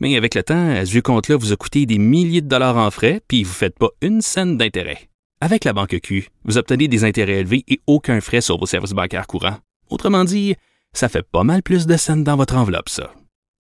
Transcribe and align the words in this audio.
Mais 0.00 0.16
avec 0.16 0.34
le 0.34 0.42
temps, 0.42 0.84
ce 0.84 0.90
vieux 0.90 1.02
compte-là 1.02 1.36
vous 1.36 1.52
a 1.52 1.56
coûté 1.56 1.84
des 1.84 1.98
milliers 1.98 2.40
de 2.40 2.48
dollars 2.48 2.78
en 2.78 2.90
frais, 2.90 3.20
puis 3.28 3.44
vous 3.44 3.50
ne 3.50 3.54
faites 3.54 3.78
pas 3.78 3.90
une 4.00 4.22
scène 4.22 4.56
d'intérêt. 4.56 5.10
Avec 5.42 5.64
la 5.64 5.72
Banque 5.72 5.98
Q, 6.02 6.28
vous 6.44 6.58
obtenez 6.58 6.88
des 6.88 7.04
intérêts 7.04 7.40
élevés 7.40 7.64
et 7.68 7.80
aucun 7.86 8.20
frais 8.20 8.40
sur 8.40 8.58
vos 8.58 8.66
services 8.66 8.92
bancaires 8.92 9.26
courants. 9.26 9.58
Autrement 9.90 10.24
dit, 10.24 10.54
ça 10.94 11.08
fait 11.08 11.22
pas 11.22 11.44
mal 11.44 11.62
plus 11.62 11.86
de 11.86 11.96
scènes 11.96 12.24
dans 12.24 12.36
votre 12.36 12.56
enveloppe, 12.56 12.88
ça. 12.88 13.12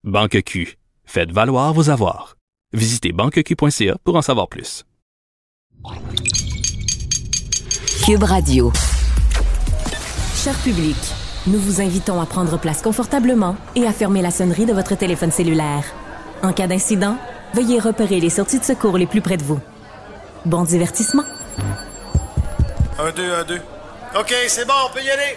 Banque 0.04 0.42
Q. 0.44 0.78
Faites 1.06 1.32
valoir 1.32 1.74
vos 1.74 1.90
avoirs. 1.90 2.38
Visitez 2.74 3.12
banqueq.ca 3.14 3.98
pour 4.04 4.16
en 4.16 4.22
savoir 4.22 4.48
plus. 4.48 4.84
Cube 8.06 8.24
Radio. 8.24 8.72
Cher 10.36 10.56
public, 10.64 10.96
nous 11.48 11.60
vous 11.60 11.82
invitons 11.82 12.22
à 12.22 12.26
prendre 12.26 12.60
place 12.60 12.82
confortablement 12.82 13.56
et 13.76 13.86
à 13.86 13.92
fermer 13.92 14.22
la 14.22 14.32
sonnerie 14.32 14.66
de 14.66 14.74
votre 14.74 14.96
téléphone 14.96 15.32
cellulaire. 15.32 15.84
En 16.44 16.54
cas 16.54 16.68
d'incident, 16.68 17.18
veuillez 17.54 17.80
repérer 17.80 18.20
les 18.20 18.30
sorties 18.30 18.60
de 18.60 18.64
secours 18.64 18.98
les 18.98 19.08
plus 19.08 19.22
près 19.22 19.38
de 19.38 19.44
vous. 19.44 19.60
Bon 20.46 20.64
divertissement. 20.64 21.24
Un, 23.00 23.12
deux, 23.12 23.34
un, 23.34 23.44
deux. 23.44 23.62
OK, 24.20 24.34
c'est 24.48 24.66
bon, 24.66 24.74
on 24.90 24.94
peut 24.94 25.04
y 25.04 25.10
aller. 25.10 25.34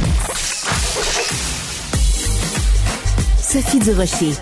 Sophie 3.40 3.78
Durocher. 3.80 4.34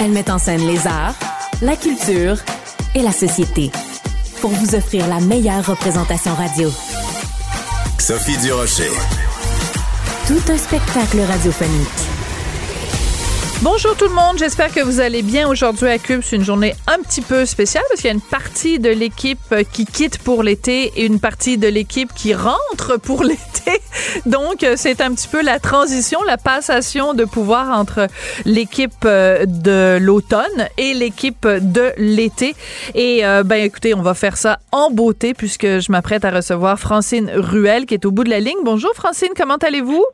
Elle 0.00 0.12
met 0.12 0.30
en 0.30 0.38
scène 0.38 0.66
les 0.66 0.86
arts, 0.86 1.14
la 1.62 1.76
culture 1.76 2.36
et 2.94 3.02
la 3.02 3.12
société 3.12 3.70
pour 4.40 4.50
vous 4.50 4.74
offrir 4.74 5.06
la 5.08 5.20
meilleure 5.20 5.66
représentation 5.66 6.34
radio. 6.34 6.70
Sophie 7.98 8.36
Durocher. 8.38 8.90
Tout 10.26 10.52
un 10.52 10.58
spectacle 10.58 11.20
radiophonique. 11.20 12.15
Bonjour 13.62 13.96
tout 13.96 14.04
le 14.04 14.14
monde, 14.14 14.36
j'espère 14.38 14.70
que 14.70 14.80
vous 14.80 15.00
allez 15.00 15.22
bien 15.22 15.48
aujourd'hui 15.48 15.88
à 15.88 15.96
Cube. 15.96 16.20
C'est 16.22 16.36
une 16.36 16.44
journée 16.44 16.74
un 16.86 16.98
petit 16.98 17.22
peu 17.22 17.46
spéciale 17.46 17.84
parce 17.88 18.02
qu'il 18.02 18.08
y 18.08 18.12
a 18.12 18.14
une 18.14 18.20
partie 18.20 18.78
de 18.78 18.90
l'équipe 18.90 19.54
qui 19.72 19.86
quitte 19.86 20.18
pour 20.18 20.42
l'été 20.42 20.92
et 20.94 21.06
une 21.06 21.20
partie 21.20 21.56
de 21.56 21.66
l'équipe 21.66 22.12
qui 22.14 22.34
rentre 22.34 22.98
pour 23.02 23.24
l'été. 23.24 23.80
Donc 24.26 24.66
c'est 24.76 25.00
un 25.00 25.14
petit 25.14 25.26
peu 25.26 25.42
la 25.42 25.58
transition, 25.58 26.22
la 26.24 26.36
passation 26.36 27.14
de 27.14 27.24
pouvoir 27.24 27.78
entre 27.78 28.08
l'équipe 28.44 28.92
euh, 29.06 29.46
de 29.46 29.96
l'automne 29.98 30.68
et 30.76 30.92
l'équipe 30.92 31.46
de 31.48 31.94
l'été. 31.96 32.54
Et 32.94 33.24
euh, 33.24 33.42
ben 33.42 33.56
écoutez, 33.56 33.94
on 33.94 34.02
va 34.02 34.12
faire 34.12 34.36
ça 34.36 34.58
en 34.70 34.90
beauté 34.90 35.32
puisque 35.32 35.66
je 35.66 35.90
m'apprête 35.90 36.26
à 36.26 36.30
recevoir 36.30 36.78
Francine 36.78 37.30
Ruel 37.34 37.86
qui 37.86 37.94
est 37.94 38.04
au 38.04 38.10
bout 38.10 38.24
de 38.24 38.30
la 38.30 38.40
ligne. 38.40 38.58
Bonjour 38.64 38.92
Francine, 38.94 39.30
comment 39.34 39.56
allez-vous? 39.56 40.04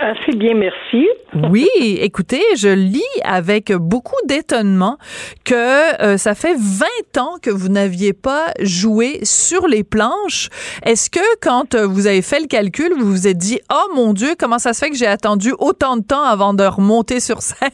Assez 0.00 0.32
bien, 0.36 0.54
merci. 0.54 1.08
Oui, 1.50 1.66
écoutez, 2.00 2.42
je 2.56 2.68
lis 2.68 3.02
avec 3.24 3.72
beaucoup 3.72 4.14
d'étonnement 4.26 4.98
que 5.44 6.00
euh, 6.02 6.16
ça 6.16 6.34
fait 6.36 6.54
20 6.54 7.20
ans 7.20 7.34
que 7.42 7.50
vous 7.50 7.68
n'aviez 7.68 8.12
pas 8.12 8.46
joué 8.60 9.18
sur 9.24 9.66
les 9.66 9.82
planches. 9.82 10.48
Est-ce 10.84 11.10
que 11.10 11.18
quand 11.42 11.74
euh, 11.74 11.86
vous 11.86 12.06
avez 12.06 12.22
fait 12.22 12.38
le 12.40 12.46
calcul, 12.46 12.92
vous 12.96 13.10
vous 13.10 13.26
êtes 13.26 13.36
dit, 13.38 13.58
oh 13.72 13.94
mon 13.96 14.12
Dieu, 14.12 14.34
comment 14.38 14.58
ça 14.58 14.72
se 14.72 14.84
fait 14.84 14.90
que 14.90 14.96
j'ai 14.96 15.06
attendu 15.08 15.52
autant 15.58 15.96
de 15.96 16.02
temps 16.04 16.22
avant 16.22 16.54
de 16.54 16.64
remonter 16.64 17.18
sur 17.18 17.38
scène? 17.42 17.70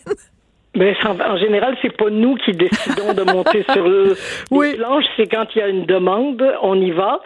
Mais 0.76 0.94
en, 1.04 1.18
en 1.20 1.36
général, 1.36 1.76
c'est 1.82 1.94
pas 1.96 2.10
nous 2.10 2.36
qui 2.36 2.52
décidons 2.52 3.12
de 3.12 3.22
monter 3.30 3.64
sur 3.72 3.86
le, 3.86 4.16
Oui. 4.50 4.70
les 4.72 4.76
planches. 4.78 5.04
C'est 5.16 5.26
quand 5.26 5.46
il 5.54 5.58
y 5.58 5.62
a 5.62 5.68
une 5.68 5.84
demande, 5.84 6.42
on 6.62 6.80
y 6.80 6.92
va. 6.92 7.20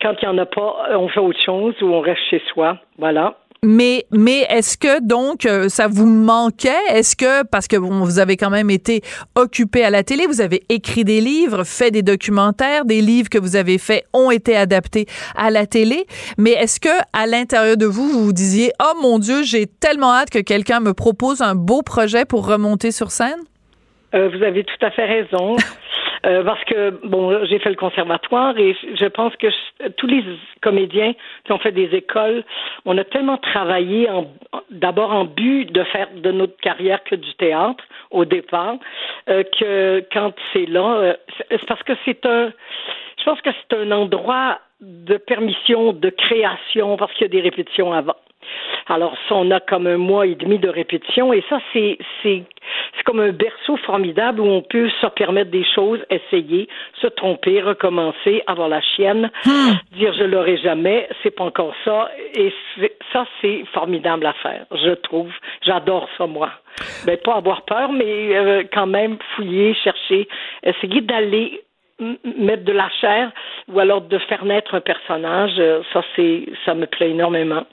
Quand 0.00 0.14
il 0.22 0.24
y 0.24 0.28
en 0.28 0.38
a 0.38 0.46
pas, 0.46 0.76
on 0.96 1.08
fait 1.08 1.20
autre 1.20 1.40
chose 1.44 1.74
ou 1.82 1.86
on 1.86 2.00
reste 2.00 2.20
chez 2.30 2.40
soi. 2.52 2.78
Voilà. 2.98 3.36
Mais, 3.64 4.04
mais 4.10 4.42
est-ce 4.50 4.76
que 4.76 5.00
donc 5.00 5.46
euh, 5.46 5.70
ça 5.70 5.88
vous 5.88 6.04
manquait? 6.04 6.68
Est-ce 6.90 7.16
que, 7.16 7.44
parce 7.46 7.66
que 7.66 7.76
bon, 7.76 8.04
vous 8.04 8.18
avez 8.18 8.36
quand 8.36 8.50
même 8.50 8.68
été 8.68 9.00
occupé 9.36 9.82
à 9.82 9.88
la 9.88 10.02
télé, 10.02 10.26
vous 10.26 10.42
avez 10.42 10.62
écrit 10.68 11.02
des 11.02 11.22
livres, 11.22 11.64
fait 11.64 11.90
des 11.90 12.02
documentaires, 12.02 12.84
des 12.84 13.00
livres 13.00 13.30
que 13.30 13.38
vous 13.38 13.56
avez 13.56 13.78
faits 13.78 14.04
ont 14.12 14.30
été 14.30 14.54
adaptés 14.54 15.06
à 15.34 15.50
la 15.50 15.64
télé, 15.66 16.04
mais 16.36 16.50
est-ce 16.50 16.78
que 16.78 16.90
à 17.14 17.26
l'intérieur 17.26 17.78
de 17.78 17.86
vous, 17.86 18.06
vous 18.06 18.24
vous 18.26 18.32
disiez, 18.34 18.70
oh 18.82 19.00
mon 19.00 19.18
Dieu, 19.18 19.42
j'ai 19.42 19.66
tellement 19.66 20.12
hâte 20.12 20.28
que 20.28 20.40
quelqu'un 20.40 20.80
me 20.80 20.92
propose 20.92 21.40
un 21.40 21.54
beau 21.54 21.80
projet 21.80 22.26
pour 22.26 22.46
remonter 22.46 22.90
sur 22.90 23.10
scène? 23.10 23.40
Euh, 24.14 24.28
vous 24.28 24.42
avez 24.44 24.64
tout 24.64 24.84
à 24.84 24.90
fait 24.90 25.06
raison. 25.06 25.56
Euh, 26.24 26.42
parce 26.42 26.64
que, 26.64 26.90
bon, 27.06 27.44
j'ai 27.44 27.58
fait 27.58 27.68
le 27.68 27.76
conservatoire 27.76 28.56
et 28.58 28.74
je 28.94 29.06
pense 29.06 29.34
que 29.36 29.48
tous 29.96 30.06
les 30.06 30.24
comédiens 30.62 31.12
qui 31.44 31.52
ont 31.52 31.58
fait 31.58 31.72
des 31.72 31.94
écoles, 31.94 32.44
on 32.86 32.96
a 32.96 33.04
tellement 33.04 33.36
travaillé 33.36 34.08
d'abord 34.70 35.12
en 35.12 35.24
but 35.24 35.70
de 35.70 35.84
faire 35.84 36.08
de 36.14 36.32
notre 36.32 36.56
carrière 36.58 37.02
que 37.04 37.14
du 37.14 37.34
théâtre 37.34 37.84
au 38.10 38.24
départ, 38.24 38.76
euh, 39.28 39.42
que 39.58 40.02
quand 40.12 40.32
c'est 40.52 40.66
là, 40.66 40.96
euh, 40.96 41.14
c'est 41.50 41.66
parce 41.66 41.82
que 41.82 41.92
c'est 42.04 42.24
un, 42.24 42.52
je 43.18 43.24
pense 43.24 43.40
que 43.42 43.50
c'est 43.52 43.76
un 43.76 43.90
endroit 43.90 44.60
de 44.80 45.16
permission, 45.16 45.92
de 45.92 46.10
création, 46.10 46.96
parce 46.96 47.12
qu'il 47.12 47.22
y 47.22 47.24
a 47.24 47.28
des 47.28 47.40
répétitions 47.40 47.92
avant. 47.92 48.16
Alors, 48.88 49.14
ça, 49.28 49.34
on 49.34 49.50
a 49.50 49.60
comme 49.60 49.86
un 49.86 49.96
mois 49.96 50.26
et 50.26 50.34
demi 50.34 50.58
de 50.58 50.68
répétition, 50.68 51.32
et 51.32 51.42
ça, 51.48 51.58
c'est, 51.72 51.98
c'est, 52.22 52.42
c'est 52.96 53.02
comme 53.04 53.20
un 53.20 53.32
berceau 53.32 53.76
formidable 53.78 54.40
où 54.40 54.46
on 54.46 54.62
peut 54.62 54.90
se 55.00 55.06
permettre 55.08 55.50
des 55.50 55.64
choses, 55.74 56.00
essayer, 56.10 56.68
se 57.00 57.06
tromper, 57.06 57.62
recommencer, 57.62 58.42
avoir 58.46 58.68
la 58.68 58.80
chienne, 58.80 59.30
dire 59.92 60.12
je 60.18 60.24
l'aurai 60.24 60.56
jamais, 60.58 61.08
c'est 61.22 61.30
pas 61.30 61.44
encore 61.44 61.74
ça, 61.84 62.10
et 62.34 62.52
ça, 63.12 63.26
c'est 63.40 63.64
formidable 63.72 64.26
à 64.26 64.32
faire, 64.34 64.66
je 64.70 64.94
trouve. 64.94 65.32
J'adore 65.62 66.08
ça, 66.18 66.26
moi. 66.26 66.50
Ben, 67.06 67.16
pas 67.16 67.36
avoir 67.36 67.62
peur, 67.62 67.92
mais 67.92 68.36
euh, 68.36 68.64
quand 68.72 68.86
même 68.86 69.18
fouiller, 69.36 69.74
chercher, 69.74 70.28
essayer 70.64 71.00
d'aller 71.00 71.62
mettre 72.00 72.64
de 72.64 72.72
la 72.72 72.88
chair 73.00 73.30
ou 73.68 73.78
alors 73.78 74.00
de 74.02 74.18
faire 74.18 74.44
naître 74.44 74.74
un 74.74 74.80
personnage, 74.80 75.52
euh, 75.58 75.82
ça 75.92 76.02
c'est 76.16 76.46
ça 76.64 76.74
me 76.74 76.86
plaît 76.86 77.10
énormément. 77.10 77.64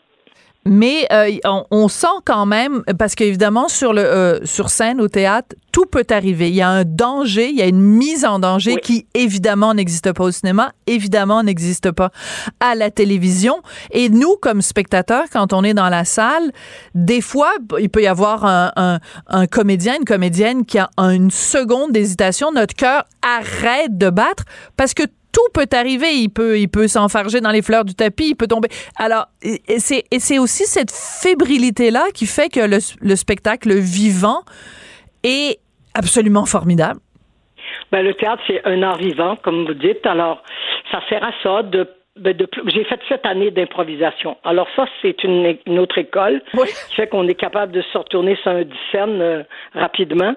Mais 0.65 1.07
euh, 1.11 1.31
on, 1.45 1.65
on 1.71 1.87
sent 1.87 2.05
quand 2.23 2.45
même, 2.45 2.83
parce 2.99 3.15
qu'évidemment, 3.15 3.67
sur, 3.67 3.93
le, 3.93 4.01
euh, 4.05 4.45
sur 4.45 4.69
scène, 4.69 5.01
au 5.01 5.07
théâtre, 5.07 5.55
tout 5.71 5.85
peut 5.85 6.05
arriver. 6.11 6.49
Il 6.49 6.55
y 6.55 6.61
a 6.61 6.69
un 6.69 6.83
danger, 6.83 7.49
il 7.49 7.55
y 7.57 7.63
a 7.63 7.65
une 7.65 7.81
mise 7.81 8.25
en 8.25 8.37
danger 8.37 8.73
Oui. 8.75 8.81
qui, 8.83 9.05
évidemment, 9.15 9.73
n'existe 9.73 10.11
pas 10.11 10.23
au 10.23 10.31
cinéma, 10.31 10.73
évidemment, 10.85 11.41
n'existe 11.41 11.91
pas 11.91 12.11
à 12.59 12.75
la 12.75 12.91
télévision. 12.91 13.61
Et 13.89 14.09
nous, 14.09 14.35
comme 14.39 14.61
spectateurs, 14.61 15.25
quand 15.33 15.51
on 15.51 15.63
est 15.63 15.73
dans 15.73 15.89
la 15.89 16.05
salle, 16.05 16.51
des 16.93 17.21
fois, 17.21 17.53
il 17.79 17.89
peut 17.89 18.03
y 18.03 18.07
avoir 18.07 18.45
un, 18.45 18.71
un, 18.75 18.99
un 19.27 19.47
comédien, 19.47 19.95
une 19.97 20.05
comédienne 20.05 20.65
qui 20.65 20.77
a 20.77 20.89
une 20.97 21.31
seconde 21.31 21.91
d'hésitation. 21.91 22.51
Notre 22.51 22.75
cœur 22.75 23.05
arrête 23.23 23.97
de 23.97 24.11
battre 24.11 24.43
parce 24.77 24.93
que 24.93 25.03
tout 25.31 25.47
peut 25.53 25.67
arriver. 25.71 26.13
Il 26.13 26.29
peut, 26.29 26.59
il 26.59 26.67
peut 26.67 26.87
s'enfarger 26.87 27.41
dans 27.41 27.51
les 27.51 27.61
fleurs 27.61 27.85
du 27.85 27.95
tapis, 27.95 28.29
il 28.29 28.35
peut 28.35 28.47
tomber. 28.47 28.69
Alors, 28.97 29.27
et 29.43 29.79
c'est 29.79 30.39
aussi 30.39 30.65
cette 30.65 30.91
fébrilité-là 30.91 32.05
qui 32.13 32.25
fait 32.25 32.49
que 32.49 32.59
le, 32.59 32.79
le 33.01 33.15
spectacle 33.15 33.73
vivant 33.73 34.41
est 35.23 35.59
absolument 35.93 36.45
formidable. 36.45 36.99
Ben, 37.91 38.03
le 38.03 38.13
théâtre, 38.13 38.41
c'est 38.47 38.61
un 38.65 38.81
art 38.83 38.97
vivant, 38.97 39.35
comme 39.43 39.65
vous 39.65 39.73
dites. 39.73 40.05
Alors, 40.05 40.41
ça 40.91 40.99
sert 41.09 41.23
à 41.23 41.31
ça 41.43 41.63
de. 41.63 41.87
Ben, 42.17 42.35
j'ai 42.67 42.83
fait 42.83 42.99
sept 43.07 43.25
années 43.25 43.51
d'improvisation. 43.51 44.37
Alors 44.43 44.67
ça, 44.75 44.85
c'est 45.01 45.23
une, 45.23 45.57
une 45.65 45.79
autre 45.79 45.97
école 45.97 46.41
Oui. 46.53 46.67
qui 46.89 46.95
fait 46.95 47.07
qu'on 47.07 47.27
est 47.27 47.35
capable 47.35 47.71
de 47.71 47.81
se 47.81 47.97
retourner 47.97 48.35
sur 48.37 48.51
un 48.51 48.63
scène 48.91 49.21
euh, 49.21 49.43
rapidement. 49.73 50.35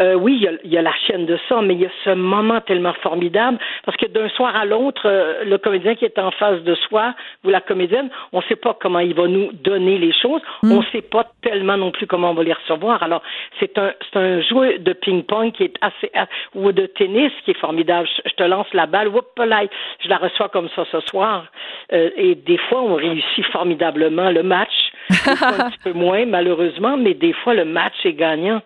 Euh, 0.00 0.14
oui, 0.14 0.34
il 0.36 0.42
y, 0.42 0.48
a, 0.48 0.52
il 0.64 0.72
y 0.72 0.76
a 0.78 0.82
la 0.82 0.92
chaîne 1.06 1.24
de 1.24 1.38
ça, 1.48 1.62
mais 1.62 1.74
il 1.74 1.82
y 1.82 1.86
a 1.86 1.90
ce 2.04 2.10
moment 2.10 2.60
tellement 2.62 2.94
formidable 2.94 3.58
parce 3.84 3.96
que 3.96 4.06
d'un 4.06 4.28
soir 4.30 4.56
à 4.56 4.64
l'autre, 4.64 5.02
euh, 5.06 5.44
le 5.44 5.56
comédien 5.58 5.94
qui 5.94 6.04
est 6.04 6.18
en 6.18 6.32
face 6.32 6.60
de 6.62 6.74
soi 6.74 7.14
ou 7.44 7.50
la 7.50 7.60
comédienne, 7.60 8.10
on 8.32 8.38
ne 8.38 8.42
sait 8.44 8.56
pas 8.56 8.76
comment 8.80 8.98
il 8.98 9.14
va 9.14 9.28
nous 9.28 9.52
donner 9.52 9.98
les 9.98 10.12
choses. 10.12 10.42
On 10.64 10.80
ne 10.80 10.84
sait 10.92 11.02
pas 11.02 11.26
tellement 11.42 11.76
non 11.76 11.92
plus 11.92 12.08
comment 12.08 12.30
on 12.30 12.34
va 12.34 12.42
les 12.42 12.52
recevoir. 12.54 13.02
Alors, 13.04 13.22
c'est 13.60 13.78
un, 13.78 13.92
c'est 14.12 14.18
un 14.18 14.40
jeu 14.40 14.78
de 14.78 14.92
ping-pong 14.94 15.52
qui 15.52 15.62
est 15.64 15.74
assez 15.80 16.10
euh, 16.16 16.24
ou 16.56 16.72
de 16.72 16.86
tennis 16.86 17.30
qui 17.44 17.52
est 17.52 17.58
formidable. 17.60 18.08
Je, 18.16 18.30
je 18.30 18.34
te 18.34 18.42
lance 18.42 18.66
la 18.72 18.86
balle, 18.86 19.06
whoop, 19.08 19.28
là, 19.38 19.62
je 20.00 20.08
la 20.08 20.16
reçois 20.16 20.48
comme 20.48 20.68
ça 20.74 20.84
ce 20.90 21.03
soir. 21.08 21.46
Euh, 21.92 22.10
et 22.16 22.34
des 22.34 22.58
fois, 22.58 22.82
on 22.82 22.94
réussit 22.94 23.44
formidablement 23.52 24.30
le 24.30 24.42
match 24.42 24.72
un 25.10 25.14
petit 25.70 25.78
peu 25.84 25.92
moins, 25.92 26.24
malheureusement, 26.26 26.96
mais 26.96 27.14
des 27.14 27.32
fois, 27.32 27.54
le 27.54 27.64
match 27.64 27.94
est 28.04 28.14
gagnant. 28.14 28.62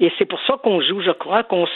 Et 0.00 0.12
c'est 0.18 0.24
pour 0.24 0.40
ça 0.46 0.56
qu'on 0.62 0.80
joue, 0.80 1.00
je 1.00 1.10
crois, 1.10 1.42
qu'on 1.42 1.66
se, 1.66 1.72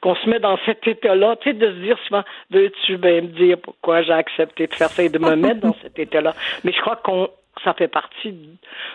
qu'on 0.00 0.14
se 0.14 0.28
met 0.28 0.38
dans 0.38 0.58
cet 0.64 0.86
état-là, 0.86 1.36
tu 1.40 1.50
sais, 1.50 1.54
de 1.54 1.66
se 1.66 1.76
dire 1.80 1.98
souvent, 2.06 2.22
veux-tu 2.50 2.96
bien 2.96 3.22
me 3.22 3.28
dire 3.28 3.58
pourquoi 3.62 4.02
j'ai 4.02 4.12
accepté 4.12 4.66
de 4.66 4.74
faire 4.74 4.88
ça 4.88 5.02
et 5.02 5.08
de 5.08 5.18
me 5.18 5.36
mettre 5.36 5.60
dans 5.60 5.76
cet 5.82 5.98
état-là? 5.98 6.34
Mais 6.64 6.72
je 6.72 6.80
crois 6.80 6.96
qu'on 6.96 7.28
ça 7.66 7.74
fait 7.74 7.88
partie 7.88 8.32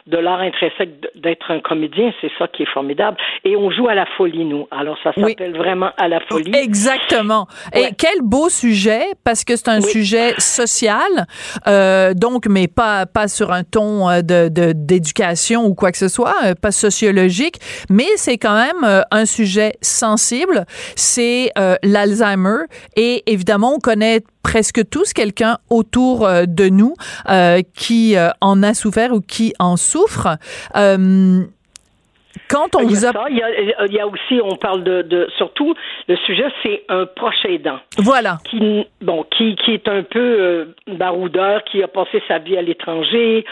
de 0.07 0.17
l'art 0.17 0.39
intrinsèque 0.39 0.91
d'être 1.15 1.51
un 1.51 1.59
comédien. 1.59 2.13
C'est 2.21 2.31
ça 2.39 2.47
qui 2.47 2.63
est 2.63 2.73
formidable. 2.73 3.17
Et 3.43 3.57
on 3.57 3.69
joue 3.69 3.89
à 3.89 3.95
la 3.95 4.05
folie, 4.17 4.45
nous. 4.45 4.65
Alors, 4.71 4.97
ça 5.03 5.11
s'appelle 5.13 5.55
vraiment 5.57 5.91
à 5.97 6.07
la 6.07 6.21
folie. 6.21 6.55
Exactement. 6.55 7.47
Et 7.75 7.89
quel 7.97 8.21
beau 8.21 8.47
sujet, 8.47 9.03
parce 9.25 9.43
que 9.43 9.57
c'est 9.57 9.67
un 9.67 9.81
sujet 9.81 10.33
social, 10.37 11.27
euh, 11.67 12.13
donc, 12.13 12.47
mais 12.47 12.67
pas, 12.69 13.05
pas 13.05 13.27
sur 13.27 13.51
un 13.51 13.63
ton 13.63 14.09
euh, 14.09 14.21
de, 14.21 14.71
d'éducation 14.73 15.65
ou 15.65 15.75
quoi 15.75 15.91
que 15.91 15.97
ce 15.97 16.07
soit, 16.07 16.35
euh, 16.45 16.53
pas 16.55 16.71
sociologique, 16.71 17.57
mais 17.89 18.07
c'est 18.15 18.37
quand 18.37 18.55
même 18.55 19.03
un 19.11 19.25
sujet 19.25 19.73
sensible. 19.81 20.65
C'est 20.95 21.51
l'Alzheimer. 21.83 22.65
Et 22.95 23.23
évidemment, 23.27 23.73
on 23.75 23.79
connaît 23.79 24.21
presque 24.43 24.89
tous 24.89 25.13
quelqu'un 25.13 25.57
autour 25.69 26.27
de 26.47 26.69
nous 26.69 26.93
euh, 27.29 27.61
qui 27.73 28.15
euh, 28.15 28.29
en 28.41 28.60
a 28.63 28.73
souffert 28.73 29.13
ou 29.13 29.21
qui 29.21 29.53
en 29.59 29.77
souffre. 29.77 30.37
quand 30.73 32.75
on 32.75 32.83
vous 32.83 33.05
a... 33.05 33.11
il, 33.29 33.93
y 33.93 33.99
a, 33.99 34.07
aussi, 34.07 34.41
on 34.43 34.55
parle 34.55 34.83
de, 34.83 35.27
surtout, 35.37 35.73
le 36.07 36.15
sujet, 36.17 36.45
c'est 36.63 36.83
un 36.89 37.05
proche 37.05 37.45
aidant. 37.45 37.79
Voilà. 37.97 38.37
Qui, 38.49 38.85
bon, 39.01 39.25
qui, 39.37 39.55
qui 39.55 39.73
est 39.73 39.87
un 39.87 40.03
peu 40.03 40.73
baroudeur, 40.87 41.63
qui 41.65 41.83
a 41.83 41.87
passé 41.87 42.21
sa 42.27 42.39
vie 42.39 42.57
à 42.57 42.61
l'étranger, 42.61 43.45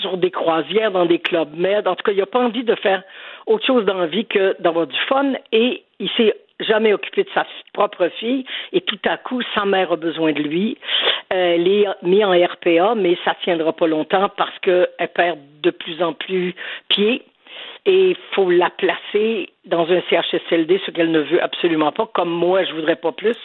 sur 0.00 0.16
des 0.16 0.30
croisières, 0.30 0.90
dans 0.90 1.06
des 1.06 1.18
clubs 1.18 1.56
med. 1.56 1.86
En 1.86 1.94
tout 1.94 2.04
cas, 2.04 2.12
il 2.12 2.18
n'a 2.18 2.26
pas 2.26 2.40
envie 2.40 2.64
de 2.64 2.74
faire 2.76 3.02
autre 3.46 3.64
chose 3.64 3.84
dans 3.84 3.98
la 3.98 4.06
vie 4.06 4.26
que 4.26 4.56
d'avoir 4.60 4.86
du 4.86 4.98
fun 5.08 5.32
et 5.52 5.84
il 5.98 6.10
s'est 6.16 6.34
jamais 6.60 6.92
occupé 6.92 7.24
de 7.24 7.30
sa 7.34 7.46
propre 7.72 8.08
fille 8.18 8.44
et 8.72 8.80
tout 8.80 8.98
à 9.04 9.16
coup 9.16 9.42
sa 9.54 9.64
mère 9.64 9.92
a 9.92 9.96
besoin 9.96 10.32
de 10.32 10.42
lui. 10.42 10.78
Elle 11.28 11.68
est 11.68 11.86
mise 12.02 12.24
en 12.24 12.32
RPA, 12.32 12.94
mais 12.94 13.16
ça 13.24 13.34
tiendra 13.42 13.72
pas 13.72 13.86
longtemps 13.86 14.30
parce 14.36 14.58
qu'elle 14.60 15.08
perd 15.14 15.38
de 15.62 15.70
plus 15.70 16.02
en 16.02 16.12
plus 16.12 16.54
pied 16.88 17.22
et 17.86 18.10
il 18.10 18.16
faut 18.32 18.50
la 18.50 18.68
placer 18.70 19.48
dans 19.64 19.88
un 19.90 20.02
CHSLD, 20.10 20.80
ce 20.84 20.90
qu'elle 20.90 21.12
ne 21.12 21.20
veut 21.20 21.42
absolument 21.42 21.92
pas. 21.92 22.06
Comme 22.12 22.30
moi, 22.30 22.64
je 22.64 22.72
voudrais 22.72 22.96
pas 22.96 23.12
plus. 23.12 23.36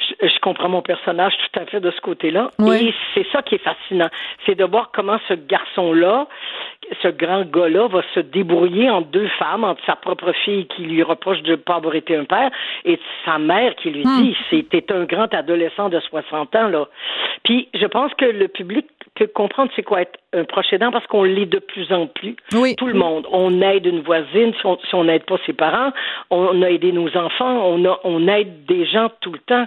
Je, 0.00 0.38
comprends 0.40 0.68
mon 0.68 0.82
personnage 0.82 1.34
tout 1.38 1.60
à 1.60 1.66
fait 1.66 1.80
de 1.80 1.90
ce 1.90 2.00
côté-là. 2.00 2.50
Et 2.60 2.94
c'est 3.14 3.26
ça 3.32 3.42
qui 3.42 3.56
est 3.56 3.62
fascinant, 3.62 4.08
c'est 4.46 4.54
de 4.54 4.64
voir 4.64 4.90
comment 4.92 5.18
ce 5.28 5.34
garçon-là, 5.34 6.28
ce 7.02 7.08
grand 7.08 7.44
gars-là, 7.44 7.88
va 7.88 8.02
se 8.14 8.20
débrouiller 8.20 8.90
entre 8.90 9.08
deux 9.08 9.28
femmes, 9.38 9.64
entre 9.64 9.84
sa 9.84 9.96
propre 9.96 10.32
fille 10.44 10.66
qui 10.66 10.82
lui 10.82 11.02
reproche 11.02 11.42
de 11.42 11.52
ne 11.52 11.56
pas 11.56 11.76
avoir 11.76 11.94
été 11.94 12.16
un 12.16 12.24
père 12.24 12.50
et 12.84 12.98
sa 13.24 13.38
mère 13.38 13.74
qui 13.76 13.90
lui 13.90 14.04
hmm. 14.04 14.22
dit 14.22 14.36
c'était 14.50 14.92
un 14.92 15.04
grand 15.04 15.32
adolescent 15.34 15.88
de 15.88 16.00
60 16.00 16.54
ans 16.56 16.68
là. 16.68 16.86
Puis 17.42 17.68
je 17.74 17.86
pense 17.86 18.12
que 18.14 18.24
le 18.24 18.48
public 18.48 18.86
peut 19.14 19.26
comprendre 19.28 19.70
c'est 19.76 19.82
quoi 19.82 20.02
être 20.02 20.18
un 20.32 20.44
proche 20.44 20.72
aidant 20.72 20.90
parce 20.90 21.06
qu'on 21.06 21.22
l'est 21.22 21.46
de 21.46 21.58
plus 21.58 21.92
en 21.92 22.06
plus. 22.06 22.36
Oui. 22.52 22.74
Tout 22.76 22.86
le 22.86 22.94
monde. 22.94 23.26
On 23.30 23.60
aide 23.60 23.86
une 23.86 24.00
voisine 24.00 24.52
si 24.60 24.94
on 24.94 25.04
n'aide 25.04 25.24
pas 25.24 25.36
ses 25.46 25.52
parents. 25.52 25.92
On 26.30 26.62
a 26.62 26.70
aidé 26.70 26.92
nos 26.92 27.16
enfants. 27.16 27.62
On, 27.64 27.84
a, 27.84 28.00
on 28.04 28.26
aide 28.26 28.66
des 28.66 28.86
gens 28.86 29.10
tout 29.20 29.32
le 29.32 29.38
temps. 29.38 29.66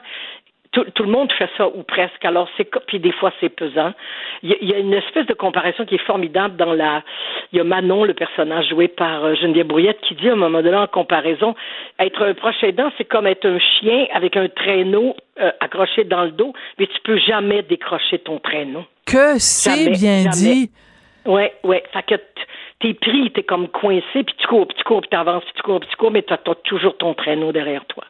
Tout, 0.94 1.04
le 1.04 1.10
monde 1.10 1.32
fait 1.32 1.50
ça 1.58 1.68
ou 1.68 1.84
presque. 1.84 2.24
Alors 2.24 2.48
c'est 2.56 2.70
puis 2.86 3.00
des 3.00 3.12
fois 3.12 3.32
c'est 3.40 3.50
pesant. 3.50 3.94
Il 4.44 4.56
y, 4.62 4.74
a 4.74 4.78
une 4.78 4.94
espèce 4.94 5.26
de 5.26 5.34
comparaison 5.34 5.86
qui 5.86 5.96
est 5.96 6.06
formidable 6.06 6.56
dans 6.56 6.74
la. 6.74 7.04
Il 7.52 7.58
y 7.58 7.60
a 7.60 7.64
Manon, 7.64 8.04
le 8.04 8.14
personnage 8.14 8.70
joué 8.70 8.88
par 8.88 9.26
euh, 9.26 9.36
Geneviève 9.36 9.66
Brouillette, 9.66 10.00
qui 10.02 10.14
dit 10.14 10.30
à 10.30 10.34
un 10.34 10.36
moment 10.36 10.62
donné 10.62 10.78
en 10.78 10.88
comparaison, 10.88 11.56
être 12.00 12.22
un 12.22 12.34
proche 12.36 12.64
aidant, 12.64 12.92
c'est 12.98 13.06
comme 13.06 13.26
être 13.26 13.48
un 13.48 13.58
chien 13.58 14.06
avec 14.14 14.38
un 14.38 14.48
traîneau 14.50 15.16
euh, 15.40 15.52
accroché 15.60 16.04
dans 16.04 16.26
le 16.26 16.32
dos, 16.32 16.54
mais 16.78 16.86
tu 16.86 17.00
peux 17.04 17.18
jamais 17.18 17.64
décrocher 17.64 18.20
ton 18.20 18.40
traîneau. 18.40 18.86
Que 19.06 19.40
c'est 19.40 19.90
bien 19.90 20.26
dit. 20.30 20.70
Ouais, 21.26 21.54
ouais. 21.64 21.84
Fait 21.92 22.04
que 22.04 22.16
t'es 22.80 22.94
pris, 22.94 23.32
t'es 23.32 23.44
comme 23.44 23.68
coincé, 23.70 24.24
puis 24.24 24.36
tu 24.38 24.48
cours, 24.48 24.68
puis 24.68 24.78
tu 24.78 24.84
cours, 24.84 25.02
puis 25.02 25.10
t'avances, 25.10 25.44
puis 25.44 25.54
tu 25.56 25.62
cours, 25.64 25.80
puis 25.80 25.90
tu 25.90 25.96
cours, 25.96 26.12
mais 26.12 26.22
t'as 26.22 26.36
as 26.36 26.56
toujours 26.64 26.96
ton 26.98 27.14
traîneau 27.14 27.52
derrière 27.52 27.86
toi. 27.86 28.04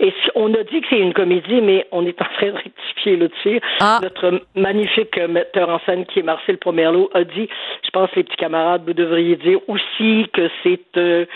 Et 0.00 0.12
on 0.34 0.52
a 0.54 0.62
dit 0.64 0.80
que 0.80 0.86
c'est 0.90 0.98
une 0.98 1.12
comédie, 1.12 1.60
mais 1.60 1.86
on 1.92 2.06
est 2.06 2.20
en 2.20 2.24
train 2.36 2.48
de 2.48 2.56
rectifier 2.56 3.16
là-dessus. 3.16 3.60
Ah. 3.80 4.00
Notre 4.02 4.42
magnifique 4.54 5.16
metteur 5.18 5.68
en 5.68 5.78
scène, 5.80 6.06
qui 6.06 6.20
est 6.20 6.22
Marcel 6.22 6.58
Pomerleau, 6.58 7.10
a 7.14 7.24
dit, 7.24 7.48
je 7.84 7.90
pense, 7.90 8.10
les 8.16 8.24
petits 8.24 8.36
camarades, 8.36 8.82
vous 8.86 8.94
devriez 8.94 9.36
dire 9.36 9.60
aussi 9.68 10.26
que 10.32 10.50
c'est 10.62 10.96
euh, 10.96 11.26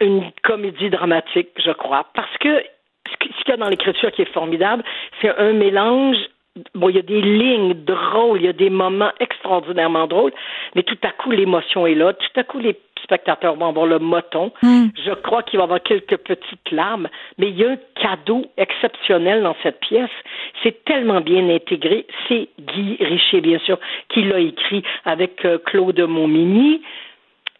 une 0.00 0.24
comédie 0.42 0.90
dramatique, 0.90 1.50
je 1.64 1.70
crois, 1.70 2.06
parce 2.14 2.36
que 2.38 2.62
ce 3.10 3.16
qu'il 3.16 3.48
y 3.48 3.52
a 3.52 3.56
dans 3.56 3.68
l'écriture 3.68 4.10
qui 4.12 4.22
est 4.22 4.32
formidable, 4.32 4.82
c'est 5.20 5.36
un 5.36 5.52
mélange 5.52 6.16
bon, 6.74 6.88
il 6.88 6.96
y 6.96 6.98
a 6.98 7.02
des 7.02 7.20
lignes 7.20 7.74
drôles, 7.84 8.40
il 8.40 8.44
y 8.44 8.48
a 8.48 8.52
des 8.52 8.70
moments 8.70 9.12
extraordinairement 9.20 10.06
drôles, 10.06 10.32
mais 10.74 10.82
tout 10.82 10.98
à 11.02 11.10
coup, 11.10 11.30
l'émotion 11.30 11.86
est 11.86 11.94
là. 11.94 12.12
Tout 12.12 12.40
à 12.40 12.44
coup, 12.44 12.58
les 12.58 12.78
spectateurs 13.02 13.56
vont 13.56 13.68
avoir 13.68 13.86
le 13.86 13.98
moton. 13.98 14.52
Hmm. 14.62 14.86
Je 15.04 15.12
crois 15.12 15.42
qu'il 15.42 15.58
va 15.58 15.64
y 15.64 15.66
avoir 15.66 15.82
quelques 15.82 16.16
petites 16.18 16.70
larmes, 16.70 17.08
mais 17.38 17.48
il 17.48 17.58
y 17.58 17.64
a 17.64 17.70
un 17.70 17.78
cadeau 18.00 18.46
exceptionnel 18.56 19.42
dans 19.42 19.56
cette 19.62 19.80
pièce. 19.80 20.10
C'est 20.62 20.84
tellement 20.84 21.20
bien 21.20 21.48
intégré. 21.48 22.06
C'est 22.28 22.48
Guy 22.60 22.96
Richer, 23.00 23.40
bien 23.40 23.58
sûr, 23.60 23.78
qui 24.08 24.22
l'a 24.22 24.38
écrit 24.38 24.82
avec 25.04 25.44
euh, 25.44 25.58
Claude 25.58 26.00
Momini. 26.00 26.82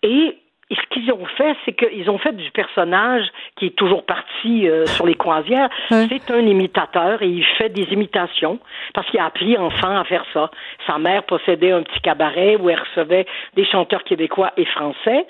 Et 0.03 0.37
et 0.71 0.75
ce 0.75 0.81
qu'ils 0.91 1.13
ont 1.13 1.27
fait, 1.37 1.55
c'est 1.65 1.75
qu'ils 1.75 2.09
ont 2.09 2.17
fait 2.17 2.35
du 2.35 2.51
personnage 2.51 3.27
qui 3.57 3.67
est 3.67 3.77
toujours 3.77 4.07
parti 4.07 4.67
euh, 4.67 4.87
sur 4.87 5.05
les 5.05 5.17
croisières. 5.17 5.69
C'est 5.91 6.31
un 6.31 6.47
imitateur 6.47 7.21
et 7.21 7.29
il 7.29 7.45
fait 7.59 7.69
des 7.69 7.85
imitations 7.93 8.59
parce 8.95 9.07
qu'il 9.11 9.21
a 9.21 9.27
appris 9.27 9.57
enfant 9.59 9.99
à 9.99 10.05
faire 10.05 10.25
ça. 10.33 10.51
Sa 10.87 10.99
mère 10.99 11.25
possédait 11.25 11.73
un 11.73 11.83
petit 11.83 12.01
cabaret 12.01 12.57
où 12.57 12.71
elle 12.71 12.79
recevait 12.79 13.27
des 13.55 13.67
chanteurs 13.67 14.03
québécois 14.05 14.53
et 14.57 14.65
français. 14.65 15.27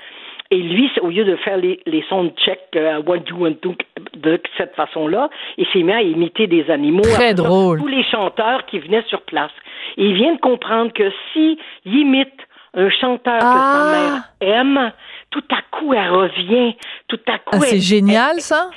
Et 0.53 0.59
lui, 0.59 0.89
au 1.01 1.09
lieu 1.09 1.25
de 1.25 1.35
faire 1.37 1.57
les, 1.57 1.81
les 1.87 2.05
sons 2.09 2.25
de 2.25 2.33
check 2.37 2.61
euh, 2.77 3.03
one, 3.05 3.25
two, 3.25 3.45
one, 3.45 3.57
two, 3.57 3.75
de 4.15 4.41
cette 4.59 4.77
façon-là, 4.77 5.29
il 5.57 5.67
s'est 5.73 5.83
mis 5.83 5.93
à 5.93 6.03
imiter 6.03 6.47
des 6.47 6.71
animaux. 6.71 7.03
Très 7.03 7.35
drôle. 7.35 7.81
Tous 7.81 7.89
les 7.89 8.05
chanteurs 8.05 8.67
qui 8.67 8.79
venaient 8.79 9.05
sur 9.09 9.23
place. 9.23 9.51
Et 9.97 10.05
il 10.05 10.15
vient 10.15 10.35
de 10.35 10.41
comprendre 10.41 10.93
que 10.93 11.11
s'il 11.33 11.57
imite 11.87 12.47
un 12.75 12.91
chanteur 12.91 13.39
que 13.39 13.45
sa 13.45 13.49
ah! 13.49 13.93
mère 13.93 14.23
aime, 14.41 14.93
tout 15.33 15.43
à 15.51 15.63
coup, 15.77 15.93
elle 15.95 16.11
revient. 16.11 16.77
Tout 17.09 17.19
à 17.27 17.39
coup, 17.39 17.55
ah, 17.55 17.61
c'est 17.61 17.81
génial, 17.81 18.41
ça? 18.41 18.71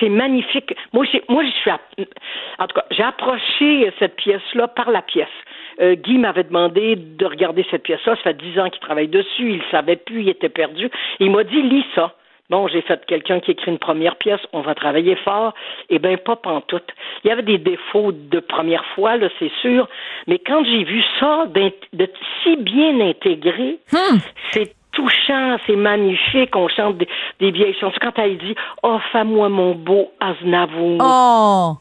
c'est 0.00 0.08
magnifique. 0.08 0.74
Moi, 0.92 1.04
moi, 1.28 1.44
je 1.44 1.50
suis, 1.50 1.70
en 1.70 2.66
tout 2.66 2.74
cas, 2.74 2.86
j'ai 2.90 3.02
approché 3.02 3.92
cette 3.98 4.16
pièce-là 4.16 4.68
par 4.68 4.90
la 4.90 5.02
pièce. 5.02 5.28
Euh, 5.80 5.94
Guy 5.94 6.18
m'avait 6.18 6.44
demandé 6.44 6.96
de 6.96 7.26
regarder 7.26 7.66
cette 7.70 7.82
pièce-là. 7.82 8.16
Ça 8.16 8.22
fait 8.22 8.34
dix 8.34 8.58
ans 8.58 8.70
qu'il 8.70 8.80
travaille 8.80 9.08
dessus. 9.08 9.52
Il 9.52 9.62
savait 9.70 9.96
plus, 9.96 10.22
il 10.22 10.28
était 10.28 10.48
perdu. 10.48 10.88
Il 11.20 11.30
m'a 11.30 11.44
dit, 11.44 11.60
lis 11.60 11.84
ça. 11.94 12.14
Bon, 12.48 12.68
j'ai 12.68 12.80
fait 12.82 13.04
quelqu'un 13.06 13.40
qui 13.40 13.50
écrit 13.50 13.72
une 13.72 13.78
première 13.78 14.14
pièce, 14.14 14.40
on 14.52 14.60
va 14.60 14.76
travailler 14.76 15.16
fort. 15.16 15.52
Eh 15.90 15.98
bien, 15.98 16.16
pas 16.16 16.36
pantoute. 16.36 16.88
Il 17.24 17.28
y 17.28 17.30
avait 17.32 17.42
des 17.42 17.58
défauts 17.58 18.12
de 18.12 18.38
première 18.38 18.84
fois, 18.94 19.16
là, 19.16 19.28
c'est 19.40 19.50
sûr. 19.60 19.88
Mais 20.28 20.38
quand 20.38 20.64
j'ai 20.64 20.84
vu 20.84 21.02
ça, 21.18 21.46
de 21.46 22.08
si 22.44 22.56
bien 22.56 23.00
intégré, 23.00 23.80
hmm. 23.92 24.18
c'est 24.52 24.76
touchant, 24.96 25.56
c'est 25.66 25.76
magnifique. 25.76 26.56
On 26.56 26.68
chante 26.68 26.96
des, 26.98 27.50
vieilles 27.50 27.76
chansons. 27.78 27.96
Quand 28.00 28.18
elle 28.18 28.38
dit 28.38 28.54
Oh, 28.82 28.98
fais-moi 29.12 29.48
mon 29.48 29.74
beau 29.74 30.10
Aznavour. 30.18 30.98
Oh! 31.00 31.76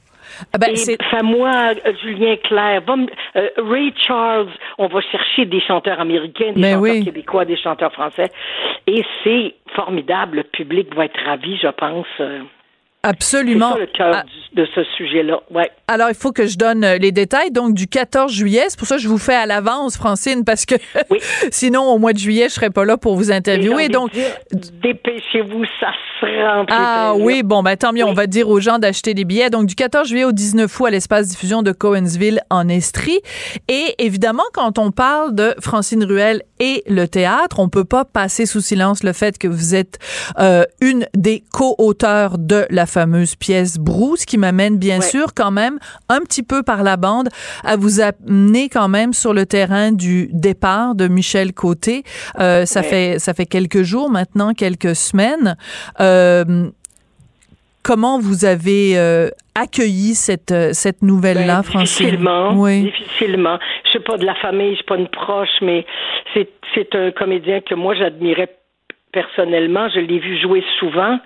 Ah 0.52 0.58
ben, 0.58 0.76
Fais-moi 0.76 1.52
euh, 1.86 1.94
Julien 2.04 2.36
Clerc, 2.44 2.84
euh, 2.90 3.50
Ray 3.58 3.94
Charles. 3.96 4.50
On 4.78 4.88
va 4.88 5.00
chercher 5.02 5.46
des 5.46 5.62
chanteurs 5.62 6.00
américains, 6.00 6.52
des 6.52 6.62
ben 6.62 6.76
chanteurs 6.76 7.04
québécois, 7.06 7.46
des 7.46 7.58
chanteurs 7.58 7.94
français. 7.94 8.32
Et 8.86 9.04
c'est 9.24 9.56
formidable. 9.76 10.38
Le 10.38 10.44
public 10.44 10.94
va 10.96 11.06
être 11.06 11.20
ravi, 11.26 11.58
je 11.58 11.68
pense. 11.68 12.08
Absolument. 13.06 13.74
C'est 13.74 13.82
le 13.82 13.88
cœur 13.88 14.12
ah. 14.14 14.24
de 14.54 14.66
ce 14.74 14.84
sujet-là. 14.98 15.40
Ouais. 15.52 15.70
Alors, 15.88 16.10
il 16.10 16.16
faut 16.16 16.32
que 16.32 16.48
je 16.48 16.58
donne 16.58 16.84
euh, 16.84 16.98
les 16.98 17.12
détails. 17.12 17.52
Donc, 17.52 17.76
du 17.76 17.88
14 17.88 18.32
juillet, 18.34 18.66
c'est 18.70 18.80
pour 18.80 18.88
ça 18.88 18.96
que 18.96 19.02
je 19.02 19.08
vous 19.08 19.18
fais 19.18 19.36
à 19.36 19.46
l'avance, 19.46 19.98
Francine, 19.98 20.44
parce 20.44 20.66
que 20.66 20.76
sinon, 21.52 21.84
au 21.84 22.00
mois 22.00 22.14
de 22.14 22.18
juillet, 22.18 22.46
je 22.50 22.54
serais 22.56 22.72
pas 22.72 22.86
là 22.86 22.98
pour 22.98 23.16
vous 23.16 23.32
interviewer. 23.32 23.90
Donc, 23.90 24.12
dépêchez-vous, 24.52 25.66
ça 25.80 25.92
sera 26.20 26.66
Ah 26.70 27.14
oui, 27.16 27.44
bon, 27.44 27.62
ben 27.62 27.76
tant 27.76 27.94
mieux. 27.94 28.06
On 28.06 28.14
va 28.14 28.28
dire 28.28 28.50
aux 28.50 28.60
gens 28.60 28.80
d'acheter 28.80 29.14
des 29.14 29.26
billets. 29.26 29.50
Donc, 29.50 29.68
du 29.68 29.76
14 29.76 30.08
juillet 30.08 30.26
au 30.26 30.32
19 30.32 30.80
août 30.80 30.86
à 30.86 30.90
l'espace 30.90 31.28
diffusion 31.28 31.62
de 31.62 31.72
Cohensville 31.72 32.42
en 32.50 32.68
Estrie. 32.68 33.20
Et 33.68 33.96
évidemment, 34.00 34.44
quand 34.54 34.80
on 34.80 34.92
parle 34.92 35.36
de 35.36 35.54
Francine 35.62 36.04
Ruel 36.04 36.42
et 36.60 36.84
le 36.88 37.06
théâtre, 37.08 37.60
on 37.60 37.70
peut 37.70 37.86
pas 37.86 38.06
passer 38.06 38.46
sous 38.46 38.62
silence 38.62 39.04
le 39.04 39.14
fait 39.14 39.38
que 39.38 39.48
vous 39.48 39.76
êtes 39.76 40.00
euh, 40.40 40.64
une 40.82 41.06
des 41.16 41.44
co-auteurs 41.54 42.38
de 42.38 42.66
la 42.70 42.86
fameuse 42.96 43.36
pièce 43.36 43.78
Bruce, 43.78 44.24
qui 44.24 44.38
m'amène 44.38 44.78
bien 44.78 45.02
sûr 45.02 45.34
quand 45.36 45.52
même 45.52 45.80
un 46.08 46.22
petit 46.22 46.44
peu 46.44 46.64
par 46.64 46.82
la 46.82 46.96
bande 46.96 47.28
à 47.66 47.76
vous 47.76 48.00
amener 48.00 48.70
quand 48.70 48.88
même 48.88 49.12
sur 49.12 49.34
le 49.34 49.46
terrain 49.46 49.92
du 49.92 50.30
départ 50.32 50.96
de 50.96 51.10
Michel 51.10 51.52
Côté. 51.52 52.04
Euh, 52.40 52.66
ça 52.66 52.84
fait 52.84 53.20
ça 53.20 53.34
fait 53.34 53.46
quelques 53.46 53.84
jours 53.84 54.10
maintenant, 54.10 54.54
quelques 54.54 54.96
semaines. 54.96 55.58
Euh, 56.00 56.70
comment 57.84 58.18
vous 58.18 58.46
avez 58.46 58.98
euh, 58.98 59.28
accueilli 59.56 60.16
cette 60.16 60.56
cette 60.72 61.02
nouvelle 61.02 61.46
là, 61.46 61.58
ben, 61.58 61.64
Francine 61.64 62.06
Difficilement, 62.06 62.54
oui. 62.56 62.84
difficilement. 62.84 63.60
Je 63.84 63.90
suis 63.90 64.00
pas 64.00 64.18
de 64.18 64.26
la 64.26 64.36
famille, 64.36 64.72
je 64.72 64.76
suis 64.76 64.86
pas 64.86 64.98
une 64.98 65.10
proche, 65.10 65.58
mais 65.62 65.86
c'est 66.34 66.48
c'est 66.74 66.96
un 66.96 67.12
comédien 67.12 67.60
que 67.60 67.76
moi 67.76 67.94
j'admirais 67.94 68.56
personnellement. 69.12 69.90
Je 69.90 70.00
l'ai 70.00 70.20
vu 70.20 70.40
jouer 70.40 70.64
souvent 70.80 71.20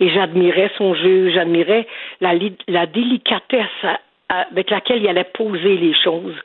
et 0.00 0.10
j'admirais 0.10 0.70
son 0.76 0.94
jeu, 0.94 1.30
j'admirais 1.30 1.86
la, 2.20 2.32
la 2.68 2.86
délicatesse 2.86 3.86
avec 4.28 4.70
laquelle 4.70 5.02
il 5.02 5.08
allait 5.08 5.24
poser 5.24 5.76
les 5.76 5.94
choses. 5.94 6.36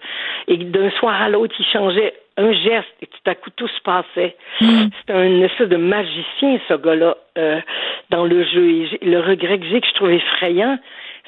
Et 0.48 0.58
d'un 0.58 0.90
soir 0.92 1.22
à 1.22 1.30
l'autre, 1.30 1.56
il 1.60 1.66
changeait 1.66 2.14
un 2.38 2.52
geste 2.52 2.94
et 3.02 3.08
tout 3.08 3.30
à 3.30 3.36
coup 3.36 3.50
tout 3.56 3.68
se 3.68 3.82
passait. 3.82 4.36
Mm. 4.60 4.88
C'est 5.08 5.14
un 5.14 5.42
espèce 5.42 5.70
de 5.70 5.78
magicien, 5.78 6.60
ce 6.68 6.74
gars-là, 6.74 7.16
euh, 7.38 7.62
dans 8.10 8.26
le 8.26 8.44
jeu. 8.44 8.70
Et 8.70 9.06
le 9.06 9.20
regret 9.20 9.60
que 9.60 9.66
j'ai, 9.66 9.82
que 9.82 9.88
je 9.88 9.94
trouve 9.94 10.12
effrayant, 10.12 10.78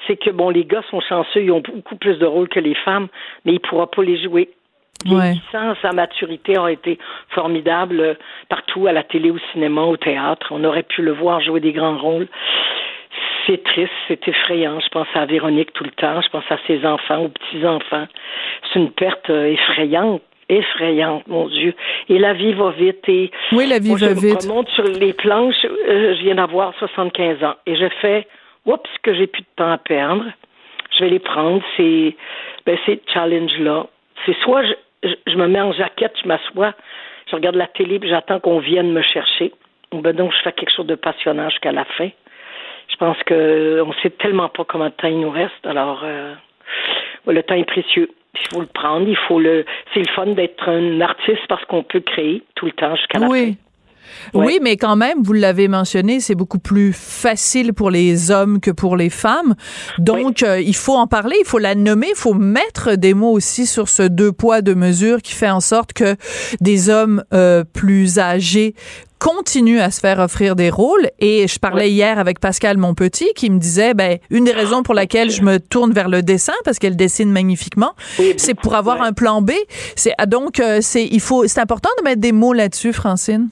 c'est 0.06 0.18
que 0.18 0.30
bon, 0.32 0.50
les 0.50 0.66
gars 0.66 0.84
sont 0.90 1.02
chanceux, 1.02 1.44
ils 1.44 1.52
ont 1.52 1.62
beaucoup 1.62 1.96
plus 1.96 2.18
de 2.18 2.26
rôles 2.26 2.50
que 2.50 2.60
les 2.60 2.76
femmes, 2.76 3.08
mais 3.46 3.54
il 3.54 3.56
ne 3.56 3.60
pourra 3.60 3.90
pas 3.90 4.04
les 4.04 4.22
jouer. 4.22 4.50
Ouais. 5.06 5.36
sa 5.52 5.92
maturité 5.94 6.58
ont 6.58 6.68
été 6.68 6.98
formidables 7.30 8.00
euh, 8.00 8.14
partout, 8.50 8.88
à 8.88 8.92
la 8.92 9.04
télé, 9.04 9.32
au 9.32 9.38
cinéma, 9.52 9.82
au 9.82 9.98
théâtre. 9.98 10.48
On 10.52 10.64
aurait 10.64 10.84
pu 10.84 11.02
le 11.02 11.12
voir 11.12 11.40
jouer 11.42 11.60
des 11.60 11.72
grands 11.72 11.98
rôles. 11.98 12.28
C'est 13.46 13.64
triste, 13.64 13.92
c'est 14.08 14.28
effrayant. 14.28 14.80
Je 14.80 14.90
pense 14.90 15.08
à 15.14 15.26
Véronique 15.26 15.72
tout 15.74 15.84
le 15.84 15.92
temps. 15.92 16.22
Je 16.22 16.30
pense 16.30 16.44
à 16.50 16.58
ses 16.68 16.86
enfants, 16.86 17.20
aux 17.20 17.30
petits-enfants. 17.30 18.08
C'est 18.74 18.80
une 18.80 18.92
perte 18.92 19.30
euh, 19.30 19.54
effrayante 19.54 20.22
effrayante, 20.50 21.28
mon 21.28 21.48
Dieu. 21.50 21.74
Et 22.10 22.20
la 22.20 22.34
vie 22.34 22.54
va 22.54 22.72
vite. 22.72 23.08
Et 23.08 23.32
oui, 23.52 23.68
la 23.68 23.80
vie 23.80 23.96
va 23.96 24.14
vite. 24.14 24.44
Je 24.44 24.48
remonte 24.48 24.70
sur 24.70 24.84
les 24.84 25.14
planches. 25.14 25.66
Euh, 25.66 26.16
je 26.16 26.24
viens 26.24 26.36
d'avoir 26.36 26.74
75 26.76 27.44
ans. 27.44 27.56
Et 27.66 27.76
je 27.76 27.88
fais, 28.02 28.28
oups, 28.66 28.90
que 29.04 29.14
j'ai 29.14 29.28
plus 29.28 29.42
de 29.42 29.48
temps 29.56 29.72
à 29.72 29.78
perdre. 29.78 30.26
Je 30.98 31.04
vais 31.04 31.10
les 31.10 31.20
prendre. 31.20 31.62
C'est, 31.76 32.16
ben, 32.66 32.78
ces 32.86 33.02
challenges-là. 33.14 33.88
C'est 34.26 34.38
soit 34.40 34.64
je, 34.64 34.74
je, 35.04 35.36
me 35.36 35.48
mets 35.48 35.62
en 35.62 35.72
jaquette, 35.74 36.14
je 36.22 36.28
m'assois, 36.28 36.74
je 37.30 37.36
regarde 37.36 37.56
la 37.56 37.68
télé, 37.68 38.00
puis 38.00 38.10
j'attends 38.10 38.40
qu'on 38.40 38.60
vienne 38.60 38.92
me 38.92 39.02
chercher. 39.02 39.52
Ben 39.92 40.16
donc, 40.16 40.34
je 40.34 40.42
fais 40.44 40.52
quelque 40.52 40.74
chose 40.76 40.88
de 40.88 40.96
passionnant 40.96 41.50
jusqu'à 41.50 41.72
la 41.72 41.86
fin. 41.86 42.10
Je 42.90 42.96
pense 42.98 43.18
que 43.26 43.82
on 43.86 43.94
sait 44.02 44.10
tellement 44.10 44.50
pas 44.50 44.66
combien 44.66 44.88
de 44.88 44.94
temps 44.94 45.08
il 45.08 45.20
nous 45.20 45.30
reste. 45.30 45.66
Alors, 45.66 46.02
euh, 46.04 46.34
le 47.26 47.44
temps 47.44 47.56
est 47.56 47.66
précieux. 47.66 48.10
Il 48.34 48.48
faut 48.50 48.62
le 48.62 48.68
prendre. 48.68 49.08
Il 49.08 49.16
faut 49.16 49.40
le. 49.40 49.66
C'est 49.94 50.00
le 50.00 50.12
fun 50.14 50.28
d'être 50.28 50.70
un 50.70 51.02
artiste 51.02 51.46
parce 51.48 51.64
qu'on 51.66 51.84
peut 51.84 52.00
créer 52.00 52.44
tout 52.56 52.66
le 52.66 52.72
temps 52.72 52.96
jusqu'à 52.96 53.20
la 53.20 53.28
oui. 53.28 53.54
fin. 53.54 53.67
Oui, 54.34 54.60
mais 54.62 54.78
quand 54.78 54.96
même, 54.96 55.22
vous 55.24 55.34
l'avez 55.34 55.68
mentionné, 55.68 56.20
c'est 56.20 56.36
beaucoup 56.36 56.60
plus 56.60 56.94
facile 56.94 57.74
pour 57.74 57.90
les 57.90 58.32
hommes 58.32 58.60
que 58.60 58.72
pour 58.72 58.98
les 58.98 59.10
femmes. 59.10 59.56
Donc, 60.00 60.44
euh, 60.44 60.60
il 60.60 60.76
faut 60.76 60.96
en 60.96 61.08
parler, 61.08 61.36
il 61.40 61.48
faut 61.48 61.60
la 61.60 61.76
nommer, 61.76 62.08
il 62.10 62.18
faut 62.18 62.34
mettre 62.34 62.96
des 62.96 63.14
mots 63.14 63.32
aussi 63.32 63.66
sur 63.66 63.90
ce 63.90 64.04
deux 64.04 64.32
poids, 64.32 64.62
deux 64.62 64.76
mesures 64.76 65.22
qui 65.22 65.34
fait 65.34 65.50
en 65.50 65.60
sorte 65.62 65.94
que 65.94 66.16
des 66.62 66.90
hommes 66.90 67.24
euh, 67.34 67.64
plus 67.64 68.20
âgés 68.20 68.76
continuent 69.20 69.80
à 69.80 69.92
se 69.92 70.00
faire 70.00 70.20
offrir 70.20 70.56
des 70.56 70.70
rôles. 70.70 71.10
Et 71.20 71.48
je 71.48 71.60
parlais 71.60 71.92
hier 71.92 72.20
avec 72.20 72.40
Pascal 72.40 72.78
Monpetit 72.78 73.32
qui 73.36 73.50
me 73.50 73.60
disait 73.60 73.94
ben 73.94 74.20
une 74.30 74.46
des 74.46 74.52
raisons 74.52 74.84
pour 74.84 74.94
laquelle 74.94 75.30
je 75.30 75.42
me 75.42 75.60
tourne 75.60 75.92
vers 75.92 76.10
le 76.10 76.22
dessin 76.22 76.54
parce 76.64 76.80
qu'elle 76.80 76.96
dessine 76.96 77.32
magnifiquement 77.32 77.94
c'est 78.38 78.54
pour 78.54 78.76
avoir 78.76 79.02
un 79.02 79.14
plan 79.14 79.42
B. 79.42 79.52
C'est 79.96 80.14
ah, 80.18 80.26
donc 80.26 80.60
euh, 80.60 80.80
c'est 80.82 81.06
il 81.06 81.20
faut 81.20 81.48
c'est 81.48 81.60
important 81.60 81.90
de 82.00 82.04
mettre 82.04 82.22
des 82.22 82.32
mots 82.32 82.54
là-dessus 82.54 82.94
Francine? 82.94 83.50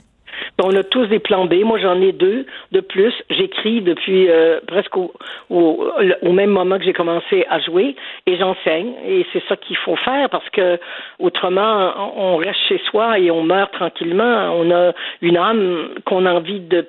On 0.63 0.75
a 0.75 0.83
tous 0.83 1.07
des 1.07 1.19
plans 1.19 1.45
B. 1.45 1.55
Moi, 1.65 1.79
j'en 1.79 1.99
ai 2.01 2.11
deux 2.11 2.45
de 2.71 2.79
plus. 2.79 3.13
J'écris 3.29 3.81
depuis 3.81 4.29
euh, 4.29 4.59
presque 4.67 4.95
au, 4.97 5.13
au, 5.49 6.31
même 6.31 6.51
moment 6.51 6.77
que 6.77 6.85
j'ai 6.85 6.93
commencé 6.93 7.45
à 7.49 7.59
jouer 7.59 7.95
et 8.25 8.37
j'enseigne. 8.37 8.93
Et 9.05 9.25
c'est 9.33 9.43
ça 9.49 9.57
qu'il 9.57 9.77
faut 9.77 9.95
faire 9.97 10.29
parce 10.29 10.49
que 10.51 10.79
autrement, 11.19 11.93
on 12.17 12.37
reste 12.37 12.59
chez 12.69 12.81
soi 12.89 13.19
et 13.19 13.31
on 13.31 13.43
meurt 13.43 13.73
tranquillement. 13.73 14.53
On 14.55 14.71
a 14.71 14.93
une 15.21 15.37
âme 15.37 15.89
qu'on 16.05 16.25
a 16.25 16.33
envie 16.33 16.61
de 16.61 16.85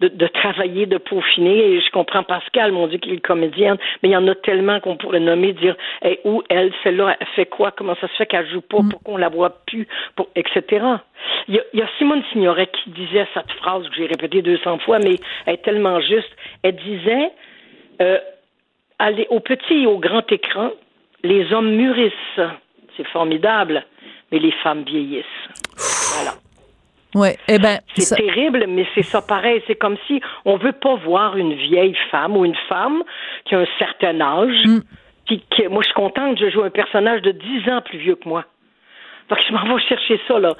de, 0.00 0.08
de, 0.08 0.26
travailler, 0.26 0.86
de 0.86 0.98
peaufiner. 0.98 1.72
Et 1.72 1.80
je 1.80 1.90
comprends 1.90 2.22
Pascal, 2.22 2.72
mon 2.72 2.86
Dieu, 2.86 2.98
qu'il 2.98 3.14
est 3.14 3.20
comédienne, 3.20 3.76
mais 4.02 4.10
il 4.10 4.12
y 4.12 4.16
en 4.16 4.28
a 4.28 4.34
tellement 4.34 4.80
qu'on 4.80 4.96
pourrait 4.96 5.20
nommer, 5.20 5.52
dire 5.52 5.76
hey, 6.02 6.18
où 6.24 6.42
elle, 6.48 6.72
celle-là, 6.82 7.16
elle 7.18 7.26
fait 7.28 7.46
quoi, 7.46 7.70
comment 7.70 7.94
ça 8.00 8.08
se 8.08 8.14
fait 8.14 8.26
qu'elle 8.26 8.48
joue 8.48 8.60
pas, 8.60 8.82
mm. 8.82 8.88
pourquoi 8.90 9.14
on 9.14 9.16
la 9.16 9.28
voit 9.28 9.58
plus, 9.66 9.86
pour, 10.14 10.28
etc. 10.34 10.84
Il 11.48 11.60
y, 11.74 11.82
a, 11.82 11.88
Simone 11.98 12.22
Signoret 12.32 12.68
qui 12.68 12.90
disait 12.90 13.26
cette 13.34 13.52
phrase 13.52 13.88
que 13.88 13.94
j'ai 13.96 14.06
répétée 14.06 14.42
200 14.42 14.78
fois, 14.78 14.98
mais 14.98 15.16
elle 15.46 15.54
est 15.54 15.64
tellement 15.64 16.00
juste. 16.00 16.30
Elle 16.62 16.76
disait 16.76 17.30
euh, 18.00 18.18
aller 18.98 19.26
au 19.30 19.40
petit 19.40 19.82
et 19.82 19.86
au 19.86 19.98
grand 19.98 20.30
écran, 20.30 20.70
les 21.22 21.52
hommes 21.52 21.74
mûrissent. 21.74 22.40
C'est 22.96 23.06
formidable, 23.08 23.84
mais 24.32 24.38
les 24.38 24.52
femmes 24.52 24.82
vieillissent. 24.84 25.24
Voilà. 26.14 26.32
Ouais, 27.16 27.38
eh 27.48 27.58
ben, 27.58 27.78
c'est 27.94 28.14
terrible, 28.14 28.66
mais 28.68 28.86
c'est 28.94 29.02
ça 29.02 29.22
pareil. 29.22 29.62
C'est 29.66 29.74
comme 29.74 29.96
si 30.06 30.20
on 30.44 30.58
veut 30.58 30.72
pas 30.72 30.96
voir 30.96 31.38
une 31.38 31.54
vieille 31.54 31.96
femme 32.10 32.36
ou 32.36 32.44
une 32.44 32.54
femme 32.68 33.02
qui 33.46 33.54
a 33.54 33.60
un 33.60 33.66
certain 33.78 34.20
âge. 34.20 34.66
Mm. 34.66 34.80
Moi, 35.70 35.80
je 35.80 35.86
suis 35.86 35.94
contente, 35.94 36.38
je 36.38 36.50
joue 36.50 36.62
un 36.62 36.70
personnage 36.70 37.22
de 37.22 37.30
10 37.32 37.70
ans 37.70 37.80
plus 37.80 37.98
vieux 37.98 38.16
que 38.16 38.28
moi. 38.28 38.44
Fait 39.30 39.36
que 39.36 39.40
je 39.48 39.52
m'en 39.54 39.74
vais 39.74 39.82
chercher 39.82 40.20
ça, 40.28 40.38
là. 40.38 40.54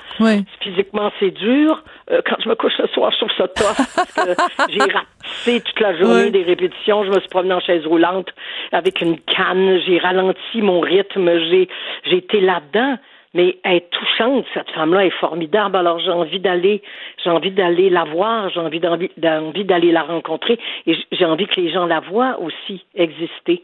Physiquement, 0.61 1.13
c'est 1.21 1.31
dur. 1.31 1.85
Euh, 2.11 2.23
quand 2.25 2.37
je 2.43 2.49
me 2.49 2.55
couche 2.55 2.73
ce 2.79 2.87
soir, 2.89 3.13
je 3.13 3.19
trouve 3.19 3.37
ça 3.37 3.49
tough 3.49 3.77
parce 3.95 4.13
que 4.15 4.71
j'ai 4.73 4.81
raté 4.81 5.61
toute 5.61 5.81
la 5.81 5.97
journée 5.99 6.31
des 6.31 6.43
répétitions. 6.43 7.05
Je 7.05 7.11
me 7.11 7.21
suis 7.21 7.29
promenée 7.29 7.55
en 7.55 7.61
chaise 7.61 7.87
roulante 7.87 8.31
avec 8.73 9.03
une 9.03 9.21
canne. 9.21 9.79
J'ai 9.87 9.99
ralenti 9.99 10.63
mon 10.63 10.81
rythme. 10.81 11.39
J'ai, 11.51 11.69
j'ai 12.05 12.17
été 12.17 12.41
là-dedans 12.41 12.97
mais 13.37 13.59
elle 13.65 13.77
est 13.77 13.91
touchante, 13.91 14.47
cette 14.55 14.71
femme-là 14.71 15.05
est 15.05 15.19
formidable. 15.21 15.77
Alors 15.77 16.01
j'ai 16.01 16.11
envie 16.11 16.41
d'aller, 16.41 16.83
j'ai 17.23 17.29
envie 17.29 17.51
d'aller 17.51 17.91
la 17.91 18.05
voir, 18.05 18.49
j'ai 18.49 18.61
envie 18.61 18.81
d'envie 18.81 19.65
d'aller 19.65 19.93
la 19.93 20.03
rencontrer 20.03 20.59
et 20.87 20.97
j'ai 21.13 21.25
envie 21.27 21.47
que 21.47 21.61
les 21.61 21.71
gens 21.71 21.85
la 21.85 22.01
voient 22.01 22.41
aussi 22.41 22.83
exister. 22.95 23.63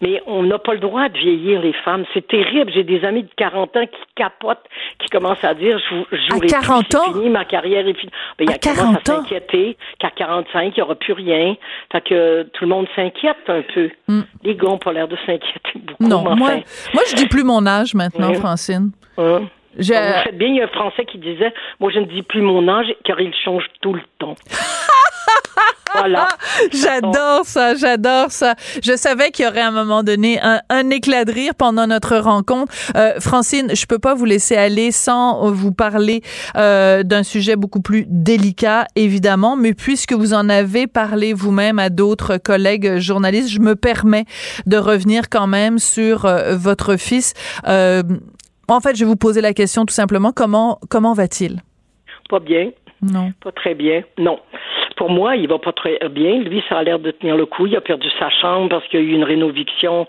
Mais 0.00 0.20
on 0.26 0.42
n'a 0.42 0.58
pas 0.58 0.74
le 0.74 0.80
droit 0.80 1.08
de 1.08 1.16
vieillir 1.16 1.62
les 1.62 1.72
femmes, 1.72 2.04
c'est 2.12 2.26
terrible. 2.26 2.72
J'ai 2.74 2.82
des 2.82 3.04
amis 3.04 3.22
de 3.22 3.30
40 3.36 3.76
ans 3.76 3.86
qui 3.86 4.00
capotent, 4.16 4.66
qui 4.98 5.08
commencent 5.10 5.44
à 5.44 5.54
dire 5.54 5.78
je, 5.78 6.16
je 6.16 6.34
à 6.34 6.60
40 6.60 6.94
ans? 6.96 7.12
fini, 7.12 7.30
ma 7.30 7.44
carrière 7.44 7.86
est 7.86 7.94
finie. 7.94 8.12
Ben, 8.36 8.46
il 8.46 8.50
y 8.50 8.54
a 8.54 8.58
40 8.58 8.96
à 8.96 9.00
s'inquiéter 9.04 9.76
qu'à 10.00 10.10
45, 10.10 10.64
il 10.64 10.72
n'y 10.74 10.82
aura 10.82 10.96
plus 10.96 11.12
rien. 11.12 11.56
Fait 11.92 12.00
que 12.00 12.42
tout 12.52 12.64
le 12.64 12.70
monde 12.70 12.86
s'inquiète 12.96 13.36
un 13.46 13.62
peu. 13.62 13.90
Mm. 14.08 14.22
Les 14.42 14.56
gars 14.56 14.68
n'ont 14.68 14.78
pas 14.78 14.92
l'air 14.92 15.06
de 15.06 15.16
s'inquiéter 15.24 15.76
beaucoup. 15.76 16.08
Non, 16.08 16.22
moi, 16.22 16.34
moi 16.34 17.02
je 17.08 17.14
dis 17.14 17.28
plus 17.28 17.44
mon 17.44 17.64
âge 17.64 17.94
maintenant, 17.94 18.34
Francine. 18.34 18.90
Hein? 19.18 19.42
Je... 19.78 19.92
Vous 19.92 20.36
bien, 20.36 20.48
il 20.48 20.56
y 20.56 20.60
a 20.60 20.64
un 20.64 20.68
Français 20.68 21.04
qui 21.04 21.18
disait 21.18 21.52
Moi, 21.80 21.90
je 21.92 21.98
ne 21.98 22.06
dis 22.06 22.22
plus 22.22 22.42
mon 22.42 22.68
âge 22.68 22.86
car 23.04 23.20
il 23.20 23.34
change 23.44 23.64
tout 23.80 23.92
le 23.92 24.02
temps. 24.18 24.36
voilà. 25.94 26.28
J'adore 26.72 27.44
ça, 27.44 27.74
j'adore 27.74 28.30
ça. 28.30 28.54
Je 28.82 28.96
savais 28.96 29.30
qu'il 29.30 29.44
y 29.44 29.48
aurait 29.48 29.60
à 29.60 29.68
un 29.68 29.72
moment 29.72 30.02
donné 30.02 30.40
un, 30.40 30.90
éclat 30.90 31.24
de 31.24 31.32
rire 31.32 31.54
pendant 31.56 31.86
notre 31.86 32.16
rencontre. 32.16 32.72
Euh, 32.96 33.18
Francine, 33.20 33.74
je 33.74 33.86
peux 33.86 33.98
pas 33.98 34.14
vous 34.14 34.24
laisser 34.24 34.56
aller 34.56 34.92
sans 34.92 35.50
vous 35.50 35.72
parler 35.72 36.22
euh, 36.56 37.02
d'un 37.02 37.22
sujet 37.22 37.56
beaucoup 37.56 37.80
plus 37.80 38.06
délicat, 38.08 38.86
évidemment, 38.96 39.56
mais 39.56 39.74
puisque 39.74 40.12
vous 40.12 40.34
en 40.34 40.48
avez 40.48 40.86
parlé 40.86 41.32
vous-même 41.32 41.78
à 41.78 41.90
d'autres 41.90 42.36
collègues 42.36 42.98
journalistes, 42.98 43.50
je 43.50 43.60
me 43.60 43.74
permets 43.74 44.24
de 44.66 44.76
revenir 44.76 45.28
quand 45.30 45.46
même 45.46 45.78
sur 45.78 46.26
euh, 46.26 46.56
votre 46.56 46.96
fils. 46.96 47.34
En 48.68 48.80
fait, 48.80 48.96
je 48.96 49.04
vais 49.04 49.10
vous 49.10 49.16
poser 49.16 49.40
la 49.40 49.52
question 49.52 49.84
tout 49.84 49.94
simplement 49.94 50.32
comment 50.32 50.78
comment 50.90 51.12
va-t-il? 51.12 51.60
Pas 52.28 52.40
bien. 52.40 52.70
Non. 53.02 53.32
Pas 53.42 53.52
très 53.52 53.74
bien. 53.74 54.02
Non. 54.18 54.38
Pour 54.96 55.10
moi, 55.10 55.36
il 55.36 55.48
va 55.48 55.58
pas 55.58 55.72
très 55.72 55.98
bien. 56.10 56.38
Lui, 56.38 56.62
ça 56.68 56.78
a 56.78 56.82
l'air 56.82 56.98
de 56.98 57.10
tenir 57.10 57.36
le 57.36 57.46
coup. 57.46 57.66
Il 57.66 57.76
a 57.76 57.80
perdu 57.80 58.08
sa 58.18 58.30
chambre 58.30 58.68
parce 58.68 58.86
qu'il 58.88 59.00
y 59.00 59.02
a 59.02 59.06
eu 59.06 59.12
une 59.12 59.24
rénoviction 59.24 60.06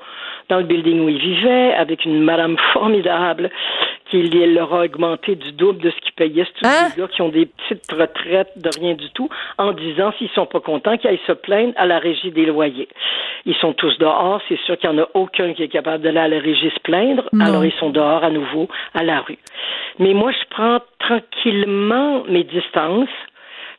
dans 0.50 0.58
le 0.58 0.64
building 0.64 1.02
où 1.02 1.10
il 1.10 1.20
vivait 1.20 1.74
avec 1.74 2.06
une 2.06 2.22
madame 2.22 2.56
formidable 2.74 3.50
qu'il 4.10 4.54
leur 4.54 4.74
a 4.74 4.84
augmenté 4.84 5.36
du 5.36 5.52
double 5.52 5.82
de 5.82 5.90
ce 5.90 5.96
qu'ils 6.02 6.14
payaient. 6.14 6.46
C'est 6.46 6.62
tous 6.62 6.68
hein? 6.68 6.90
des 6.96 7.02
gars 7.02 7.08
qui 7.08 7.22
ont 7.22 7.30
des 7.30 7.46
petites 7.46 7.92
retraites 7.92 8.52
de 8.56 8.70
rien 8.80 8.94
du 8.94 9.10
tout, 9.12 9.30
en 9.58 9.72
disant 9.72 10.14
s'ils 10.18 10.30
sont 10.30 10.46
pas 10.46 10.60
contents 10.60 10.98
qu'ils 10.98 11.10
aillent 11.10 11.20
se 11.26 11.32
plaindre 11.32 11.74
à 11.76 11.86
la 11.86 12.00
régie 12.00 12.32
des 12.32 12.46
loyers. 12.46 12.88
Ils 13.46 13.56
sont 13.56 13.74
tous 13.74 13.98
dehors, 13.98 14.42
c'est 14.48 14.60
sûr 14.62 14.78
qu'il 14.78 14.90
n'y 14.90 15.00
en 15.00 15.04
a 15.04 15.08
aucun 15.14 15.54
qui 15.54 15.64
est 15.64 15.68
capable 15.68 16.04
d'aller 16.04 16.20
à 16.20 16.28
la 16.28 16.40
régie 16.40 16.70
se 16.70 16.80
plaindre, 16.80 17.30
alors 17.40 17.66
ils 17.66 17.74
sont 17.74 17.90
dehors 17.90 18.24
à 18.24 18.30
nouveau 18.30 18.68
à 18.94 19.04
la 19.04 19.22
rue. 19.22 19.40
Mais 20.00 20.14
moi, 20.14 20.32
je 20.32 20.46
prends 20.50 20.80
tranquillement 21.00 22.24
mes 22.28 22.44
distances 22.44 23.10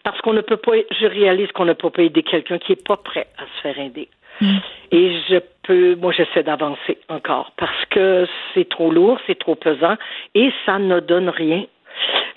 parce 0.05 0.21
qu'on 0.21 0.33
ne 0.33 0.41
peut 0.41 0.57
pas, 0.57 0.73
je 1.01 1.07
réalise 1.07 1.51
qu'on 1.53 1.65
ne 1.65 1.73
peut 1.73 1.91
pas 1.91 2.03
aider 2.03 2.23
quelqu'un 2.23 2.59
qui 2.59 2.73
est 2.73 2.87
pas 2.87 2.97
prêt 2.97 3.27
à 3.39 3.43
se 3.43 3.63
faire 3.63 3.79
aider. 3.79 4.09
Mm. 4.41 4.59
Et 4.93 5.21
je 5.29 5.39
moi, 5.69 6.13
j'essaie 6.13 6.43
d'avancer 6.43 6.99
encore 7.09 7.53
parce 7.57 7.85
que 7.91 8.27
c'est 8.55 8.69
trop 8.69 8.91
lourd, 8.91 9.19
c'est 9.27 9.39
trop 9.39 9.55
pesant 9.55 9.97
et 10.35 10.53
ça 10.65 10.79
ne 10.79 11.01
donne 11.01 11.29
rien. 11.29 11.65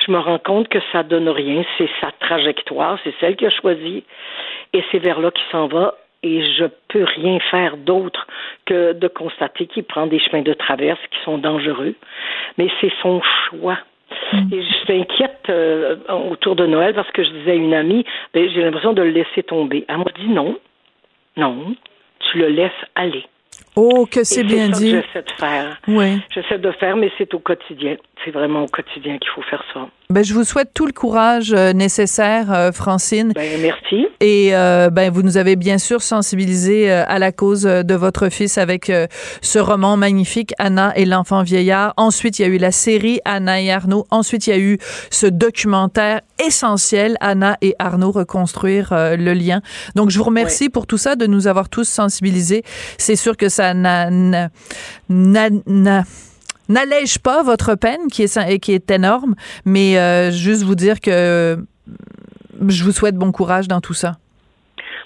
Je 0.05 0.11
me 0.11 0.19
rends 0.19 0.39
compte 0.39 0.69
que 0.69 0.79
ça 0.91 1.03
donne 1.03 1.29
rien. 1.29 1.63
C'est 1.77 1.89
sa 2.01 2.11
trajectoire, 2.19 2.97
c'est 3.03 3.13
celle 3.19 3.35
qu'il 3.35 3.47
a 3.47 3.51
choisie 3.51 4.03
et 4.73 4.83
c'est 4.91 4.99
vers 4.99 5.19
là 5.19 5.31
qu'il 5.31 5.45
s'en 5.51 5.67
va. 5.67 5.95
Et 6.21 6.43
je 6.43 6.65
peux 6.89 7.05
rien 7.05 7.39
faire 7.51 7.77
d'autre 7.77 8.27
que 8.65 8.91
de 8.91 9.07
constater 9.07 9.67
qu'il 9.67 9.85
prend 9.85 10.05
des 10.05 10.19
chemins 10.19 10.41
de 10.41 10.53
traverse 10.53 10.99
qui 11.11 11.19
sont 11.23 11.37
dangereux. 11.37 11.95
Mais 12.57 12.67
c'est 12.81 12.91
son 13.01 13.21
choix. 13.21 13.77
Mm. 14.33 14.53
Et 14.53 14.61
je 14.63 14.73
suis 14.83 14.93
inquiète 15.01 15.45
euh, 15.49 15.95
autour 16.29 16.55
de 16.55 16.65
Noël 16.65 16.93
parce 16.93 17.09
que 17.11 17.23
je 17.23 17.29
disais 17.29 17.51
à 17.51 17.55
une 17.55 17.73
amie, 17.73 18.05
ben, 18.33 18.49
j'ai 18.49 18.61
l'impression 18.61 18.91
de 18.91 19.01
le 19.01 19.11
laisser 19.11 19.43
tomber. 19.43 19.85
Elle 19.87 19.99
m'a 19.99 20.11
dit 20.19 20.27
non, 20.27 20.59
non, 21.37 21.73
tu 22.19 22.37
le 22.37 22.49
laisses 22.49 22.71
aller. 22.95 23.25
Oh, 23.79 24.05
que 24.05 24.23
c'est 24.25 24.43
bien 24.43 24.69
dit. 24.69 24.91
Que 24.91 25.01
j'essaie 25.01 25.23
de 25.23 25.31
faire. 25.39 25.81
Oui. 25.87 26.21
J'essaie 26.33 26.57
de 26.57 26.71
faire, 26.73 26.97
mais 26.97 27.09
c'est 27.17 27.33
au 27.33 27.39
quotidien. 27.39 27.95
C'est 28.25 28.31
vraiment 28.31 28.63
au 28.63 28.67
quotidien 28.67 29.17
qu'il 29.17 29.29
faut 29.33 29.41
faire 29.43 29.63
ça. 29.73 29.87
Ben, 30.11 30.23
je 30.23 30.33
vous 30.33 30.43
souhaite 30.43 30.71
tout 30.73 30.87
le 30.87 30.91
courage 30.91 31.53
euh, 31.53 31.71
nécessaire, 31.71 32.51
euh, 32.51 32.71
Francine. 32.71 33.31
Ben, 33.33 33.61
merci. 33.61 34.07
Et 34.19 34.55
euh, 34.55 34.89
ben, 34.89 35.11
vous 35.11 35.21
nous 35.21 35.37
avez 35.37 35.55
bien 35.55 35.77
sûr 35.77 36.01
sensibilisé 36.01 36.91
euh, 36.91 37.03
à 37.07 37.19
la 37.19 37.31
cause 37.31 37.61
de 37.61 37.93
votre 37.93 38.29
fils 38.29 38.57
avec 38.57 38.91
ce 39.41 39.59
roman 39.59 39.97
magnifique, 39.97 40.53
Anna 40.57 40.91
et 40.95 41.05
l'enfant 41.05 41.43
vieillard. 41.43 41.93
Ensuite, 41.95 42.39
il 42.39 42.41
y 42.41 42.45
a 42.45 42.47
eu 42.47 42.57
la 42.57 42.71
série 42.71 43.21
Anna 43.23 43.61
et 43.61 43.71
Arnaud. 43.71 44.05
Ensuite, 44.09 44.47
il 44.47 44.49
y 44.49 44.53
a 44.53 44.59
eu 44.59 44.77
ce 45.11 45.27
documentaire 45.27 46.21
essentiel, 46.45 47.15
Anna 47.21 47.57
et 47.61 47.75
Arnaud, 47.79 48.11
reconstruire 48.11 48.89
le 48.91 49.33
lien. 49.33 49.61
Donc, 49.95 50.09
je 50.09 50.17
vous 50.17 50.23
remercie 50.23 50.69
pour 50.69 50.87
tout 50.87 50.97
ça, 50.97 51.15
de 51.15 51.27
nous 51.27 51.47
avoir 51.47 51.69
tous 51.69 51.87
sensibilisés. 51.87 52.63
C'est 52.97 53.15
sûr 53.15 53.37
que 53.37 53.47
ça 53.47 53.68
n'a- 53.73 54.09
n'a- 54.09 54.49
n'a- 55.09 55.49
n'a- 55.67 56.03
n'allège 56.67 57.19
pas 57.19 57.43
votre 57.43 57.75
peine 57.75 58.07
qui 58.11 58.23
est, 58.23 58.59
qui 58.59 58.73
est 58.73 58.91
énorme, 58.91 59.35
mais 59.65 59.97
euh, 59.97 60.31
juste 60.31 60.63
vous 60.63 60.75
dire 60.75 60.99
que 61.01 61.09
euh, 61.11 61.55
je 62.67 62.83
vous 62.83 62.91
souhaite 62.91 63.15
bon 63.15 63.31
courage 63.31 63.67
dans 63.67 63.81
tout 63.81 63.93
ça. 63.93 64.13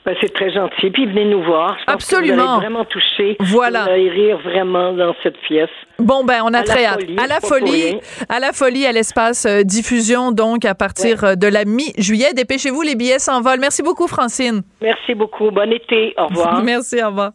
Ben, 0.05 0.13
c'est 0.19 0.33
très 0.33 0.51
gentil. 0.51 0.89
Puis 0.91 1.05
venez 1.05 1.23
nous 1.23 1.41
voir. 1.43 1.77
Je 1.79 1.85
pense 1.85 1.95
Absolument. 1.95 2.35
Que 2.35 2.41
vous 2.41 2.49
allez 2.49 2.59
vraiment 2.59 2.85
toucher. 2.85 3.37
Voilà. 3.39 3.83
Vous 3.83 3.89
allez 3.91 4.09
rire 4.09 4.37
vraiment 4.43 4.91
dans 4.91 5.15
cette 5.23 5.37
pièce. 5.47 5.69
Bon 5.97 6.25
ben 6.25 6.41
on 6.43 6.53
a 6.53 6.59
À 6.59 6.63
très 6.63 6.85
hâte. 6.85 7.05
À 7.17 7.27
la 7.27 7.39
folie, 7.39 7.99
à 8.27 8.39
la 8.41 8.51
folie, 8.51 8.85
à 8.85 8.91
l'espace 8.91 9.45
euh, 9.45 9.63
diffusion 9.63 10.33
donc 10.33 10.65
à 10.65 10.75
partir 10.75 11.23
euh, 11.23 11.35
de 11.35 11.47
la 11.47 11.63
mi-juillet. 11.63 12.33
Dépêchez-vous, 12.33 12.81
les 12.81 12.95
billets 12.95 13.19
s'envolent. 13.19 13.61
Merci 13.61 13.81
beaucoup 13.81 14.07
Francine. 14.07 14.63
Merci 14.81 15.13
beaucoup. 15.13 15.51
Bon 15.51 15.71
été. 15.71 16.13
Au 16.17 16.27
revoir. 16.27 16.61
Merci, 16.65 17.01
au 17.01 17.07
revoir. 17.07 17.31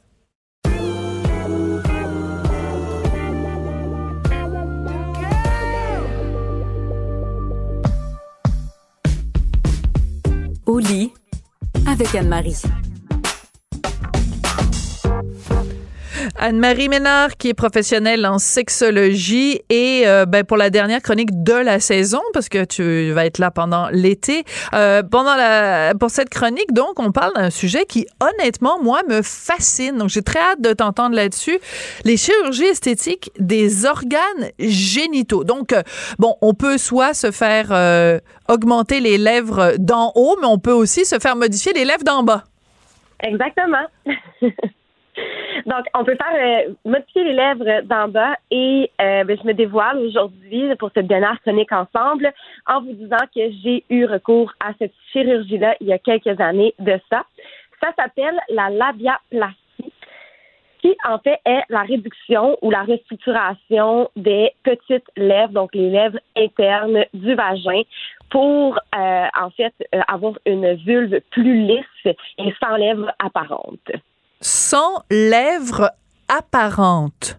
Au 10.69 10.79
lit 10.79 11.15
avec 11.87 12.15
Anne-Marie. 12.15 12.61
Anne-Marie 16.37 16.89
Ménard, 16.89 17.37
qui 17.37 17.49
est 17.49 17.55
professionnelle 17.55 18.27
en 18.27 18.39
sexologie 18.39 19.61
et 19.69 20.03
euh, 20.07 20.27
ben, 20.27 20.45
pour 20.45 20.57
la 20.57 20.71
dernière 20.71 21.03
chronique 21.03 21.43
de 21.43 21.53
la 21.53 21.81
saison, 21.81 22.21
parce 22.33 22.49
que 22.49 22.65
tu 22.65 23.13
vas 23.13 23.27
être 23.27 23.39
là 23.39 23.51
pendant 23.51 23.89
l'été. 23.91 24.45
Euh, 24.75 25.03
pendant 25.03 25.35
la, 25.35 25.95
pour 25.99 26.11
cette 26.11 26.31
chronique, 26.31 26.73
donc, 26.73 26.99
on 26.99 27.13
parle 27.13 27.35
d'un 27.35 27.51
sujet 27.51 27.85
qui, 27.87 28.07
honnêtement, 28.21 28.83
moi, 28.83 29.03
me 29.09 29.23
fascine. 29.23 29.99
Donc, 29.99 30.09
j'ai 30.09 30.23
très 30.23 30.41
hâte 30.41 30.61
de 30.61 30.73
t'entendre 30.73 31.15
là-dessus. 31.15 31.59
Les 32.05 32.17
chirurgies 32.17 32.65
esthétiques 32.65 33.31
des 33.39 33.87
organes 33.87 34.51
génitaux. 34.59 35.45
Donc, 35.45 35.73
euh, 35.73 35.83
bon, 36.19 36.37
on 36.41 36.55
peut 36.55 36.79
soit 36.79 37.15
se 37.15 37.31
faire 37.31 37.73
augmenter 38.49 39.01
les 39.01 39.19
lèvres 39.19 39.75
d'en 39.79 40.13
haut, 40.15 40.37
mais 40.41 40.47
on 40.47 40.59
peut 40.59 40.73
aussi 40.73 41.05
se 41.05 41.19
faire 41.19 41.37
modifier 41.37 41.73
les 41.73 41.85
lèvres 41.85 42.05
d'en 42.05 42.23
bas. 42.23 42.45
Exactement. 43.23 43.87
Donc, 45.67 45.85
on 45.95 46.05
peut 46.05 46.17
faire 46.17 46.67
euh, 46.69 46.75
modifier 46.85 47.25
les 47.25 47.33
lèvres 47.33 47.83
d'en 47.83 48.09
bas 48.09 48.37
et 48.51 48.91
euh, 49.01 49.25
ben, 49.25 49.39
je 49.41 49.47
me 49.47 49.53
dévoile 49.53 49.99
aujourd'hui 49.99 50.75
pour 50.79 50.91
cette 50.95 51.07
dernière 51.07 51.41
chronique 51.43 51.73
ensemble 51.73 52.33
en 52.67 52.81
vous 52.81 52.93
disant 52.93 53.17
que 53.35 53.51
j'ai 53.63 53.85
eu 53.91 54.07
recours 54.07 54.53
à 54.61 54.73
cette 54.79 54.95
chirurgie-là 55.13 55.77
il 55.81 55.89
y 55.89 55.93
a 55.93 55.99
quelques 55.99 56.41
années 56.41 56.75
de 56.79 56.99
ça. 57.11 57.25
Ça 57.83 57.93
s'appelle 57.97 58.39
la 58.49 58.71
labiaplastie 58.71 59.57
qui 60.81 60.97
en 61.05 61.19
fait 61.19 61.41
est 61.45 61.63
la 61.69 61.83
réduction 61.83 62.57
ou 62.63 62.71
la 62.71 62.83
restructuration 62.83 64.11
des 64.17 64.53
petites 64.63 65.11
lèvres, 65.17 65.53
donc 65.53 65.75
les 65.75 65.91
lèvres 65.91 66.19
internes 66.37 67.05
du 67.15 67.35
vagin, 67.35 67.83
pour 68.31 68.79
euh, 68.95 69.27
en 69.41 69.51
fait 69.51 69.75
euh, 69.95 70.01
avoir 70.09 70.35
une 70.47 70.75
vulve 70.75 71.21
plus 71.31 71.67
lisse 71.67 72.15
et 72.39 72.55
sans 72.63 72.77
lèvres 72.77 73.13
apparentes. 73.19 73.91
Sans 74.41 75.03
lèvres 75.11 75.91
apparentes. 76.29 77.39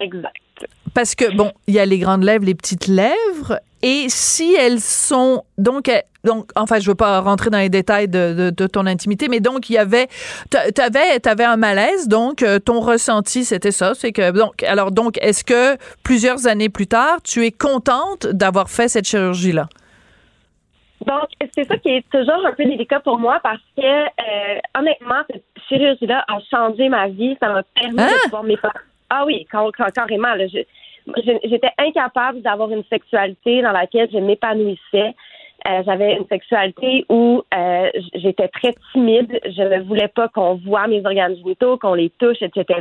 Exact. 0.00 0.36
Parce 0.94 1.14
que, 1.14 1.34
bon, 1.34 1.52
il 1.66 1.74
y 1.74 1.78
a 1.78 1.86
les 1.86 1.98
grandes 1.98 2.22
lèvres, 2.24 2.44
les 2.44 2.54
petites 2.54 2.86
lèvres, 2.86 3.58
et 3.82 4.06
si 4.08 4.54
elles 4.54 4.80
sont. 4.80 5.44
Donc, 5.56 5.88
elles- 5.88 6.02
donc 6.24 6.50
enfin, 6.54 6.78
je 6.80 6.86
veux 6.88 6.94
pas 6.94 7.20
rentrer 7.20 7.48
dans 7.50 7.58
les 7.58 7.70
détails 7.70 8.08
de, 8.08 8.34
de- 8.34 8.50
de 8.50 8.66
ton 8.66 8.86
intimité, 8.86 9.28
mais 9.28 9.40
donc, 9.40 9.70
il 9.70 9.72
y 9.74 9.78
avait. 9.78 10.08
T'avais 10.50 11.26
avais 11.26 11.44
un 11.44 11.56
malaise, 11.56 12.08
donc, 12.08 12.42
euh, 12.42 12.58
ton 12.58 12.80
ressenti, 12.80 13.44
c'était 13.44 13.72
ça. 13.72 13.94
C'est 13.94 14.12
que. 14.12 14.30
Donc, 14.32 14.62
alors, 14.64 14.90
donc, 14.92 15.16
est-ce 15.22 15.42
que 15.44 15.78
plusieurs 16.02 16.46
années 16.46 16.68
plus 16.68 16.86
tard, 16.86 17.22
tu 17.24 17.46
es 17.46 17.50
contente 17.52 18.26
d'avoir 18.26 18.68
fait 18.68 18.88
cette 18.88 19.06
chirurgie-là? 19.06 19.68
Donc, 21.06 21.28
c'est 21.54 21.64
ça 21.64 21.76
qui 21.78 21.88
est 21.88 22.04
toujours 22.10 22.44
un 22.46 22.52
peu 22.52 22.64
délicat 22.64 23.00
pour 23.00 23.18
moi 23.18 23.40
parce 23.42 23.60
que, 23.76 23.82
euh, 23.82 24.58
honnêtement, 24.78 25.22
cette 25.30 25.44
chirurgie-là 25.68 26.24
a 26.28 26.38
changé 26.50 26.88
ma 26.88 27.08
vie. 27.08 27.36
Ça 27.40 27.48
m'a 27.52 27.62
permis 27.62 28.00
Hein? 28.00 28.06
de 28.08 28.22
pouvoir 28.24 28.42
m'épanouir. 28.44 28.82
Ah 29.10 29.24
oui, 29.26 29.46
car- 29.50 29.70
car- 29.76 29.92
carrément. 29.92 30.34
là. 30.34 30.46
Je- 30.46 30.62
J'étais 31.44 31.70
incapable 31.78 32.42
d'avoir 32.42 32.70
une 32.70 32.84
sexualité 32.84 33.60
dans 33.62 33.72
laquelle 33.72 34.08
je 34.12 34.18
m'épanouissais. 34.18 35.14
Euh, 35.68 35.82
J'avais 35.84 36.14
une 36.16 36.26
sexualité 36.28 37.04
où 37.08 37.42
euh, 37.54 37.90
j'étais 38.14 38.48
très 38.48 38.72
timide. 38.92 39.40
Je 39.44 39.62
ne 39.62 39.80
voulais 39.82 40.08
pas 40.08 40.28
qu'on 40.28 40.54
voit 40.54 40.86
mes 40.86 41.04
organes 41.04 41.36
génitaux, 41.36 41.76
qu'on 41.76 41.94
les 41.94 42.10
touche, 42.10 42.40
etc. 42.42 42.80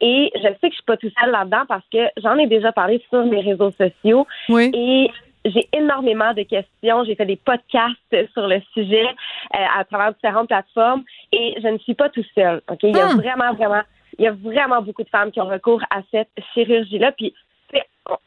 Et 0.00 0.30
je 0.34 0.42
sais 0.42 0.48
que 0.62 0.70
je 0.70 0.74
suis 0.74 0.82
pas 0.84 0.96
tout 0.96 1.10
seule 1.20 1.30
là-dedans 1.30 1.62
parce 1.68 1.84
que 1.92 1.98
j'en 2.18 2.36
ai 2.36 2.46
déjà 2.48 2.70
parlé 2.72 3.02
sur 3.10 3.24
mes 3.24 3.40
réseaux 3.40 3.70
sociaux. 3.70 4.26
Oui. 4.48 4.70
Et 4.74 5.10
j'ai 5.50 5.68
énormément 5.72 6.32
de 6.34 6.42
questions. 6.42 7.04
J'ai 7.04 7.14
fait 7.14 7.26
des 7.26 7.36
podcasts 7.36 8.16
sur 8.32 8.46
le 8.46 8.60
sujet 8.74 9.06
euh, 9.06 9.64
à 9.78 9.84
travers 9.84 10.12
différentes 10.14 10.48
plateformes 10.48 11.04
et 11.32 11.54
je 11.62 11.68
ne 11.68 11.78
suis 11.78 11.94
pas 11.94 12.08
tout 12.08 12.24
seule. 12.34 12.62
Ok, 12.70 12.80
il 12.82 12.96
y 12.96 13.00
a 13.00 13.06
Hmm. 13.06 13.20
vraiment, 13.20 13.54
vraiment, 13.54 13.82
il 14.18 14.24
y 14.24 14.28
a 14.28 14.32
vraiment 14.32 14.82
beaucoup 14.82 15.02
de 15.02 15.08
femmes 15.08 15.30
qui 15.30 15.40
ont 15.40 15.46
recours 15.46 15.82
à 15.90 16.00
cette 16.10 16.30
chirurgie-là. 16.54 17.12
Puis, 17.12 17.34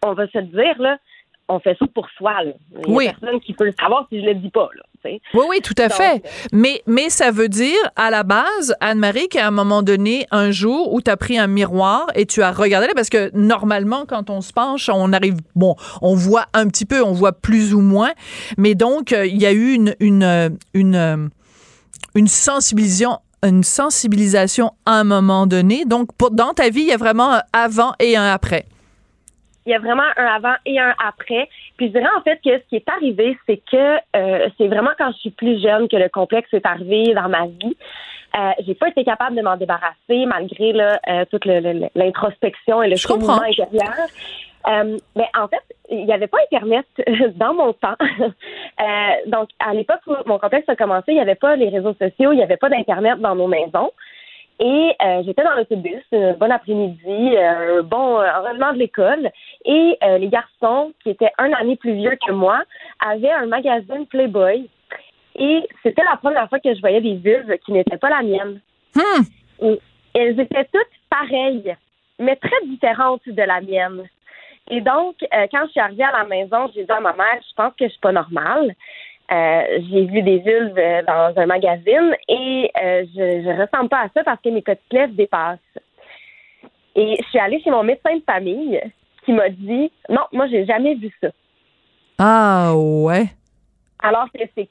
on 0.04 0.14
va 0.14 0.28
se 0.28 0.38
le 0.38 0.46
dire 0.46 0.82
là, 0.82 0.98
on 1.50 1.60
fait 1.60 1.76
ça 1.80 1.86
pour 1.94 2.08
soi. 2.18 2.44
Là. 2.44 2.52
Il 2.74 2.90
y 2.90 2.94
a 2.94 2.96
Oui. 2.96 3.10
personne 3.20 3.40
qui 3.42 3.54
peut 3.54 3.66
le 3.66 3.74
savoir 3.80 4.06
si 4.10 4.22
je 4.22 4.26
le 4.26 4.36
dis 4.36 4.50
pas. 4.50 4.70
Là. 4.76 4.84
Oui, 5.06 5.46
oui, 5.50 5.62
tout 5.64 5.74
à 5.78 5.88
Donc, 5.88 5.98
fait. 5.98 6.22
Mais, 6.52 6.82
mais 6.86 7.10
ça 7.10 7.32
veut 7.32 7.48
dire, 7.48 7.78
à 7.96 8.10
la 8.10 8.24
base, 8.24 8.76
Anne-Marie, 8.82 9.30
qu'à 9.30 9.48
un 9.48 9.52
moment 9.52 9.82
donné, 9.82 10.26
un 10.30 10.52
jour 10.52 10.94
où 10.94 11.02
tu 11.02 11.10
as 11.10 11.16
pris 11.18 11.38
un 11.38 11.48
miroir 11.48 12.08
et 12.16 12.26
tu 12.26 12.42
as 12.42 12.52
regardé 12.52 12.88
parce 12.94 13.10
que 13.10 13.32
normalement, 13.34 14.06
quand 14.08 14.30
on 14.30 14.42
se 14.42 14.52
penche, 14.52 14.90
on 14.90 15.14
arrive, 15.14 15.38
bon, 15.56 15.76
on 16.02 16.16
voit 16.16 16.46
un 16.54 16.68
petit 16.68 16.86
peu, 16.86 17.02
on 17.02 17.14
voit 17.14 17.32
plus 17.32 17.74
ou 17.74 17.80
moins. 17.80 18.12
Mais 18.58 18.76
donc, 18.76 19.14
euh, 19.14 19.26
il 19.26 19.42
y 19.42 19.46
a 19.46 19.54
eu 19.54 19.72
une, 19.74 19.96
une, 20.00 20.24
euh, 20.24 20.50
une, 20.74 20.96
euh, 20.96 21.28
une 22.16 22.28
sensibilisation 22.28 23.20
une 23.42 23.64
sensibilisation 23.64 24.72
à 24.86 24.96
un 25.00 25.06
moment 25.06 25.48
donné. 25.48 25.86
Donc, 25.86 26.12
pour, 26.18 26.32
dans 26.32 26.54
ta 26.54 26.70
vie, 26.70 26.82
il 26.82 26.88
y 26.88 26.92
a 26.92 26.98
vraiment 26.98 27.36
un 27.36 27.42
avant 27.54 27.94
et 28.02 28.18
un 28.18 28.30
après. 28.34 28.66
Il 29.70 29.74
y 29.74 29.76
a 29.76 29.80
vraiment 29.80 30.10
un 30.18 30.26
avant 30.26 30.56
et 30.66 30.80
un 30.80 30.96
après. 30.98 31.48
Puis 31.78 31.90
je 31.90 31.92
dirais 31.92 32.10
en 32.18 32.22
fait 32.22 32.40
que 32.44 32.58
ce 32.58 32.68
qui 32.70 32.76
est 32.78 32.90
arrivé, 32.90 33.38
c'est 33.46 33.62
que 33.72 33.98
euh, 34.16 34.50
c'est 34.58 34.68
vraiment 34.68 34.90
quand 34.98 35.12
je 35.12 35.18
suis 35.20 35.30
plus 35.30 35.62
jeune 35.62 35.88
que 35.88 35.96
le 35.96 36.10
complexe 36.10 36.52
est 36.54 36.66
arrivé 36.66 37.14
dans 37.14 37.30
ma 37.30 37.46
vie. 37.46 37.78
Euh, 38.36 38.50
j'ai 38.66 38.74
pas 38.74 38.88
été 38.88 39.04
capable 39.04 39.36
de 39.36 39.44
m'en 39.44 39.58
débarrasser 39.58 40.26
malgré 40.26 40.74
là, 40.74 41.00
euh, 41.08 41.26
toute 41.30 41.46
l'introspection 41.46 42.82
et 42.82 42.90
le 42.90 42.96
cheminement 42.96 43.44
intérieur. 43.44 43.94
Euh, 44.68 44.98
mais 45.16 45.30
en 45.40 45.48
fait, 45.48 45.62
il 45.92 46.04
n'y 46.04 46.14
avait 46.14 46.28
pas 46.28 46.40
Internet 46.52 46.88
dans 47.36 47.54
mon 47.54 47.74
temps. 47.74 47.96
Euh, 48.82 49.30
donc, 49.30 49.50
à 49.60 49.74
l'époque 49.74 50.00
où 50.08 50.14
mon 50.26 50.40
complexe 50.40 50.70
a 50.70 50.76
commencé, 50.78 51.08
il 51.10 51.16
n'y 51.16 51.20
avait 51.20 51.36
pas 51.36 51.58
les 51.58 51.68
réseaux 51.68 51.94
sociaux, 51.96 52.32
il 52.32 52.38
n'y 52.38 52.44
avait 52.44 52.56
pas 52.56 52.70
d'Internet 52.70 53.20
dans 53.20 53.36
nos 53.36 53.48
maisons. 53.48 53.92
Et 54.60 54.96
euh, 55.02 55.24
j'étais 55.26 55.44
dans 55.44 55.56
l'autobus, 55.56 56.04
un 56.12 56.34
bon 56.34 56.52
après-midi, 56.52 57.38
un 57.38 57.82
bon 57.82 58.18
rangement 58.18 58.74
de 58.74 58.80
l'école, 58.80 59.32
et 59.64 59.98
les 60.02 60.28
garçons, 60.28 60.92
qui 61.02 61.12
étaient 61.12 61.32
un 61.38 61.54
année 61.54 61.78
plus 61.78 61.94
vieux 61.94 62.18
que 62.28 62.34
moi, 62.34 62.64
avaient 63.00 63.32
un 63.32 63.46
magazine 63.46 64.06
Playboy. 64.08 64.70
Et 65.36 65.62
c'était 65.82 66.04
la 66.04 66.18
première 66.18 66.50
fois 66.50 66.60
que 66.60 66.74
je 66.74 66.82
voyais 66.82 67.00
des 67.00 67.16
vulves 67.16 67.58
qui 67.66 67.72
n'étaient 67.72 67.98
pas 67.98 68.10
la 68.10 68.22
mienne. 68.22 68.60
Hmm. 68.96 69.24
Et 69.62 69.80
elles 70.14 70.40
étaient 70.40 70.66
toutes 70.66 71.00
pareilles, 71.10 71.76
mais 72.18 72.36
très 72.36 72.66
différentes 72.66 73.28
de 73.28 73.42
la 73.42 73.62
mienne. 73.62 74.04
Et 74.70 74.82
donc, 74.82 75.16
quand 75.52 75.66
je 75.66 75.72
suis 75.72 75.80
arrivée 75.80 76.04
à 76.04 76.12
la 76.12 76.26
maison, 76.26 76.70
j'ai 76.76 76.84
dit 76.84 76.92
à 76.92 77.00
ma 77.00 77.14
mère, 77.14 77.40
je 77.42 77.56
pense 77.56 77.74
que 77.80 77.86
je 77.86 77.92
suis 77.92 78.00
pas 78.00 78.12
normale. 78.12 78.76
Euh, 79.32 79.80
j'ai 79.90 80.06
vu 80.06 80.24
des 80.24 80.40
vulves 80.40 80.78
euh, 80.78 81.04
dans 81.04 81.34
un 81.40 81.46
magazine 81.46 82.16
et 82.28 82.72
euh, 82.82 83.06
je, 83.16 83.44
je 83.44 83.62
ressemble 83.62 83.90
pas 83.90 84.02
à 84.02 84.10
ça 84.12 84.24
parce 84.24 84.42
que 84.42 84.50
mes 84.50 84.64
petites 84.64 84.92
lèvres 84.92 85.14
dépassent. 85.14 85.60
Et 86.96 87.16
je 87.20 87.28
suis 87.30 87.38
allée 87.38 87.62
chez 87.62 87.70
mon 87.70 87.84
médecin 87.84 88.16
de 88.16 88.24
famille 88.24 88.82
qui 89.24 89.34
m'a 89.34 89.50
dit 89.50 89.92
non, 90.10 90.24
moi 90.32 90.48
j'ai 90.48 90.66
jamais 90.66 90.96
vu 90.96 91.12
ça. 91.22 91.28
Ah 92.18 92.74
ouais. 92.76 93.28
Alors 94.00 94.28
que 94.34 94.42
c'est 94.56 94.68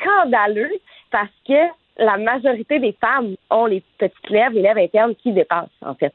scandaleux 0.00 0.72
parce 1.12 1.30
que 1.46 1.68
la 1.96 2.16
majorité 2.16 2.80
des 2.80 2.96
femmes 3.00 3.36
ont 3.48 3.66
les 3.66 3.82
petites 3.98 4.30
lèvres, 4.30 4.54
les 4.56 4.62
lèvres 4.62 4.80
internes 4.80 5.14
qui 5.14 5.32
dépassent 5.32 5.68
en 5.82 5.94
fait. 5.94 6.14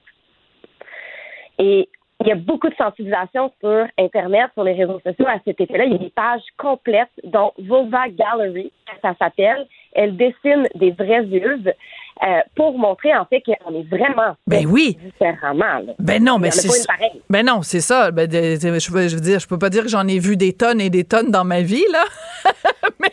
Et 1.59 1.87
il 2.21 2.27
y 2.27 2.31
a 2.31 2.35
beaucoup 2.35 2.67
de 2.67 2.75
sensibilisation 2.75 3.51
sur 3.61 3.87
Internet, 3.97 4.51
sur 4.53 4.63
les 4.63 4.73
réseaux 4.73 4.99
sociaux 4.99 5.25
à 5.27 5.39
cet 5.45 5.61
effet-là. 5.61 5.85
Il 5.85 5.93
y 5.93 5.95
a 5.95 5.99
des 5.99 6.09
pages 6.09 6.43
complètes, 6.57 7.09
dont 7.23 7.53
Vulva 7.57 8.09
Gallery, 8.09 8.71
ça 9.01 9.13
s'appelle. 9.17 9.65
Elle 9.93 10.17
dessine 10.17 10.67
des 10.75 10.91
vraies 10.91 11.23
vulves 11.23 11.71
euh, 12.21 12.39
pour 12.55 12.77
montrer 12.77 13.15
en 13.15 13.25
fait 13.25 13.41
qu'on 13.41 13.73
est 13.73 13.87
vraiment 13.89 14.35
ben 14.45 14.65
oui 14.65 14.97
différemment. 15.03 15.81
Ben 15.99 16.23
non, 16.23 16.37
mais 16.37 16.51
c'est 16.51 16.69
ben 17.29 17.45
non, 17.45 17.61
c'est 17.61 17.81
ça. 17.81 18.11
Ben, 18.11 18.29
je, 18.29 19.13
veux 19.13 19.21
dire, 19.21 19.39
je 19.39 19.47
peux 19.47 19.57
pas 19.57 19.69
dire 19.69 19.83
que 19.83 19.89
j'en 19.89 20.07
ai 20.07 20.19
vu 20.19 20.35
des 20.35 20.53
tonnes 20.53 20.81
et 20.81 20.89
des 20.89 21.03
tonnes 21.03 21.31
dans 21.31 21.45
ma 21.45 21.61
vie 21.61 21.85
là, 21.91 22.03
mais 22.99 23.09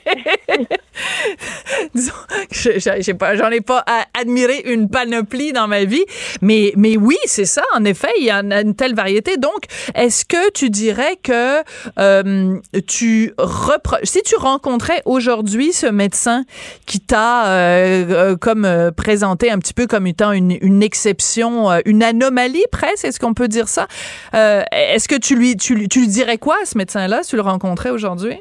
disons, 1.94 2.12
j'ai 2.50 3.14
pas, 3.14 3.36
j'en 3.36 3.50
ai 3.50 3.60
pas 3.60 3.84
admiré 4.18 4.62
une 4.64 4.88
panoplie 4.88 5.52
dans 5.52 5.68
ma 5.68 5.84
vie, 5.84 6.04
mais 6.42 6.72
mais 6.76 6.96
oui, 6.96 7.16
c'est 7.24 7.44
ça. 7.44 7.62
En 7.74 7.84
effet, 7.84 8.10
il 8.18 8.26
y 8.26 8.32
en 8.32 8.50
a 8.50 8.60
une 8.60 8.74
telle 8.74 8.94
variété. 8.94 9.36
Donc, 9.36 9.64
est-ce 9.94 10.24
que 10.24 10.50
tu 10.52 10.70
dirais 10.70 11.16
que 11.22 11.62
euh, 11.98 12.58
tu 12.86 13.32
reproches 13.38 14.04
si 14.04 14.22
tu 14.22 14.36
rencontrais 14.36 15.02
aujourd'hui 15.04 15.72
ce 15.72 15.86
médecin 15.86 16.44
qui 16.86 17.00
t'a 17.00 17.46
euh, 17.46 18.04
euh, 18.10 18.36
comme 18.36 18.90
présenté 18.96 19.50
un 19.50 19.58
petit 19.58 19.74
peu 19.74 19.86
comme 19.86 20.06
étant 20.06 20.32
une, 20.32 20.56
une 20.60 20.82
exception, 20.82 21.70
euh, 21.70 21.80
une 21.84 22.02
anomalie 22.02 22.64
presque, 22.72 23.04
est-ce 23.04 23.20
qu'on 23.20 23.34
peut 23.34 23.48
dire 23.48 23.68
ça? 23.68 23.86
Euh, 24.34 24.62
est-ce 24.72 25.08
que 25.08 25.14
tu 25.14 25.36
lui, 25.36 25.56
tu, 25.56 25.88
tu 25.88 26.00
lui 26.00 26.08
dirais 26.08 26.38
quoi 26.38 26.56
à 26.62 26.64
ce 26.64 26.76
médecin-là 26.76 27.22
si 27.22 27.30
tu 27.30 27.36
le 27.36 27.42
rencontrais 27.42 27.90
aujourd'hui? 27.90 28.40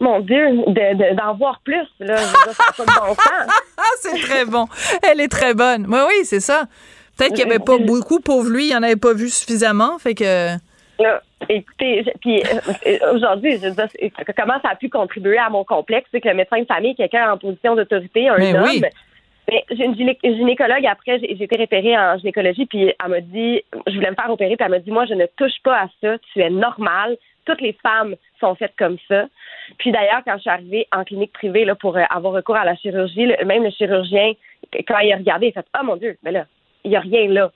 Mon 0.00 0.18
Dieu, 0.18 0.64
d'en 1.16 1.34
voir 1.36 1.60
plus, 1.64 1.86
là, 2.00 2.16
bon 2.76 3.14
c'est 4.00 4.20
très 4.20 4.44
bon. 4.44 4.66
Elle 5.08 5.20
est 5.20 5.28
très 5.28 5.54
bonne. 5.54 5.86
Oui, 5.88 6.00
oui, 6.08 6.24
c'est 6.24 6.40
ça. 6.40 6.64
Peut-être 7.16 7.34
qu'il 7.34 7.44
n'y 7.44 7.52
avait 7.52 7.64
pas 7.64 7.78
beaucoup, 7.78 8.18
pauvre 8.18 8.50
lui, 8.50 8.68
il 8.68 8.72
n'en 8.74 8.82
avait 8.82 8.96
pas 8.96 9.14
vu 9.14 9.28
suffisamment, 9.28 9.98
fait 9.98 10.14
que... 10.14 10.54
écoutez, 11.48 12.04
puis 12.20 12.42
euh, 12.42 13.14
aujourd'hui, 13.14 13.60
je 13.62 13.68
comment 14.36 14.60
ça 14.60 14.70
a 14.70 14.74
pu 14.74 14.88
contribuer 14.88 15.38
à 15.38 15.50
mon 15.50 15.62
complexe, 15.62 16.08
c'est 16.10 16.20
que 16.20 16.28
le 16.28 16.34
médecin 16.34 16.58
de 16.58 16.64
famille, 16.64 16.96
quelqu'un 16.96 17.30
en 17.30 17.38
position 17.38 17.76
d'autorité, 17.76 18.28
un 18.28 18.40
homme, 18.40 18.64
oui. 18.64 18.82
Mais 19.50 19.64
j'ai 19.70 19.84
une 19.84 19.96
gynécologue 19.96 20.86
après, 20.86 21.18
j'ai 21.18 21.42
été 21.42 21.56
référée 21.56 21.98
en 21.98 22.16
gynécologie, 22.18 22.66
puis 22.66 22.92
elle 23.02 23.10
m'a 23.10 23.20
dit, 23.20 23.62
je 23.86 23.94
voulais 23.94 24.10
me 24.10 24.14
faire 24.14 24.30
opérer, 24.30 24.56
puis 24.56 24.64
elle 24.64 24.70
m'a 24.70 24.78
dit, 24.78 24.90
moi, 24.90 25.04
je 25.06 25.14
ne 25.14 25.26
touche 25.36 25.60
pas 25.64 25.82
à 25.82 25.88
ça, 26.00 26.16
tu 26.32 26.40
es 26.40 26.50
normale, 26.50 27.16
toutes 27.44 27.60
les 27.60 27.72
femmes 27.82 28.14
sont 28.38 28.54
faites 28.54 28.74
comme 28.78 28.98
ça. 29.08 29.26
Puis 29.78 29.90
d'ailleurs, 29.90 30.22
quand 30.24 30.36
je 30.36 30.42
suis 30.42 30.50
arrivée 30.50 30.86
en 30.92 31.04
clinique 31.04 31.32
privée 31.32 31.64
là, 31.64 31.74
pour 31.74 31.96
euh, 31.96 32.04
avoir 32.08 32.34
recours 32.34 32.56
à 32.56 32.64
la 32.64 32.76
chirurgie, 32.76 33.26
même 33.44 33.64
le 33.64 33.70
chirurgien, 33.70 34.32
quand 34.86 34.98
il 35.00 35.12
a 35.12 35.16
regardé, 35.16 35.46
il 35.46 35.50
a 35.50 35.62
fait, 35.62 35.68
oh 35.80 35.84
mon 35.84 35.96
Dieu, 35.96 36.16
mais 36.22 36.30
là, 36.30 36.46
il 36.84 36.90
n'y 36.90 36.96
a 36.96 37.00
rien 37.00 37.28
là. 37.28 37.50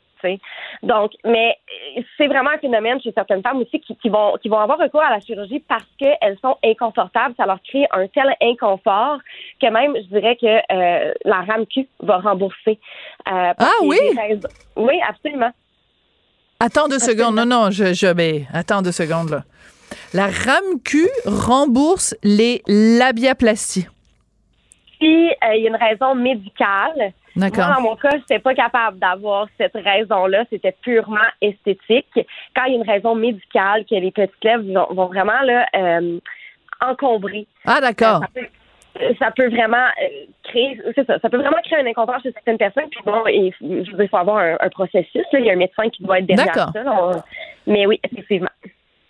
Donc, 0.82 1.12
mais 1.24 1.56
c'est 2.16 2.26
vraiment 2.26 2.50
un 2.50 2.58
phénomène 2.58 3.00
chez 3.00 3.12
certaines 3.12 3.42
femmes 3.42 3.58
aussi 3.58 3.80
qui, 3.80 4.08
vont 4.08 4.34
qui 4.42 4.48
vont 4.48 4.58
avoir 4.58 4.78
recours 4.78 5.02
à 5.02 5.10
la 5.10 5.20
chirurgie 5.20 5.60
parce 5.60 5.86
qu'elles 5.98 6.36
sont 6.42 6.56
inconfortables. 6.64 7.34
Ça 7.36 7.46
leur 7.46 7.60
crée 7.62 7.86
un 7.92 8.06
tel 8.08 8.34
inconfort 8.42 9.18
que 9.60 9.70
même, 9.70 9.94
je 9.96 10.08
dirais 10.08 10.36
que 10.36 10.46
euh, 10.46 11.12
la 11.24 11.42
RAMQ 11.42 11.88
va 12.00 12.18
rembourser. 12.18 12.78
Euh, 13.28 13.52
ah 13.56 13.70
oui? 13.82 13.98
Oui, 14.76 15.00
absolument. 15.08 15.50
Attends 16.60 16.88
deux 16.88 16.98
secondes. 16.98 17.34
Non, 17.34 17.46
non, 17.46 17.70
je, 17.70 17.92
je 17.92 18.12
mais 18.12 18.46
attends 18.52 18.82
deux 18.82 18.92
secondes 18.92 19.30
là. 19.30 19.42
La 20.12 20.26
RAMQ 20.26 21.08
rembourse 21.26 22.14
les 22.22 22.62
labiaplasties. 22.66 23.86
Si 24.98 25.28
euh, 25.28 25.54
il 25.54 25.62
y 25.62 25.66
a 25.66 25.70
une 25.70 25.76
raison 25.76 26.14
médicale, 26.14 27.12
moi, 27.36 27.50
dans 27.50 27.80
mon 27.80 27.96
cas, 27.96 28.10
je 28.12 28.16
n'étais 28.16 28.38
pas 28.38 28.54
capable 28.54 28.98
d'avoir 28.98 29.46
cette 29.58 29.74
raison-là. 29.74 30.44
C'était 30.50 30.74
purement 30.82 31.18
esthétique. 31.40 32.08
Quand 32.54 32.64
il 32.64 32.72
y 32.72 32.76
a 32.76 32.78
une 32.78 32.90
raison 32.90 33.14
médicale, 33.14 33.84
que 33.84 33.94
les 33.94 34.10
petites 34.10 34.42
lèvres 34.42 34.64
vont, 34.94 35.06
vraiment 35.06 35.40
là, 35.42 35.66
euh, 35.76 36.18
encombrer. 36.80 37.46
Ah, 37.64 37.80
d'accord. 37.80 38.22
Euh, 39.00 39.12
ça, 39.18 39.30
peut, 39.30 39.48
vraiment 39.48 39.76
euh, 39.76 40.24
créer, 40.44 40.80
c'est 40.94 41.06
ça, 41.06 41.18
ça 41.18 41.28
peut 41.28 41.36
vraiment 41.36 41.58
créer 41.64 41.80
un 41.80 41.86
inconfort 41.86 42.20
chez 42.22 42.32
certaines 42.32 42.56
personnes. 42.56 42.88
Puis 42.90 43.00
bon, 43.04 43.22
il, 43.26 44.08
faut 44.08 44.16
avoir 44.16 44.38
un, 44.38 44.68
processus. 44.70 45.24
Il 45.34 45.44
y 45.44 45.50
a 45.50 45.52
un 45.52 45.56
médecin 45.56 45.88
qui 45.90 46.02
doit 46.02 46.18
être 46.18 46.26
derrière 46.26 46.54
ça. 46.54 46.72
mais 47.66 47.86
oui, 47.86 48.00
effectivement. 48.02 48.48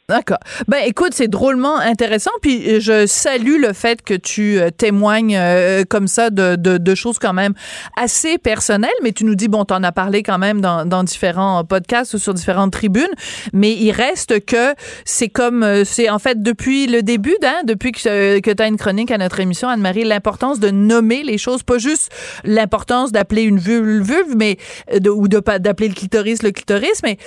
D'accord. 0.08 0.38
Ben 0.68 0.78
écoute, 0.86 1.14
c'est 1.14 1.26
drôlement 1.26 1.78
intéressant. 1.78 2.30
Puis 2.40 2.74
euh, 2.74 2.78
je 2.78 3.06
salue 3.06 3.60
le 3.60 3.72
fait 3.72 4.02
que 4.02 4.14
tu 4.14 4.56
euh, 4.56 4.70
témoignes 4.70 5.36
euh, 5.36 5.82
comme 5.82 6.06
ça 6.06 6.30
de, 6.30 6.54
de, 6.54 6.78
de, 6.78 6.94
choses 6.94 7.18
quand 7.18 7.32
même 7.32 7.54
assez 8.00 8.38
personnelles. 8.38 8.88
Mais 9.02 9.10
tu 9.10 9.24
nous 9.24 9.34
dis 9.34 9.48
bon, 9.48 9.64
t'en 9.64 9.82
as 9.82 9.90
parlé 9.90 10.22
quand 10.22 10.38
même 10.38 10.60
dans, 10.60 10.86
dans 10.86 11.02
différents 11.02 11.64
podcasts 11.64 12.14
ou 12.14 12.18
sur 12.18 12.34
différentes 12.34 12.72
tribunes. 12.72 13.10
Mais 13.52 13.72
il 13.72 13.90
reste 13.90 14.44
que 14.46 14.76
c'est 15.04 15.28
comme 15.28 15.84
c'est 15.84 16.08
en 16.08 16.20
fait 16.20 16.40
depuis 16.40 16.86
le 16.86 17.02
début, 17.02 17.36
hein, 17.42 17.62
depuis 17.64 17.90
que, 17.90 18.38
que 18.38 18.50
tu 18.52 18.62
as 18.62 18.68
une 18.68 18.76
chronique 18.76 19.10
à 19.10 19.18
notre 19.18 19.40
émission, 19.40 19.68
Anne-Marie, 19.68 20.04
l'importance 20.04 20.60
de 20.60 20.70
nommer 20.70 21.24
les 21.24 21.36
choses, 21.36 21.64
pas 21.64 21.78
juste 21.78 22.12
l'importance 22.44 23.10
d'appeler 23.10 23.42
une 23.42 23.58
vulve, 23.58 24.02
vulve, 24.02 24.36
mais 24.36 24.56
de, 25.00 25.10
ou 25.10 25.26
d'appeler 25.26 25.88
le 25.88 25.94
clitoris 25.94 26.44
le 26.44 26.52
clitoris, 26.52 27.02
mais 27.02 27.18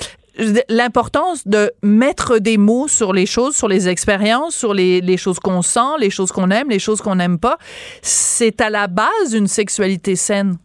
l'importance 0.70 1.48
de 1.48 1.72
mettre 1.84 2.40
des 2.40 2.58
mots 2.58 2.88
sur 2.88 3.14
les 3.14 3.26
choses, 3.26 3.56
sur 3.56 3.68
les 3.68 3.90
expériences, 3.90 4.56
sur 4.56 4.74
les, 4.74 5.18
choses 5.18 5.40
qu'on 5.40 5.62
sent, 5.62 5.98
les 6.00 6.10
choses 6.10 6.32
qu'on 6.32 6.50
aime, 6.50 6.70
les 6.70 6.80
choses 6.80 7.02
qu'on 7.02 7.16
n'aime 7.16 7.40
pas, 7.40 7.58
c'est 8.02 8.62
à 8.62 8.70
la 8.70 8.88
base 8.88 9.32
d'une 9.32 9.48
sexualité 9.48 10.16
saine. 10.16 10.56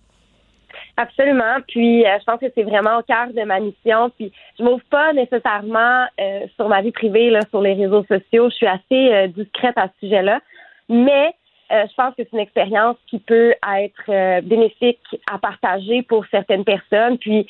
Absolument. 0.96 1.56
Puis, 1.66 2.06
euh, 2.06 2.18
je 2.20 2.24
pense 2.24 2.38
que 2.38 2.46
c'est 2.54 2.62
vraiment 2.62 2.98
au 2.98 3.02
cœur 3.02 3.26
de 3.34 3.42
ma 3.42 3.58
mission. 3.58 4.10
Puis, 4.10 4.30
je 4.58 4.62
m'ouvre 4.62 4.84
pas 4.90 5.12
nécessairement 5.12 6.06
euh, 6.20 6.46
sur 6.54 6.68
ma 6.68 6.82
vie 6.82 6.92
privée, 6.92 7.30
là, 7.30 7.40
sur 7.50 7.60
les 7.60 7.74
réseaux 7.74 8.04
sociaux. 8.04 8.48
Je 8.50 8.54
suis 8.54 8.66
assez 8.66 9.12
euh, 9.12 9.26
discrète 9.26 9.76
à 9.76 9.88
ce 9.88 10.06
sujet-là. 10.06 10.40
Mais 10.88 11.34
je 11.70 11.94
pense 11.96 12.14
que 12.14 12.22
c'est 12.22 12.32
une 12.32 12.38
expérience 12.38 12.96
qui 13.08 13.18
peut 13.18 13.52
être 13.76 14.42
bénéfique 14.42 15.00
à 15.28 15.38
partager 15.38 16.02
pour 16.02 16.24
certaines 16.30 16.62
personnes. 16.62 17.18
Puis, 17.18 17.48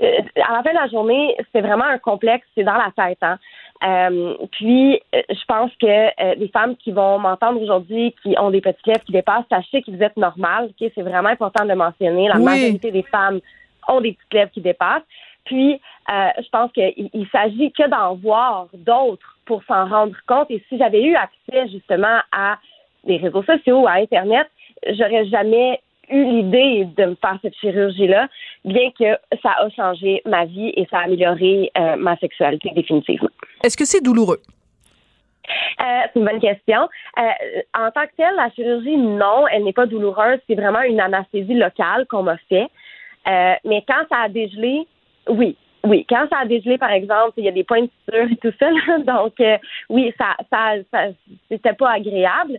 à 0.00 0.52
la 0.52 0.62
fin 0.62 0.70
de 0.70 0.74
la 0.74 0.88
journée, 0.88 1.36
c'est 1.52 1.60
vraiment 1.60 1.84
un 1.84 1.98
complexe, 1.98 2.46
c'est 2.54 2.64
dans 2.64 2.74
la 2.74 2.92
tête. 2.96 3.18
Hein. 3.22 3.38
Euh, 3.84 4.34
puis, 4.52 5.00
euh, 5.14 5.22
je 5.28 5.44
pense 5.46 5.70
que 5.80 6.36
les 6.38 6.48
femmes 6.48 6.76
qui 6.76 6.92
vont 6.92 7.18
m'entendre 7.18 7.60
aujourd'hui, 7.60 8.14
qui 8.22 8.34
ont 8.38 8.50
des 8.50 8.60
petites 8.60 8.86
lèvres 8.86 9.04
qui 9.04 9.12
dépassent, 9.12 9.44
sachez 9.50 9.82
que 9.82 9.90
vous 9.90 10.02
êtes 10.02 10.16
normal. 10.16 10.70
Okay? 10.70 10.92
C'est 10.94 11.02
vraiment 11.02 11.30
important 11.30 11.64
de 11.64 11.74
mentionner. 11.74 12.28
La 12.28 12.38
majorité 12.38 12.90
des 12.90 13.02
femmes 13.02 13.40
ont 13.88 14.00
des 14.00 14.12
petites 14.12 14.34
lèvres 14.34 14.50
qui 14.52 14.60
dépassent. 14.60 15.02
Puis, 15.44 15.80
je 16.08 16.48
pense 16.50 16.72
qu'il 16.72 17.08
il, 17.12 17.28
s'agit 17.28 17.72
que 17.72 17.88
d'en 17.88 18.16
voir 18.16 18.66
d'autres 18.74 19.36
pour 19.46 19.62
s'en 19.64 19.88
rendre 19.88 20.16
compte. 20.26 20.50
Et 20.50 20.62
si 20.68 20.76
j'avais 20.76 21.02
eu 21.02 21.14
accès 21.14 21.68
justement 21.68 22.18
à 22.32 22.58
des 23.04 23.16
réseaux 23.16 23.44
sociaux, 23.44 23.86
à 23.86 23.92
Internet, 23.92 24.48
j'aurais 24.88 25.26
jamais 25.26 25.80
eu 26.10 26.24
l'idée 26.24 26.88
de 26.96 27.04
me 27.06 27.14
faire 27.16 27.38
cette 27.42 27.56
chirurgie-là, 27.56 28.28
bien 28.64 28.90
que 28.98 29.18
ça 29.42 29.50
a 29.58 29.68
changé 29.70 30.22
ma 30.24 30.44
vie 30.44 30.72
et 30.76 30.86
ça 30.90 30.98
a 30.98 31.04
amélioré 31.04 31.70
euh, 31.78 31.96
ma 31.96 32.16
sexualité 32.16 32.70
définitivement. 32.74 33.30
Est-ce 33.62 33.76
que 33.76 33.84
c'est 33.84 34.02
douloureux? 34.02 34.40
Euh, 35.80 35.84
c'est 36.12 36.18
une 36.18 36.26
bonne 36.26 36.40
question. 36.40 36.88
Euh, 37.18 37.22
en 37.74 37.90
tant 37.90 38.06
que 38.06 38.16
telle, 38.16 38.34
la 38.36 38.50
chirurgie, 38.50 38.96
non, 38.96 39.46
elle 39.48 39.64
n'est 39.64 39.72
pas 39.72 39.86
douloureuse. 39.86 40.38
C'est 40.48 40.56
vraiment 40.56 40.82
une 40.82 41.00
anesthésie 41.00 41.54
locale 41.54 42.06
qu'on 42.06 42.24
m'a 42.24 42.38
fait. 42.48 42.66
mais 43.64 43.84
quand 43.86 44.04
ça 44.10 44.22
a 44.24 44.28
dégelé, 44.28 44.86
oui. 45.28 45.56
Oui, 45.84 46.04
quand 46.08 46.26
ça 46.32 46.38
a 46.40 46.46
dégelé, 46.46 46.78
par 46.78 46.90
exemple, 46.90 47.34
il 47.36 47.44
y 47.44 47.48
a 47.48 47.52
des 47.52 47.62
points 47.62 47.82
de 47.82 47.90
suture 48.08 48.28
et 48.28 48.36
tout 48.36 48.52
ça. 48.58 48.70
donc, 49.06 49.34
oui, 49.88 50.12
ça, 50.18 50.36
ça, 50.50 50.74
ça 50.90 51.12
c'était 51.48 51.74
pas 51.74 51.92
agréable. 51.92 52.58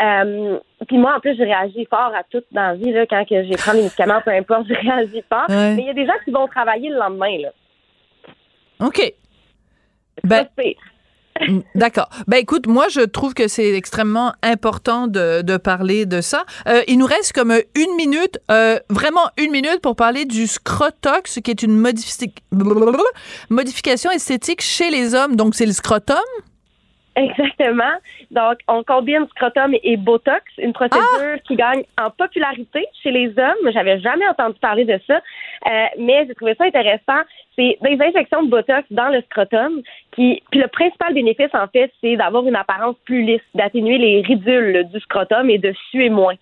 Euh, 0.00 0.58
puis 0.88 0.98
moi, 0.98 1.14
en 1.16 1.20
plus, 1.20 1.36
je 1.36 1.42
réagis 1.42 1.86
fort 1.88 2.12
à 2.14 2.22
tout 2.30 2.42
dans 2.52 2.62
la 2.68 2.74
vie. 2.74 2.92
Là, 2.92 3.06
quand 3.06 3.24
que 3.28 3.44
j'ai 3.44 3.56
pris 3.56 3.72
des 3.76 3.82
médicaments, 3.82 4.20
peu 4.24 4.30
importe, 4.32 4.66
je 4.68 4.74
réagis 4.74 5.22
fort. 5.28 5.46
Ouais. 5.48 5.74
Mais 5.74 5.82
il 5.82 5.86
y 5.86 5.90
a 5.90 5.94
des 5.94 6.06
gens 6.06 6.18
qui 6.24 6.30
vont 6.30 6.46
travailler 6.48 6.90
le 6.90 6.96
lendemain. 6.98 7.38
Là. 7.42 7.48
OK. 8.80 9.12
Ben, 10.22 10.46
D'accord. 11.74 12.08
Ben 12.28 12.36
écoute, 12.36 12.68
moi 12.68 12.86
je 12.88 13.00
trouve 13.00 13.34
que 13.34 13.48
c'est 13.48 13.74
extrêmement 13.74 14.34
important 14.44 15.08
de, 15.08 15.42
de 15.42 15.56
parler 15.56 16.06
de 16.06 16.20
ça. 16.20 16.44
Euh, 16.68 16.82
il 16.86 16.96
nous 16.98 17.06
reste 17.06 17.32
comme 17.32 17.50
une 17.50 17.96
minute, 17.96 18.38
euh, 18.52 18.78
vraiment 18.88 19.28
une 19.36 19.50
minute 19.50 19.80
pour 19.82 19.96
parler 19.96 20.26
du 20.26 20.46
scrotox, 20.46 21.40
qui 21.42 21.50
est 21.50 21.62
une 21.64 21.76
modifi- 21.76 22.32
modification 23.50 24.12
esthétique 24.12 24.62
chez 24.62 24.90
les 24.90 25.16
hommes. 25.16 25.34
Donc 25.34 25.56
c'est 25.56 25.66
le 25.66 25.72
scrotum? 25.72 26.16
Exactement. 27.16 27.92
Donc, 28.30 28.58
on 28.66 28.82
combine 28.82 29.26
scrotum 29.30 29.74
et 29.82 29.96
botox, 29.96 30.42
une 30.58 30.72
procédure 30.72 31.40
qui 31.46 31.54
gagne 31.54 31.84
en 32.00 32.10
popularité 32.10 32.86
chez 33.02 33.12
les 33.12 33.28
hommes. 33.38 33.70
J'avais 33.72 34.00
jamais 34.00 34.26
entendu 34.26 34.58
parler 34.58 34.84
de 34.84 34.98
ça, 35.06 35.16
euh, 35.16 35.86
mais 35.98 36.26
j'ai 36.26 36.34
trouvé 36.34 36.54
ça 36.56 36.64
intéressant. 36.64 37.22
C'est 37.54 37.78
des 37.82 37.98
injections 38.00 38.42
de 38.42 38.50
botox 38.50 38.84
dans 38.90 39.10
le 39.10 39.22
scrotum. 39.22 39.80
Qui, 40.12 40.42
puis 40.50 40.60
le 40.60 40.66
principal 40.66 41.14
bénéfice, 41.14 41.54
en 41.54 41.68
fait, 41.68 41.92
c'est 42.00 42.16
d'avoir 42.16 42.46
une 42.46 42.56
apparence 42.56 42.96
plus 43.04 43.22
lisse, 43.22 43.42
d'atténuer 43.54 43.98
les 43.98 44.22
ridules 44.22 44.88
du 44.92 44.98
scrotum 45.00 45.48
et 45.50 45.58
de 45.58 45.72
suer 45.90 46.10
moins 46.10 46.34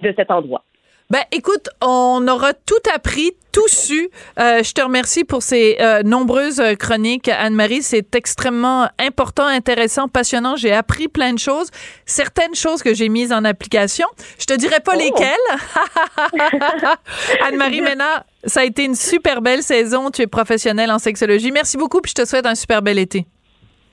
de 0.00 0.12
cet 0.16 0.32
endroit. 0.32 0.64
Ben 1.10 1.20
écoute, 1.32 1.68
on 1.82 2.26
aura 2.28 2.54
tout 2.54 2.74
appris, 2.94 3.32
tout 3.52 3.68
su. 3.68 4.08
Euh, 4.40 4.62
je 4.62 4.72
te 4.72 4.80
remercie 4.80 5.22
pour 5.24 5.42
ces 5.42 5.76
euh, 5.78 6.02
nombreuses 6.02 6.60
euh, 6.60 6.74
chroniques, 6.74 7.28
Anne-Marie. 7.28 7.82
C'est 7.82 8.14
extrêmement 8.16 8.88
important, 8.98 9.44
intéressant, 9.46 10.08
passionnant. 10.08 10.56
J'ai 10.56 10.72
appris 10.72 11.08
plein 11.08 11.34
de 11.34 11.38
choses, 11.38 11.68
certaines 12.06 12.54
choses 12.54 12.82
que 12.82 12.94
j'ai 12.94 13.08
mises 13.10 13.32
en 13.32 13.44
application. 13.44 14.06
Je 14.38 14.46
te 14.46 14.54
dirai 14.54 14.80
pas 14.80 14.92
Oh. 14.96 14.98
lesquelles. 14.98 16.40
Anne-Marie 17.46 17.82
Ménard, 17.82 18.24
ça 18.44 18.60
a 18.60 18.64
été 18.64 18.84
une 18.84 18.94
super 18.94 19.42
belle 19.42 19.62
saison. 19.62 20.10
Tu 20.10 20.22
es 20.22 20.26
professionnelle 20.26 20.90
en 20.90 20.98
sexologie. 20.98 21.52
Merci 21.52 21.76
beaucoup, 21.76 22.00
puis 22.00 22.12
je 22.16 22.22
te 22.22 22.28
souhaite 22.28 22.46
un 22.46 22.54
super 22.54 22.80
bel 22.82 22.98
été. 22.98 23.26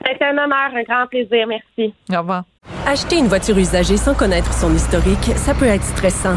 C'est 0.04 0.24
un 0.24 0.30
honneur, 0.32 0.70
un 0.74 0.82
grand 0.82 1.06
plaisir. 1.08 1.46
Merci. 1.46 1.94
Au 2.12 2.18
revoir. 2.18 2.44
Acheter 2.86 3.16
une 3.18 3.28
voiture 3.28 3.56
usagée 3.58 3.96
sans 3.96 4.14
connaître 4.14 4.52
son 4.54 4.74
historique, 4.74 5.30
ça 5.36 5.54
peut 5.54 5.66
être 5.66 5.84
stressant. 5.84 6.36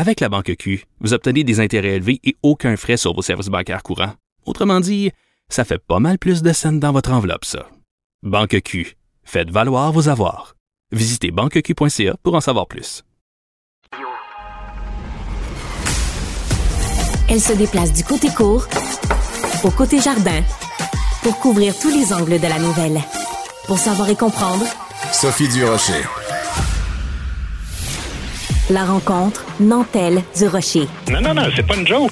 Avec 0.00 0.20
la 0.20 0.30
Banque 0.30 0.56
Q, 0.56 0.86
vous 1.00 1.12
obtenez 1.12 1.44
des 1.44 1.60
intérêts 1.60 1.96
élevés 1.96 2.20
et 2.24 2.34
aucun 2.42 2.74
frais 2.78 2.96
sur 2.96 3.12
vos 3.12 3.20
services 3.20 3.48
bancaires 3.48 3.82
courants. 3.82 4.14
Autrement 4.46 4.80
dit, 4.80 5.10
ça 5.50 5.66
fait 5.66 5.78
pas 5.78 5.98
mal 5.98 6.18
plus 6.18 6.40
de 6.40 6.54
scènes 6.54 6.80
dans 6.80 6.90
votre 6.90 7.12
enveloppe, 7.12 7.44
ça. 7.44 7.68
Banque 8.22 8.62
Q. 8.64 8.96
Faites 9.24 9.50
valoir 9.50 9.92
vos 9.92 10.08
avoirs. 10.08 10.54
Visitez 10.90 11.32
banqueq.ca 11.32 12.16
pour 12.22 12.34
en 12.34 12.40
savoir 12.40 12.66
plus. 12.66 13.02
Elle 17.28 17.42
se 17.42 17.52
déplace 17.52 17.92
du 17.92 18.02
côté 18.02 18.28
court 18.30 18.66
au 19.64 19.70
côté 19.70 20.00
jardin 20.00 20.42
pour 21.22 21.38
couvrir 21.40 21.78
tous 21.78 21.90
les 21.90 22.14
angles 22.14 22.40
de 22.40 22.48
la 22.48 22.58
nouvelle. 22.58 23.02
Pour 23.66 23.76
savoir 23.76 24.08
et 24.08 24.16
comprendre, 24.16 24.64
Sophie 25.12 25.48
Durocher. 25.48 26.19
La 28.70 28.84
rencontre 28.84 29.44
Nantel 29.58 30.22
du 30.36 30.46
Rocher. 30.46 30.88
Non, 31.10 31.20
non, 31.20 31.34
non, 31.34 31.42
c'est 31.54 31.66
pas 31.66 31.76
une 31.76 31.86
joke. 31.86 32.10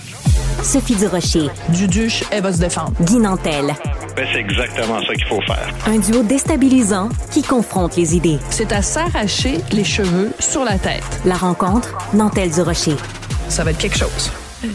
Sophie 0.62 0.96
du 0.96 1.06
Rocher, 1.06 1.48
Duduche, 1.68 2.24
elle 2.32 2.42
va 2.42 2.52
se 2.52 2.58
défendre. 2.58 2.92
Guy 3.00 3.18
Nantel. 3.18 3.66
Ben, 4.16 4.26
c'est 4.32 4.40
exactement 4.40 5.00
ça 5.06 5.14
qu'il 5.14 5.26
faut 5.26 5.40
faire. 5.42 5.68
Un 5.86 5.98
duo 5.98 6.22
déstabilisant 6.24 7.10
qui 7.30 7.42
confronte 7.42 7.96
les 7.96 8.16
idées. 8.16 8.38
C'est 8.50 8.72
à 8.72 8.82
s'arracher 8.82 9.58
les 9.70 9.84
cheveux 9.84 10.32
sur 10.40 10.64
la 10.64 10.78
tête. 10.78 11.04
La 11.24 11.36
rencontre 11.36 11.96
Nantel 12.12 12.50
du 12.50 12.60
Rocher. 12.62 12.96
Ça 13.48 13.62
va 13.62 13.70
être 13.70 13.78
quelque 13.78 13.96
chose. 13.98 14.30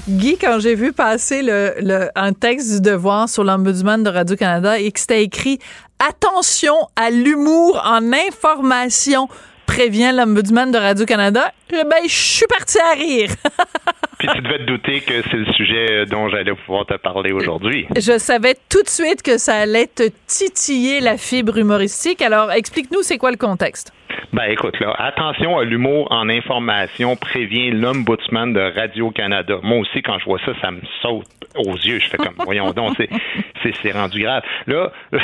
Guy, 0.08 0.38
quand 0.40 0.60
j'ai 0.62 0.76
vu 0.76 0.94
passer 0.94 1.42
le, 1.42 1.74
le- 1.82 2.10
un 2.16 2.32
texte 2.32 2.72
du 2.76 2.80
Devoir 2.82 3.28
sur 3.28 3.44
l'Ombudsman 3.44 4.02
de 4.02 4.10
Radio-Canada 4.10 4.80
et 4.80 4.90
que 4.92 5.00
c'était 5.02 5.24
écrit 5.24 5.60
Attention 6.00 6.76
à 6.96 7.10
l'humour 7.10 7.82
en 7.86 8.12
information, 8.14 9.28
prévient 9.66 10.12
l'Ombudsman 10.14 10.72
de 10.72 10.78
Radio-Canada, 10.78 11.52
eh 11.72 11.84
ben, 11.84 12.04
je 12.04 12.14
suis 12.14 12.46
parti 12.48 12.78
à 12.80 12.94
rire. 12.94 13.30
Puis 14.20 14.28
tu 14.34 14.42
devais 14.42 14.60
te 14.60 14.64
douter 14.64 15.02
que 15.02 15.22
c'est 15.30 15.38
le 15.38 15.52
sujet 15.54 16.06
dont 16.06 16.30
j'allais 16.30 16.54
pouvoir 16.54 16.86
te 16.86 16.96
parler 16.96 17.32
aujourd'hui. 17.34 17.88
Je 17.98 18.18
savais 18.18 18.56
tout 18.70 18.82
de 18.82 18.88
suite 18.88 19.22
que 19.22 19.38
ça 19.38 19.56
allait 19.56 19.88
te 19.88 20.10
titiller 20.28 21.02
la 21.02 21.18
fibre 21.18 21.58
humoristique. 21.58 22.22
Alors, 22.22 22.52
explique-nous, 22.52 23.02
c'est 23.02 23.18
quoi 23.18 23.32
le 23.32 23.38
contexte? 23.38 23.92
Ben 24.34 24.46
écoute, 24.50 24.80
là, 24.80 24.94
attention 24.98 25.58
à 25.58 25.64
l'humour 25.64 26.08
en 26.12 26.28
information, 26.30 27.16
prévient 27.16 27.72
l'Ombudsman 27.72 28.54
de 28.54 28.60
Radio-Canada. 28.60 29.60
Moi 29.62 29.80
aussi, 29.80 30.02
quand 30.02 30.18
je 30.20 30.26
vois 30.26 30.40
ça, 30.46 30.54
ça 30.62 30.72
me 30.72 30.82
saute 31.02 31.28
aux 31.56 31.76
yeux. 31.76 32.00
Je 32.00 32.08
fais 32.10 32.18
comme, 32.18 32.34
voyons 32.46 32.72
donc, 32.72 32.96
c'est, 32.98 33.92
rendu 33.92 34.22
grave. 34.22 34.44
Là, 34.68 34.92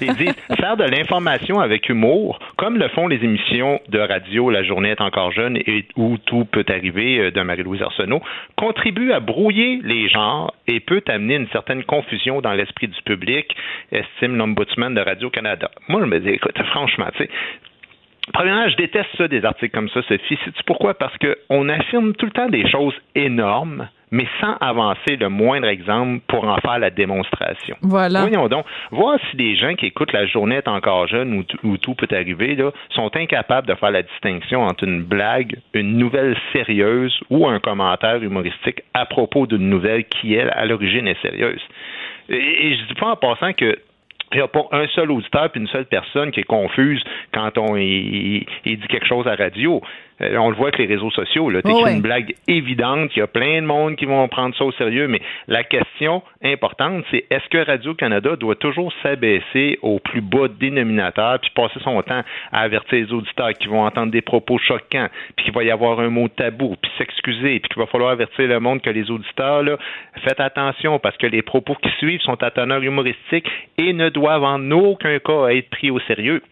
ils 0.00 0.14
disent, 0.14 0.34
faire 0.58 0.76
de 0.76 0.84
l'information 0.84 1.60
avec 1.60 1.88
humour, 1.88 2.38
comme 2.56 2.78
le 2.78 2.88
font 2.88 3.08
les 3.08 3.22
émissions 3.22 3.80
de 3.88 3.98
radio 3.98 4.50
La 4.50 4.62
journée 4.62 4.90
est 4.90 5.00
encore 5.00 5.32
jeune 5.32 5.56
et 5.56 5.86
où 5.96 6.16
tout 6.18 6.44
peut 6.44 6.64
arriver 6.68 7.18
euh, 7.18 7.30
de 7.30 7.42
Marie-Louise 7.42 7.82
Arsenault, 7.82 8.22
contribue 8.56 9.12
à 9.12 9.20
brouiller 9.20 9.80
les 9.84 10.08
genres 10.08 10.54
et 10.66 10.80
peut 10.80 11.02
amener 11.08 11.34
une 11.34 11.48
certaine 11.48 11.84
confusion 11.84 12.40
dans 12.40 12.52
l'esprit 12.52 12.88
du 12.88 13.02
public, 13.02 13.54
estime 13.92 14.36
l'Ombudsman 14.36 14.94
de 14.94 15.00
Radio-Canada. 15.00 15.70
Moi, 15.88 16.00
je 16.00 16.06
me 16.06 16.20
dis, 16.20 16.30
écoute, 16.30 16.58
franchement, 16.70 17.06
tu 17.16 17.24
sais, 17.24 17.30
Premièrement, 18.32 18.68
je 18.68 18.76
déteste 18.76 19.08
ça 19.16 19.28
des 19.28 19.44
articles 19.44 19.74
comme 19.74 19.88
ça, 19.88 20.02
Sophie. 20.02 20.38
Sais-tu 20.44 20.62
pourquoi? 20.66 20.94
Parce 20.94 21.14
qu'on 21.18 21.68
affirme 21.68 22.14
tout 22.14 22.26
le 22.26 22.32
temps 22.32 22.48
des 22.48 22.68
choses 22.68 22.94
énormes, 23.14 23.88
mais 24.10 24.26
sans 24.40 24.54
avancer 24.60 25.16
le 25.16 25.28
moindre 25.28 25.68
exemple 25.68 26.20
pour 26.28 26.44
en 26.44 26.56
faire 26.58 26.78
la 26.78 26.90
démonstration. 26.90 27.76
Voilà. 27.82 28.20
Voyons 28.22 28.48
donc, 28.48 28.66
voir 28.90 29.18
si 29.30 29.36
les 29.36 29.56
gens 29.56 29.74
qui 29.74 29.86
écoutent 29.86 30.12
la 30.12 30.26
journée 30.26 30.56
est 30.56 30.68
encore 30.68 31.06
jeune 31.06 31.44
ou, 31.62 31.76
tout 31.76 31.94
peut 31.94 32.08
arriver, 32.12 32.56
là, 32.56 32.70
sont 32.90 33.10
incapables 33.16 33.66
de 33.66 33.74
faire 33.74 33.90
la 33.90 34.02
distinction 34.02 34.62
entre 34.62 34.84
une 34.84 35.02
blague, 35.02 35.56
une 35.74 35.96
nouvelle 35.96 36.36
sérieuse 36.52 37.18
ou 37.30 37.46
un 37.46 37.60
commentaire 37.60 38.22
humoristique 38.22 38.82
à 38.94 39.06
propos 39.06 39.46
d'une 39.46 39.68
nouvelle 39.68 40.04
qui, 40.04 40.34
elle, 40.34 40.50
à 40.50 40.66
l'origine 40.66 41.06
est 41.06 41.20
sérieuse. 41.22 41.62
Et, 42.28 42.36
et 42.68 42.76
je 42.76 42.86
dis 42.86 42.94
pas 42.94 43.12
en 43.12 43.16
passant 43.16 43.52
que 43.52 43.76
il 44.32 44.36
n'y 44.36 44.42
a 44.42 44.48
pas 44.48 44.66
un 44.72 44.86
seul 44.88 45.10
auditeur 45.10 45.50
puis 45.50 45.60
une 45.60 45.68
seule 45.68 45.86
personne 45.86 46.30
qui 46.30 46.40
est 46.40 46.44
confuse 46.44 47.02
quand 47.32 47.58
on 47.58 47.76
il, 47.76 48.46
dit 48.64 48.86
quelque 48.88 49.06
chose 49.06 49.26
à 49.26 49.34
radio. 49.34 49.80
Euh, 50.22 50.36
on 50.36 50.50
le 50.50 50.56
voit 50.56 50.68
avec 50.68 50.78
les 50.78 50.86
réseaux 50.86 51.10
sociaux. 51.10 51.50
Là, 51.50 51.62
t'écris 51.62 51.80
Oh 51.80 51.84
ouais. 51.84 51.94
une 51.94 52.02
blague 52.02 52.34
évidente, 52.48 53.10
il 53.16 53.20
y 53.20 53.22
a 53.22 53.26
plein 53.26 53.62
de 53.62 53.66
monde 53.66 53.96
qui 53.96 54.04
vont 54.04 54.26
prendre 54.28 54.54
ça 54.56 54.64
au 54.64 54.72
sérieux, 54.72 55.08
mais 55.08 55.20
la 55.48 55.64
question 55.64 56.22
importante, 56.42 57.04
c'est 57.10 57.24
est-ce 57.30 57.48
que 57.48 57.64
Radio-Canada 57.64 58.36
doit 58.36 58.56
toujours 58.56 58.92
s'abaisser 59.02 59.78
au 59.82 59.98
plus 59.98 60.20
bas 60.20 60.48
dénominateur 60.48 61.38
puis 61.40 61.50
passer 61.54 61.80
son 61.82 62.00
temps 62.02 62.22
à 62.52 62.60
avertir 62.60 62.98
les 62.98 63.12
auditeurs 63.12 63.52
qui 63.54 63.68
vont 63.68 63.84
entendre 63.84 64.12
des 64.12 64.20
propos 64.22 64.58
choquants, 64.58 65.08
puis 65.36 65.46
qu'il 65.46 65.54
va 65.54 65.64
y 65.64 65.70
avoir 65.70 66.00
un 66.00 66.10
mot 66.10 66.28
tabou, 66.28 66.76
puis 66.80 66.90
s'excuser, 66.98 67.60
puis 67.60 67.68
qu'il 67.68 67.80
va 67.80 67.86
falloir 67.86 68.10
avertir 68.10 68.46
le 68.46 68.60
monde 68.60 68.82
que 68.82 68.90
les 68.90 69.10
auditeurs, 69.10 69.62
là, 69.62 69.76
faites 70.24 70.40
attention 70.40 70.98
parce 70.98 71.16
que 71.16 71.26
les 71.26 71.42
propos 71.42 71.74
qui 71.76 71.90
suivent 71.98 72.20
sont 72.20 72.42
à 72.42 72.50
teneur 72.50 72.82
humoristique 72.82 73.48
et 73.78 73.92
ne 73.92 74.08
doivent 74.08 74.44
en 74.44 74.70
aucun 74.70 75.18
cas 75.18 75.48
être 75.48 75.70
pris 75.70 75.90
au 75.90 76.00
sérieux. 76.00 76.42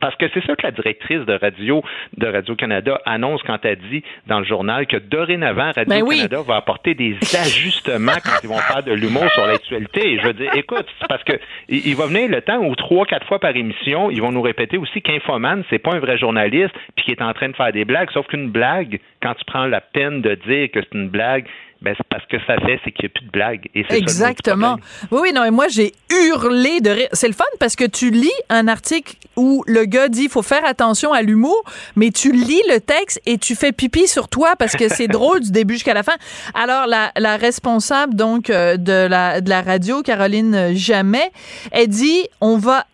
Parce 0.00 0.14
que 0.16 0.26
c'est 0.32 0.44
ça 0.46 0.54
que 0.54 0.62
la 0.62 0.70
directrice 0.70 1.20
de 1.26 1.32
radio 1.32 1.82
de 2.16 2.26
Radio-Canada 2.26 3.00
annonce 3.04 3.42
quand 3.42 3.58
elle 3.64 3.78
dit 3.90 4.02
dans 4.26 4.38
le 4.38 4.44
journal 4.44 4.86
que 4.86 4.96
dorénavant, 4.96 5.72
Radio-Canada 5.74 6.42
va 6.46 6.56
apporter 6.56 6.94
des 6.94 7.16
ajustements 7.34 8.12
quand 8.24 8.38
ils 8.42 8.48
vont 8.48 8.58
faire 8.58 8.82
de 8.82 8.92
l'humour 8.92 9.28
sur 9.32 9.46
l'actualité. 9.46 10.12
Et 10.12 10.18
je 10.20 10.26
veux 10.26 10.34
dire, 10.34 10.54
écoute, 10.54 10.86
parce 11.08 11.24
que 11.24 11.32
il 11.68 11.96
va 11.96 12.06
venir 12.06 12.28
le 12.28 12.40
temps 12.42 12.58
où 12.58 12.74
trois, 12.76 13.06
quatre 13.06 13.26
fois 13.26 13.40
par 13.40 13.56
émission, 13.56 14.10
ils 14.10 14.20
vont 14.20 14.32
nous 14.32 14.42
répéter 14.42 14.78
aussi 14.78 15.02
qu'Infoman, 15.02 15.64
c'est 15.68 15.78
pas 15.78 15.94
un 15.94 15.98
vrai 15.98 16.16
journaliste 16.16 16.74
puis 16.94 17.04
qui 17.06 17.10
est 17.12 17.22
en 17.22 17.32
train 17.32 17.48
de 17.48 17.56
faire 17.56 17.72
des 17.72 17.84
blagues, 17.84 18.10
sauf 18.12 18.26
qu'une 18.26 18.50
blague, 18.50 19.00
quand 19.22 19.34
tu 19.34 19.44
prends 19.44 19.66
la 19.66 19.80
peine 19.80 20.22
de 20.22 20.34
dire 20.34 20.70
que 20.70 20.80
c'est 20.80 20.94
une 20.94 21.08
blague, 21.08 21.46
ben, 21.80 21.94
c'est 21.96 22.06
parce 22.08 22.26
que 22.26 22.36
ça 22.46 22.56
fait, 22.66 22.80
c'est 22.84 22.90
qu'il 22.90 23.04
n'y 23.04 23.10
a 23.10 23.14
plus 23.14 23.26
de 23.26 23.30
blagues. 23.30 23.68
Et 23.74 23.84
Exactement. 23.90 24.78
oui, 25.12 25.20
oui, 25.22 25.32
non, 25.32 25.44
et 25.44 25.50
moi, 25.50 25.68
j'ai 25.68 25.92
hurlé 26.10 26.80
de 26.80 26.90
rire. 26.90 27.08
C'est 27.12 27.28
le 27.28 27.34
fun 27.34 27.44
parce 27.60 27.76
que 27.76 27.84
tu 27.84 28.10
lis 28.10 28.32
un 28.48 28.66
article 28.66 29.14
où 29.36 29.62
le 29.68 29.84
gars 29.84 30.08
dit, 30.08 30.24
il 30.24 30.28
faut 30.28 30.42
faire 30.42 30.64
attention 30.64 31.12
à 31.12 31.22
l'humour, 31.22 31.62
mais 31.94 32.10
tu 32.10 32.32
lis 32.32 32.62
le 32.68 32.80
texte 32.80 33.20
et 33.26 33.38
tu 33.38 33.54
fais 33.54 33.70
pipi 33.70 34.08
sur 34.08 34.28
toi 34.28 34.56
parce 34.58 34.74
que 34.74 34.88
c'est 34.88 35.06
drôle 35.08 35.40
du 35.40 35.52
début 35.52 35.74
jusqu'à 35.74 35.94
la 35.94 36.02
fin. 36.02 36.16
Alors, 36.54 36.88
la, 36.88 37.12
la 37.16 37.36
responsable, 37.36 38.14
donc, 38.14 38.50
euh, 38.50 38.76
de 38.76 39.06
la, 39.06 39.40
de 39.40 39.48
la 39.48 39.62
radio, 39.62 40.02
Caroline 40.02 40.74
Jamais, 40.74 41.30
elle 41.70 41.88
dit, 41.88 42.26
on 42.40 42.58
va, 42.58 42.86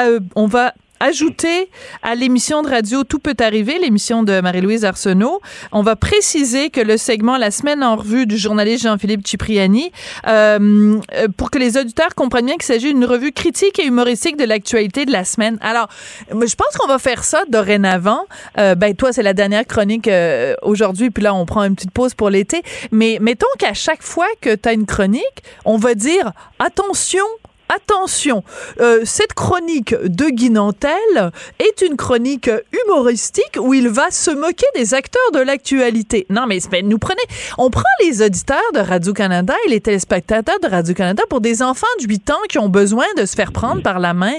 euh, 0.00 0.18
on 0.34 0.46
va 0.46 0.74
ajouter 1.02 1.68
à 2.02 2.14
l'émission 2.14 2.62
de 2.62 2.68
radio 2.68 3.02
Tout 3.02 3.18
peut 3.18 3.34
arriver, 3.40 3.78
l'émission 3.78 4.22
de 4.22 4.40
Marie-Louise 4.40 4.84
Arsenault. 4.84 5.40
On 5.72 5.82
va 5.82 5.96
préciser 5.96 6.70
que 6.70 6.80
le 6.80 6.96
segment 6.96 7.36
La 7.36 7.50
semaine 7.50 7.82
en 7.82 7.96
revue 7.96 8.26
du 8.26 8.38
journaliste 8.38 8.84
Jean-Philippe 8.84 9.26
Cipriani, 9.26 9.90
euh, 10.28 11.00
euh, 11.14 11.28
pour 11.36 11.50
que 11.50 11.58
les 11.58 11.76
auditeurs 11.76 12.14
comprennent 12.14 12.46
bien 12.46 12.54
qu'il 12.54 12.62
s'agit 12.62 12.94
d'une 12.94 13.04
revue 13.04 13.32
critique 13.32 13.80
et 13.80 13.84
humoristique 13.84 14.36
de 14.36 14.44
l'actualité 14.44 15.04
de 15.04 15.10
la 15.10 15.24
semaine. 15.24 15.58
Alors, 15.60 15.88
je 16.30 16.54
pense 16.54 16.76
qu'on 16.78 16.86
va 16.86 16.98
faire 16.98 17.24
ça 17.24 17.42
dorénavant. 17.48 18.24
Euh, 18.58 18.76
ben, 18.76 18.94
toi, 18.94 19.12
c'est 19.12 19.24
la 19.24 19.34
dernière 19.34 19.66
chronique 19.66 20.06
euh, 20.06 20.54
aujourd'hui, 20.62 21.10
puis 21.10 21.24
là, 21.24 21.34
on 21.34 21.46
prend 21.46 21.64
une 21.64 21.74
petite 21.74 21.90
pause 21.90 22.14
pour 22.14 22.30
l'été. 22.30 22.62
Mais 22.92 23.18
mettons 23.20 23.46
qu'à 23.58 23.74
chaque 23.74 24.02
fois 24.02 24.28
que 24.40 24.54
tu 24.54 24.68
as 24.68 24.72
une 24.72 24.86
chronique, 24.86 25.42
on 25.64 25.78
va 25.78 25.94
dire 25.94 26.32
attention, 26.60 27.24
attention, 27.74 28.42
euh, 28.80 29.00
cette 29.04 29.34
chronique 29.34 29.94
de 29.94 30.26
Guinantel 30.30 30.92
est 31.58 31.82
une 31.82 31.96
chronique 31.96 32.50
humoristique 32.84 33.56
où 33.58 33.74
il 33.74 33.88
va 33.88 34.10
se 34.10 34.30
moquer 34.30 34.66
des 34.74 34.94
acteurs 34.94 35.30
de 35.34 35.40
l'actualité. 35.40 36.26
Non, 36.30 36.46
mais 36.46 36.58
nous 36.82 36.98
prenez, 36.98 37.22
on 37.58 37.70
prend 37.70 37.82
les 38.04 38.22
auditeurs 38.22 38.58
de 38.74 38.80
Radio-Canada 38.80 39.54
et 39.66 39.70
les 39.70 39.80
téléspectateurs 39.80 40.60
de 40.62 40.68
Radio-Canada 40.68 41.22
pour 41.28 41.40
des 41.40 41.62
enfants 41.62 41.86
de 42.00 42.06
8 42.08 42.30
ans 42.30 42.40
qui 42.48 42.58
ont 42.58 42.68
besoin 42.68 43.06
de 43.16 43.24
se 43.24 43.34
faire 43.34 43.52
prendre 43.52 43.82
par 43.82 43.98
la 43.98 44.14
main. 44.14 44.34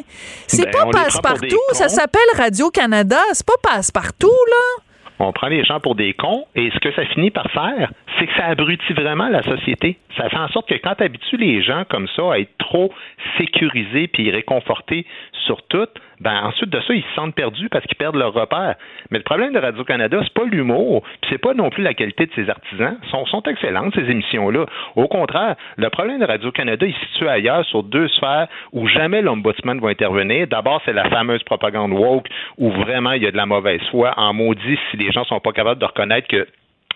C'est 0.48 0.66
Ben, 0.66 0.72
pas 0.72 0.86
passe-partout, 1.04 1.60
ça 1.74 1.90
s'appelle 1.90 2.22
Radio-Canada, 2.38 3.20
c'est 3.34 3.46
pas 3.46 3.54
passe-partout, 3.62 4.28
là. 4.28 4.84
On 5.20 5.32
prend 5.32 5.48
les 5.48 5.64
gens 5.64 5.80
pour 5.80 5.96
des 5.96 6.14
cons 6.14 6.46
et 6.56 6.70
ce 6.74 6.80
que 6.80 6.94
ça 6.96 7.06
finit 7.14 7.32
par 7.32 7.50
faire, 7.52 7.92
c'est 8.20 8.26
que 8.26 8.34
ça 8.36 8.46
abrutit 8.46 8.94
vraiment 8.94 9.30
la 9.30 9.44
société. 9.44 9.98
Ça 10.18 10.30
fait 10.30 10.38
en 10.38 10.48
sorte 10.50 10.70
que 10.70 10.76
quand 10.76 10.96
tu 10.96 11.04
habitues 11.04 11.38
les 11.38 11.62
gens 11.62 11.84
comme 11.90 12.08
ça 12.16 12.34
à 12.34 12.40
être 12.40 12.56
trop 12.58 12.92
sécurisés 13.38 14.08
puis 14.08 14.30
réconfortés 14.32 15.06
sur 15.46 15.62
tout, 15.64 15.88
ben 16.20 16.44
ensuite 16.44 16.70
de 16.70 16.80
ça, 16.82 16.94
ils 16.94 17.04
se 17.04 17.14
sentent 17.16 17.36
perdus 17.36 17.68
parce 17.70 17.86
qu'ils 17.86 17.98
perdent 17.98 18.16
leur 18.16 18.34
repère. 18.34 18.76
Mais 19.12 19.18
le 19.18 19.24
problème 19.24 19.54
de 19.54 19.60
Radio-Canada, 19.60 20.20
c'est 20.24 20.34
pas 20.34 20.46
l'humour, 20.46 21.04
puis 21.22 21.32
c'est 21.32 21.38
pas 21.38 21.54
non 21.54 21.70
plus 21.70 21.84
la 21.84 21.94
qualité 21.94 22.26
de 22.26 22.32
ses 22.34 22.50
artisans. 22.50 22.98
Sont, 23.12 23.26
sont 23.26 23.44
excellentes, 23.44 23.94
ces 23.96 24.10
émissions-là. 24.10 24.66
Au 24.96 25.08
contraire, 25.08 25.56
le 25.76 25.90
problème 25.90 26.20
de 26.20 26.26
Radio-Canada, 26.26 26.86
il 26.86 26.94
se 26.94 27.06
situe 27.08 27.28
ailleurs 27.28 27.66
sur 27.66 27.84
deux 27.84 28.08
sphères 28.10 28.48
où 28.72 28.88
jamais 28.88 29.22
l'ombudsman 29.22 29.80
va 29.80 29.90
intervenir. 29.90 30.48
D'abord, 30.48 30.82
c'est 30.86 30.94
la 30.94 31.10
fameuse 31.10 31.44
propagande 31.44 31.92
woke 31.92 32.28
où 32.58 32.72
vraiment 32.72 33.12
il 33.12 33.24
y 33.24 33.28
a 33.28 33.32
de 33.32 33.38
la 33.38 33.46
mauvaise 33.46 33.82
foi. 33.92 34.14
En 34.18 34.34
maudit, 34.34 34.80
si 34.92 34.98
les 34.98 35.12
gens 35.12 35.24
sont 35.26 35.40
pas 35.40 35.52
capables 35.52 35.80
de 35.80 35.86
reconnaître 35.86 36.28
que 36.28 36.48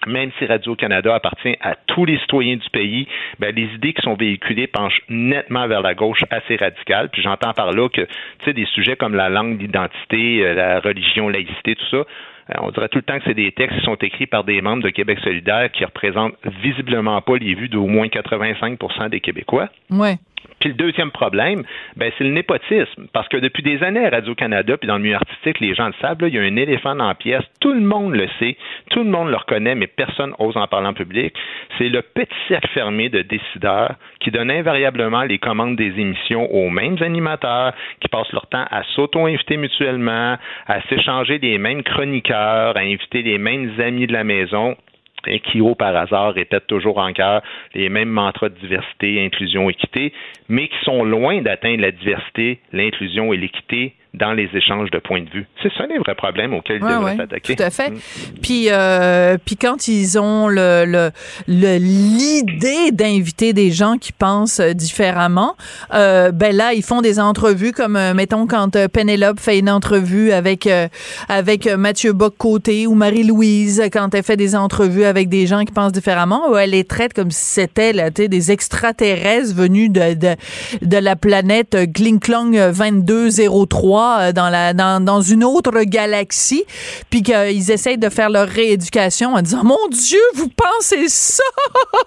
même 0.06 0.32
si 0.38 0.46
Radio-Canada 0.46 1.16
appartient 1.16 1.56
à 1.62 1.76
tous 1.88 2.06
les 2.06 2.18
citoyens 2.20 2.58
du 2.58 2.70
pays, 2.70 3.08
ben, 3.40 3.54
les 3.56 3.74
idées 3.76 3.94
qui 3.94 4.02
sont 4.02 4.16
véhiculées 4.16 4.68
penchent 4.68 5.02
nettement 5.10 5.68
vers 5.68 5.82
la 5.82 5.96
gauche 5.96 6.24
assez 6.30 6.56
radicale. 6.56 7.10
Puis 7.10 7.22
j'entends 7.22 7.54
par 7.54 7.72
là 7.72 7.90
que, 7.90 8.02
tu 8.02 8.46
sais, 8.46 8.54
des 8.54 8.66
sujets 8.66 8.96
comme 8.96 9.16
la 9.16 9.30
langue, 9.30 9.60
l'identité, 9.60 10.46
euh, 10.46 10.54
la 10.54 10.80
religion, 10.80 11.30
laïcité, 11.30 11.76
tout 11.76 11.86
ça, 11.90 11.98
euh, 11.98 12.54
on 12.62 12.72
dirait 12.72 12.88
tout 12.90 13.00
le 13.00 13.04
temps 13.04 13.18
que 13.18 13.26
c'est 13.26 13.34
des 13.34 13.52
textes 13.52 13.80
qui 13.80 13.86
sont 13.86 13.96
écrits 13.96 14.28
par 14.28 14.44
des 14.44 14.62
membres 14.62 14.84
de 14.84 14.90
Québec 14.90 15.20
solidaire 15.24 15.72
qui 15.72 15.84
représentent 15.84 16.36
visiblement 16.64 17.22
pas 17.22 17.38
les 17.38 17.54
vues 17.56 17.70
d'au 17.70 17.88
moins 17.88 18.08
85% 18.08 19.10
des 19.10 19.20
Québécois. 19.20 19.70
Ouais. 19.90 20.18
Puis 20.60 20.70
le 20.70 20.76
deuxième 20.76 21.12
problème, 21.12 21.64
ben, 21.96 22.12
c'est 22.18 22.24
le 22.24 22.32
népotisme. 22.32 23.08
Parce 23.14 23.28
que 23.28 23.38
depuis 23.38 23.64
des 23.64 23.84
années 23.84 24.06
à 24.06 24.10
Radio-Canada, 24.10 24.78
puis 24.78 24.88
dans 24.88 24.98
le 24.98 25.04
milieu 25.04 25.16
artistique, 25.16 25.60
les 25.60 25.76
gens 25.76 25.88
le 25.88 25.94
savent, 26.02 26.18
il 26.22 26.34
y 26.34 26.40
a 26.40 26.42
un 26.42 26.56
éléphant 26.56 26.96
la 26.96 27.14
pièce. 27.14 27.44
Tout 27.62 27.74
le 27.74 27.82
monde 27.82 28.16
le 28.16 28.28
sait, 28.40 28.58
tout 28.90 29.04
le 29.04 29.10
monde 29.10 29.30
le 29.30 29.36
reconnaît, 29.36 29.76
mais 29.76 29.88
personne 29.88 30.34
n'ose 30.40 30.58
en 30.58 30.68
parler 30.68 30.88
en 30.88 30.94
public. 30.94 31.34
C'est 31.78 31.90
le 31.90 32.02
petit 32.02 32.34
cercle 32.48 32.70
fermé 32.70 33.10
de 33.10 33.22
décideurs 33.22 33.96
qui 34.20 34.32
donnent 34.32 34.52
invariablement 34.52 35.24
les 35.24 35.38
commandes 35.38 35.76
des 35.76 36.00
émissions 36.00 36.52
aux 36.52 36.70
mêmes 36.70 36.98
animateurs, 37.02 37.74
qui 38.02 38.08
passent 38.08 38.32
leur 38.34 38.48
temps 38.48 38.66
à 38.72 38.84
s'auto-inviter 38.96 39.58
mutuellement, 39.58 40.38
à 40.68 40.82
s'échanger 40.90 41.38
les 41.38 41.58
mêmes 41.58 41.84
chroniqueurs, 41.84 42.76
à 42.76 42.82
inviter 42.82 43.22
les 43.22 43.38
mêmes 43.38 43.80
amis 43.80 44.08
de 44.08 44.14
la 44.14 44.24
maison 44.24 44.76
et 45.26 45.40
qui, 45.40 45.62
au 45.62 45.76
par 45.76 45.96
hasard, 45.96 46.34
répètent 46.34 46.68
toujours 46.68 47.00
en 47.00 47.12
cœur 47.14 47.42
les 47.74 47.90
mêmes 47.90 48.10
mantras 48.10 48.50
de 48.50 48.56
diversité, 48.56 49.24
inclusion, 49.26 49.70
équité, 49.70 50.14
mais 50.48 50.68
qui 50.68 50.78
sont 50.84 51.04
loin 51.04 51.42
d'atteindre 51.42 51.82
la 51.82 51.92
diversité, 51.92 52.60
l'inclusion 52.72 53.34
et 53.34 53.38
l'équité 53.38 53.94
dans 54.20 54.34
les 54.34 54.50
échanges 54.54 54.90
de 54.92 55.00
points 55.00 55.22
de 55.22 55.30
vue. 55.30 55.46
C'est 55.64 55.72
ça 55.78 55.86
les 55.88 55.98
vrais 56.00 56.16
problèmes 56.16 56.54
auxquels 56.54 56.84
Ouais, 56.84 56.90
ils 56.92 56.96
devraient 56.96 57.12
ouais, 57.12 57.18
s'attaquer. 57.18 57.56
Tout 57.56 57.64
à 57.64 57.70
fait. 57.70 57.90
Mm. 57.92 57.98
Puis, 58.42 58.68
euh, 58.70 59.38
puis 59.44 59.56
quand 59.58 59.88
ils 59.88 60.20
ont 60.20 60.48
le, 60.48 60.86
le, 60.86 61.12
le- 61.48 61.78
l'idée 61.78 62.92
d'inviter 62.92 63.54
des 63.54 63.72
gens 63.72 63.98
qui 63.98 64.12
pensent 64.12 64.60
différemment, 64.62 65.56
euh, 65.94 66.32
ben 66.32 66.56
là, 66.56 66.74
ils 66.74 66.84
font 66.84 67.02
des 67.02 67.20
entrevues 67.20 67.72
comme, 67.72 67.96
euh, 67.96 68.14
mettons, 68.14 68.48
quand 68.48 68.78
Pénélope 68.90 69.40
fait 69.40 69.60
une 69.60 69.70
entrevue 69.70 70.32
avec, 70.32 70.68
euh, 70.68 70.88
avec 71.30 71.68
Mathieu 71.68 72.14
Bock-Côté 72.14 72.88
ou 72.88 72.94
Marie-Louise, 72.96 73.84
quand 73.92 74.14
elle 74.14 74.24
fait 74.24 74.38
des 74.38 74.56
entrevues 74.56 75.04
avec 75.06 75.30
des 75.30 75.48
gens 75.48 75.64
qui 75.66 75.72
pensent 75.74 75.92
différemment, 75.92 76.50
où 76.52 76.58
elle 76.58 76.72
les 76.72 76.84
traite 76.84 77.14
comme 77.14 77.32
si 77.32 77.44
c'était 77.46 77.94
là, 77.94 78.10
des 78.10 78.52
extraterrestres 78.52 79.56
venus 79.56 79.92
de, 79.92 80.14
de, 80.14 80.36
de 80.82 80.98
la 80.98 81.16
planète 81.16 81.78
Klinklang 81.94 82.52
2203 82.72 84.07
euh, 84.20 84.32
dans, 84.32 84.50
la, 84.50 84.74
dans, 84.74 85.04
dans 85.04 85.22
une 85.22 85.44
autre 85.44 85.82
galaxie, 85.84 86.66
puis 87.10 87.24
qu'ils 87.24 87.72
essayent 87.72 87.98
de 87.98 88.10
faire 88.10 88.30
leur 88.30 88.48
rééducation 88.48 89.34
en 89.34 89.42
disant 89.42 89.64
Mon 89.64 89.88
Dieu, 89.92 90.22
vous 90.36 90.50
pensez 90.50 91.08
ça? 91.08 91.44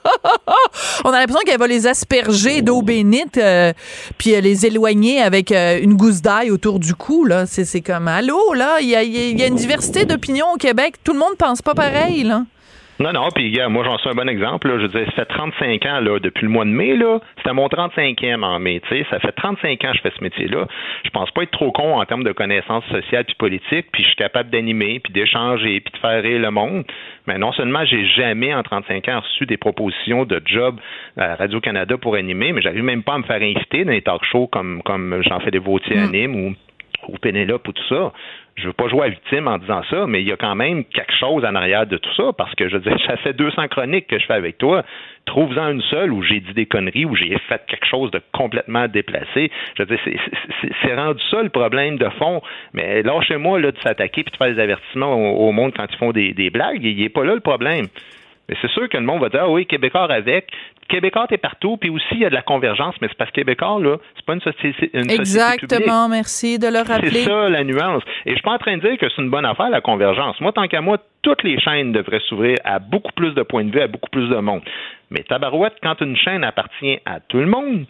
On 1.05 1.11
a 1.11 1.21
l'impression 1.21 1.43
qu'elle 1.45 1.59
va 1.59 1.67
les 1.67 1.87
asperger 1.87 2.63
d'eau 2.63 2.83
bénite, 2.83 3.39
euh, 3.39 3.73
puis 4.19 4.35
euh, 4.35 4.41
les 4.41 4.67
éloigner 4.67 5.21
avec 5.21 5.53
euh, 5.53 5.81
une 5.81 5.95
gousse 5.95 6.23
d'ail 6.23 6.51
autour 6.51 6.79
du 6.79 6.95
cou. 6.95 7.25
Là. 7.25 7.47
C'est, 7.47 7.65
c'est 7.65 7.81
comme 7.81 8.09
Allô, 8.09 8.55
là, 8.55 8.81
il 8.81 8.89
y 8.89 8.97
a, 8.97 9.03
il 9.03 9.39
y 9.39 9.43
a 9.43 9.47
une 9.47 9.57
diversité 9.57 10.05
d'opinions 10.05 10.53
au 10.55 10.57
Québec. 10.57 10.97
Tout 11.05 11.13
le 11.13 11.19
monde 11.19 11.37
pense 11.39 11.63
pas 11.63 11.75
pareil, 11.75 12.25
là. 12.25 12.45
Non, 13.01 13.15
non, 13.15 13.31
puis 13.35 13.51
gars, 13.51 13.71
moi 13.71 13.83
j'en 13.83 13.97
suis 13.97 14.11
un 14.11 14.15
bon 14.15 14.29
exemple. 14.29 14.69
Là. 14.69 14.77
Je 14.77 14.83
veux 14.83 14.89
dire, 14.89 15.07
ça 15.17 15.25
fait 15.25 15.25
35 15.25 15.87
ans 15.87 16.01
là, 16.01 16.19
depuis 16.19 16.43
le 16.43 16.51
mois 16.51 16.67
de 16.67 16.71
mai, 16.71 16.97
là. 16.97 17.19
C'était 17.39 17.55
mon 17.55 17.67
35e 17.67 18.45
en 18.45 18.61
mai. 18.61 18.83
Ça 19.09 19.19
fait 19.19 19.33
35 19.33 19.83
ans 19.87 19.93
que 19.93 19.97
je 19.97 20.03
fais 20.03 20.13
ce 20.15 20.23
métier-là. 20.23 20.67
Je 21.05 21.09
pense 21.09 21.31
pas 21.31 21.45
être 21.45 21.51
trop 21.51 21.73
con 21.73 21.99
en 21.99 22.05
termes 22.05 22.25
de 22.25 22.33
connaissances 22.33 22.85
sociales 22.91 23.25
puis 23.25 23.37
politiques, 23.37 23.87
puis 23.91 24.03
je 24.03 24.09
suis 24.09 24.17
capable 24.17 24.51
d'animer, 24.51 25.01
puis 25.01 25.15
d'échanger, 25.15 25.81
puis 25.81 25.93
de 25.95 25.99
faire 25.99 26.23
rire 26.23 26.41
le 26.41 26.51
monde. 26.51 26.85
Mais 27.27 27.39
non 27.39 27.53
seulement 27.53 27.87
j'ai 27.87 28.05
jamais 28.05 28.55
en 28.55 28.63
35 28.63 29.09
ans 29.09 29.21
reçu 29.21 29.47
des 29.47 29.57
propositions 29.57 30.27
de 30.27 30.43
job 30.45 30.79
à 31.17 31.37
Radio-Canada 31.37 31.97
pour 31.97 32.17
animer, 32.17 32.53
mais 32.53 32.61
j'arrive 32.61 32.85
même 32.85 33.03
pas 33.03 33.15
à 33.15 33.19
me 33.19 33.25
faire 33.25 33.41
inviter 33.41 33.87
dans 33.87 33.93
les 33.93 34.03
talk 34.03 34.23
shows 34.27 34.49
comme, 34.49 34.83
comme 34.83 35.23
j'en 35.27 35.41
fais 35.41 35.51
des 35.51 35.59
Vautier 35.59 35.97
anime 35.97 36.35
ou 36.35 36.55
ou 37.09 37.19
Pénélope 37.19 37.67
ou 37.69 37.73
tout 37.73 37.87
ça. 37.89 38.13
Je 38.57 38.67
veux 38.67 38.73
pas 38.73 38.89
jouer 38.89 39.07
à 39.07 39.09
victime 39.09 39.49
en 39.49 39.59
disant 39.59 39.83
ça, 39.89 40.07
mais 40.07 40.21
il 40.23 40.29
y 40.29 40.33
a 40.33 40.37
quand 40.37 40.55
même 40.55 40.85
quelque 40.85 41.15
chose 41.15 41.45
en 41.45 41.55
arrière 41.55 41.87
de 41.87 41.97
tout 41.97 42.13
ça, 42.15 42.33
parce 42.37 42.55
que 42.55 42.69
je 42.69 42.77
veux 42.77 42.83
dire, 42.83 42.97
ça 43.07 43.17
fait 43.19 43.33
200 43.33 43.69
chroniques 43.69 44.07
que 44.07 44.19
je 44.19 44.27
fais 44.27 44.35
avec 44.35 44.59
toi. 44.59 44.83
Trouve-en 45.27 45.71
une 45.71 45.83
seule 45.83 46.13
où 46.13 46.23
j'ai 46.23 46.41
dit 46.41 46.53
des 46.53 46.67
conneries, 46.67 47.05
où 47.05 47.15
j'ai 47.15 47.37
fait 47.49 47.63
quelque 47.67 47.87
chose 47.87 48.11
de 48.11 48.21
complètement 48.33 48.89
déplacé. 48.89 49.51
Je 49.77 49.83
veux 49.83 49.87
dire, 49.87 49.99
c'est- 50.05 50.95
rendu 50.95 51.23
ça 51.31 51.43
le 51.43 51.51
problème 51.51 51.99
de 51.99 52.09
fond. 52.19 52.43
Mais 52.75 53.03
lâchez-moi 53.03 53.61
là, 53.61 53.71
de 53.71 53.79
s'attaquer 53.79 54.25
puis 54.25 54.33
de 54.33 54.37
faire 54.37 54.53
des 54.53 54.61
avertissements 54.61 55.15
au, 55.15 55.53
monde 55.53 55.73
quand 55.77 55.87
ils 55.89 55.97
font 55.99 56.11
des, 56.11 56.33
des 56.33 56.51
blagues. 56.51 56.83
Il 56.83 56.97
n'est 57.01 57.09
pas 57.09 57.25
là 57.25 57.35
le 57.35 57.41
problème. 57.41 57.87
Mais 58.49 58.57
c'est 58.61 58.71
sûr 58.71 58.89
que 58.89 58.97
le 58.97 59.05
monde 59.05 59.21
va 59.21 59.29
dire, 59.29 59.43
ah 59.45 59.49
oui, 59.49 59.67
Québécois 59.67 60.13
avec. 60.13 60.49
Québécois 60.91 61.27
est 61.31 61.39
partout, 61.39 61.77
puis 61.77 61.89
aussi 61.89 62.05
il 62.13 62.21
y 62.21 62.25
a 62.25 62.31
de 62.31 62.35
la 62.35 62.43
convergence, 62.43 62.95
mais 63.01 63.09
c'est 63.09 63.17
parce 63.17 63.31
que 63.31 63.37
Québécois, 63.37 63.79
là, 63.81 63.97
c'est 64.17 64.25
pas 64.27 64.35
une 64.35 64.41
société, 64.41 64.91
une 64.93 65.09
société 65.09 65.17
publique. 65.17 65.21
Exactement, 65.21 66.09
merci 66.09 66.59
de 66.59 66.67
le 66.67 66.79
rappeler. 66.79 67.11
C'est 67.11 67.25
ça 67.25 67.49
la 67.49 67.65
nuance. 67.65 68.03
Et 68.27 68.31
je 68.31 68.35
suis 68.35 68.43
pas 68.43 68.53
en 68.53 68.59
train 68.59 68.77
de 68.77 68.83
dire 68.83 68.99
que 68.99 69.09
c'est 69.09 69.23
une 69.23 69.31
bonne 69.31 69.47
affaire 69.47 69.71
la 69.71 69.81
convergence. 69.81 70.41
Moi, 70.41 70.53
tant 70.53 70.67
qu'à 70.69 70.81
moi, 70.81 70.99
toutes 71.23 71.43
les 71.43 71.59
chaînes 71.61 71.93
devraient 71.93 72.23
s'ouvrir 72.29 72.57
à 72.65 72.79
beaucoup 72.79 73.13
plus 73.13 73.33
de 73.35 73.43
points 73.43 73.65
de 73.65 73.71
vue, 73.71 73.81
à 73.81 73.87
beaucoup 73.87 74.11
plus 74.11 74.29
de 74.29 74.37
monde. 74.37 74.63
Mais 75.11 75.23
tabarouette, 75.23 75.75
quand 75.83 76.01
une 76.01 76.17
chaîne 76.17 76.45
appartient 76.45 76.99
à 77.07 77.21
tout 77.21 77.39
le 77.39 77.47
monde, 77.47 77.87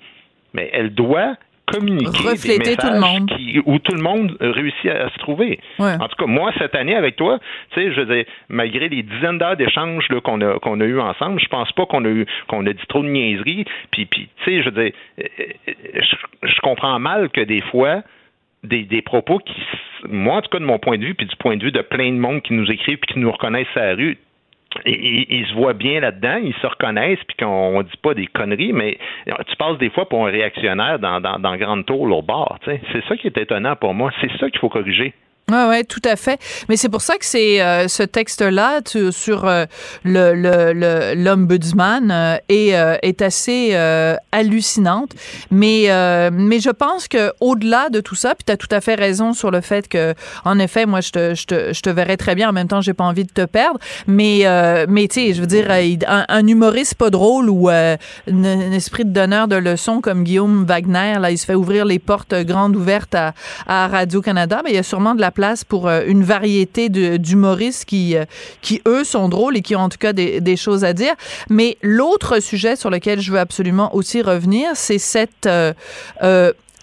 mais 0.52 0.68
elle 0.72 0.94
doit 0.94 1.36
communiquer 1.78 2.28
Refléter 2.28 2.70
des 2.70 2.76
tout 2.76 2.87
le 2.92 3.00
monde. 3.00 3.30
qui- 3.37 3.61
où 3.64 3.78
tout 3.78 3.94
le 3.94 4.02
monde 4.02 4.37
réussit 4.40 4.87
à, 4.90 5.06
à 5.06 5.11
se 5.11 5.18
trouver. 5.18 5.61
Ouais. 5.78 5.94
En 6.00 6.09
tout 6.09 6.16
cas, 6.16 6.26
moi, 6.26 6.52
cette 6.59 6.74
année, 6.74 6.94
avec 6.94 7.16
toi, 7.16 7.38
tu 7.72 7.80
sais, 7.80 7.92
je 7.92 8.00
veux 8.00 8.14
dire, 8.14 8.24
malgré 8.48 8.88
les 8.88 9.02
dizaines 9.02 9.38
d'heures 9.38 9.56
d'échanges 9.56 10.06
qu'on 10.24 10.40
a, 10.40 10.59
qu'on 10.59 10.80
a 10.80 10.85
eu 10.85 11.00
ensemble, 11.00 11.40
je 11.40 11.48
pense 11.48 11.70
pas 11.72 11.87
qu'on 11.87 12.04
a 12.04 12.09
eu, 12.09 12.26
qu'on 12.48 12.66
a 12.66 12.72
dit 12.72 12.87
trop 12.88 13.02
de 13.02 13.09
niaiseries. 13.09 13.64
Puis, 13.90 14.06
puis 14.06 14.28
tu 14.38 14.44
sais, 14.44 14.62
je 14.62 14.70
veux 14.70 14.83
dire, 14.85 14.92
euh, 15.20 15.24
euh, 15.68 15.72
je, 16.42 16.48
je 16.48 16.61
comprends 16.62 16.98
mal 16.98 17.28
que 17.30 17.40
des 17.40 17.61
fois, 17.62 18.02
des, 18.62 18.83
des 18.83 19.00
propos 19.02 19.38
qui, 19.38 19.54
moi, 20.09 20.37
en 20.37 20.42
tout 20.42 20.50
cas, 20.50 20.59
de 20.59 20.64
mon 20.64 20.78
point 20.78 20.98
de 20.98 21.04
vue, 21.04 21.14
puis 21.14 21.26
du 21.26 21.37
point 21.37 21.56
de 21.56 21.64
vue 21.64 21.72
de 21.72 21.80
plein 21.80 22.11
de 22.12 22.18
monde 22.18 22.42
qui 22.42 22.52
nous 22.52 22.70
écrivent 22.70 22.98
puis 22.98 23.14
qui 23.14 23.18
nous 23.18 23.30
reconnaissent 23.33 23.66
à 23.76 23.87
la 23.87 23.94
rue, 23.94 24.18
ils, 24.87 25.46
se 25.48 25.54
voient 25.54 25.73
bien 25.73 26.00
là-dedans, 26.00 26.38
ils 26.42 26.54
se 26.54 26.66
reconnaissent, 26.66 27.23
puis 27.27 27.37
qu'on 27.37 27.79
ne 27.79 27.83
dit 27.83 27.96
pas 28.02 28.14
des 28.14 28.27
conneries, 28.27 28.73
mais 28.73 28.98
tu 29.48 29.56
passes 29.56 29.79
des 29.79 29.90
fois 29.90 30.08
pour 30.08 30.27
un 30.27 30.31
réactionnaire 30.31 30.98
dans, 30.98 31.21
dans, 31.21 31.38
dans 31.38 31.56
Grande 31.56 31.87
Tour 31.87 32.02
au 32.02 32.23
bord. 32.23 32.58
C'est 32.64 33.04
ça 33.08 33.16
qui 33.16 33.27
est 33.27 33.38
étonnant 33.38 33.77
pour 33.77 33.94
moi. 33.94 34.10
C'est 34.21 34.31
ça 34.38 34.50
qu'il 34.50 34.60
faut 34.60 34.68
corriger. 34.68 35.14
Oui, 35.51 35.69
ouais, 35.69 35.85
tout 35.85 36.03
à 36.05 36.17
fait. 36.17 36.40
Mais 36.69 36.77
c'est 36.77 36.88
pour 36.88 37.03
ça 37.03 37.17
que 37.17 37.25
c'est 37.25 37.61
euh, 37.61 37.88
ce 37.88 38.03
texte-là 38.03 38.81
sur 39.11 39.44
euh, 39.44 39.65
le 40.05 41.15
l'ombudsman 41.15 42.09
le, 42.09 42.13
euh, 42.13 42.37
est, 42.48 42.75
euh, 42.75 42.96
est 43.03 43.23
assez 43.23 43.75
hallucinante. 44.33 45.13
Mais 45.51 45.88
mais 46.33 46.61
je 46.61 46.71
pense 46.71 47.09
que 47.09 47.33
au-delà 47.40 47.88
de 47.90 48.01
tout 48.01 48.15
ça, 48.15 48.35
puis 48.35 48.44
tu 48.44 48.53
as 48.53 48.57
tout 48.57 48.69
à 48.71 48.81
fait 48.81 48.94
raison 48.94 49.33
sur 49.33 49.51
le 49.51 49.61
fait 49.61 49.88
que 49.88 50.15
en 50.44 50.59
effet, 50.59 50.87
moi 50.87 51.01
je 51.01 51.11
te 51.11 51.35
je 51.35 51.46
te, 51.46 51.73
je 51.73 51.81
te 51.81 51.90
verrais 51.90 52.17
très 52.17 52.35
bien. 52.35 52.48
En 52.48 52.53
même 52.53 52.69
temps, 52.69 52.81
j'ai 52.81 52.94
pas 52.94 53.05
envie 53.05 53.25
de 53.25 53.33
te 53.33 53.44
perdre. 53.44 53.79
Mais 54.07 54.44
mais 54.88 55.09
tu 55.09 55.21
sais, 55.21 55.35
je 55.35 55.40
veux 55.40 55.46
dire, 55.46 55.69
un, 55.71 56.46
humoriste 56.46 56.94
pas 56.94 57.11
drôle 57.11 57.48
ou 57.48 57.69
un, 57.69 57.96
un, 58.29 58.73
esprit 58.73 59.05
de 59.05 59.11
donneur 59.11 59.48
de 59.48 59.57
leçons 59.57 60.01
comme 60.01 60.25
Guillaume 60.25 60.65
Wagner, 60.65 61.19
là, 61.21 61.31
il 61.31 61.38
se 61.38 61.44
fait 61.44 61.55
ouvrir 61.55 61.85
les 61.85 61.98
portes 61.98 62.35
grandes 62.35 62.77
ouvertes 62.77 63.15
à, 63.15 63.35
à 63.67 63.88
Radio 63.88 64.21
Canada. 64.21 64.61
Mais 64.65 64.71
il 64.71 64.77
y 64.77 64.79
a 64.79 64.83
sûrement 64.83 65.15
de 65.15 65.21
la 65.21 65.31
place 65.31 65.39
pour 65.68 65.88
euh, 65.88 66.02
une 66.06 66.22
variété 66.22 66.88
d'humoristes 66.88 67.84
qui, 67.84 68.16
euh, 68.16 68.24
qui, 68.60 68.80
eux, 68.86 69.04
sont 69.04 69.28
drôles 69.28 69.56
et 69.56 69.62
qui 69.62 69.74
ont 69.74 69.80
en 69.80 69.88
tout 69.88 69.98
cas 69.98 70.12
des, 70.12 70.56
choses 70.56 70.84
à 70.84 70.92
dire. 70.92 71.14
Mais 71.48 71.78
l'autre 71.82 72.40
sujet 72.40 72.76
sur 72.76 72.90
lequel 72.90 73.20
je 73.20 73.32
veux 73.32 73.38
absolument 73.38 73.94
aussi 73.94 74.20
revenir, 74.20 74.70
c'est 74.74 74.98
cette 74.98 75.46
euh, 75.46 75.72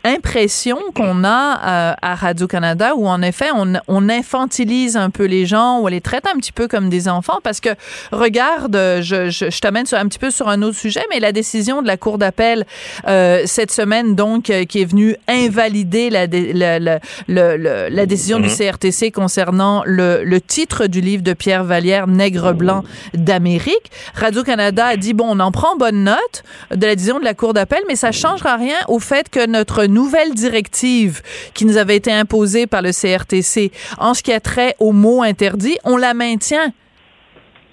impression 0.08 0.78
qu'on 0.96 1.24
a 1.24 1.92
euh, 1.92 1.94
à, 2.02 2.16
Radio-Canada 2.16 2.94
où, 2.96 3.08
en 3.08 3.22
effet, 3.22 3.50
on, 3.54 3.74
on, 3.88 4.10
infantilise 4.10 4.98
un 4.98 5.10
peu 5.10 5.26
les 5.26 5.46
gens, 5.46 5.80
ou 5.80 5.84
on 5.84 5.88
les 5.88 6.02
traite 6.02 6.26
un 6.28 6.38
petit 6.38 6.52
peu 6.52 6.68
comme 6.68 6.90
des 6.90 7.08
enfants 7.08 7.40
parce 7.44 7.60
que, 7.60 7.70
regarde, 8.12 8.76
je, 9.02 9.30
je, 9.30 9.50
je 9.50 9.60
t'amène 9.60 9.86
un 9.92 10.08
petit 10.08 10.20
peu 10.20 10.32
sur 10.32 10.48
un 10.50 10.62
autre 10.62 10.78
sujet, 10.78 11.04
mais 11.10 11.20
la 11.20 11.32
décision 11.32 11.82
de 11.82 11.88
la 11.88 11.98
Cour 11.98 12.18
d'appel 12.18 12.66
euh, 13.08 13.44
cette 13.46 13.72
semaine, 13.72 14.16
donc, 14.16 14.50
euh, 14.50 14.66
qui 14.66 14.82
est 14.82 14.86
venue 14.86 15.16
invalider 15.28 16.10
la, 16.10 16.28
la, 16.28 16.80
la, 17.28 17.90
la 17.90 18.06
décision 18.06 18.40
du 18.40 18.50
CRTC 18.50 19.08
mhm. 19.08 19.12
concernant 19.12 19.84
le, 19.86 20.24
le, 20.24 20.42
titre 20.42 20.88
du 20.88 21.02
livre 21.02 21.24
de 21.24 21.34
Pierre 21.34 21.64
Vallière, 21.64 22.08
Nègre 22.08 22.54
blanc 22.54 22.84
d'Amérique. 23.14 23.92
Radio-Canada 24.16 24.86
a 24.86 24.98
dit, 24.98 25.14
bon, 25.14 25.28
on 25.30 25.40
en 25.40 25.52
prend 25.52 25.76
bonne 25.76 26.04
note 26.04 26.44
de 26.74 26.86
la 26.86 26.96
décision 26.96 27.20
de 27.20 27.26
la 27.26 27.34
Cour 27.34 27.54
d'appel, 27.54 27.82
mais 27.88 27.96
ça 27.96 28.12
changera 28.12 28.56
rien 28.56 28.78
au 28.88 29.00
fait 29.00 29.30
que 29.30 29.46
notre 29.46 29.86
nouvelle 29.98 30.34
directive 30.34 31.22
qui 31.56 31.66
nous 31.66 31.78
avait 31.78 31.96
été 31.96 32.12
imposée 32.12 32.68
par 32.68 32.82
le 32.82 32.92
CRTC 32.92 33.72
en 33.98 34.14
ce 34.14 34.22
qui 34.22 34.32
a 34.32 34.40
trait 34.40 34.76
aux 34.80 34.94
mots 34.94 35.24
interdits, 35.24 35.78
on 35.84 35.98
la 35.98 36.14
maintient. 36.14 36.72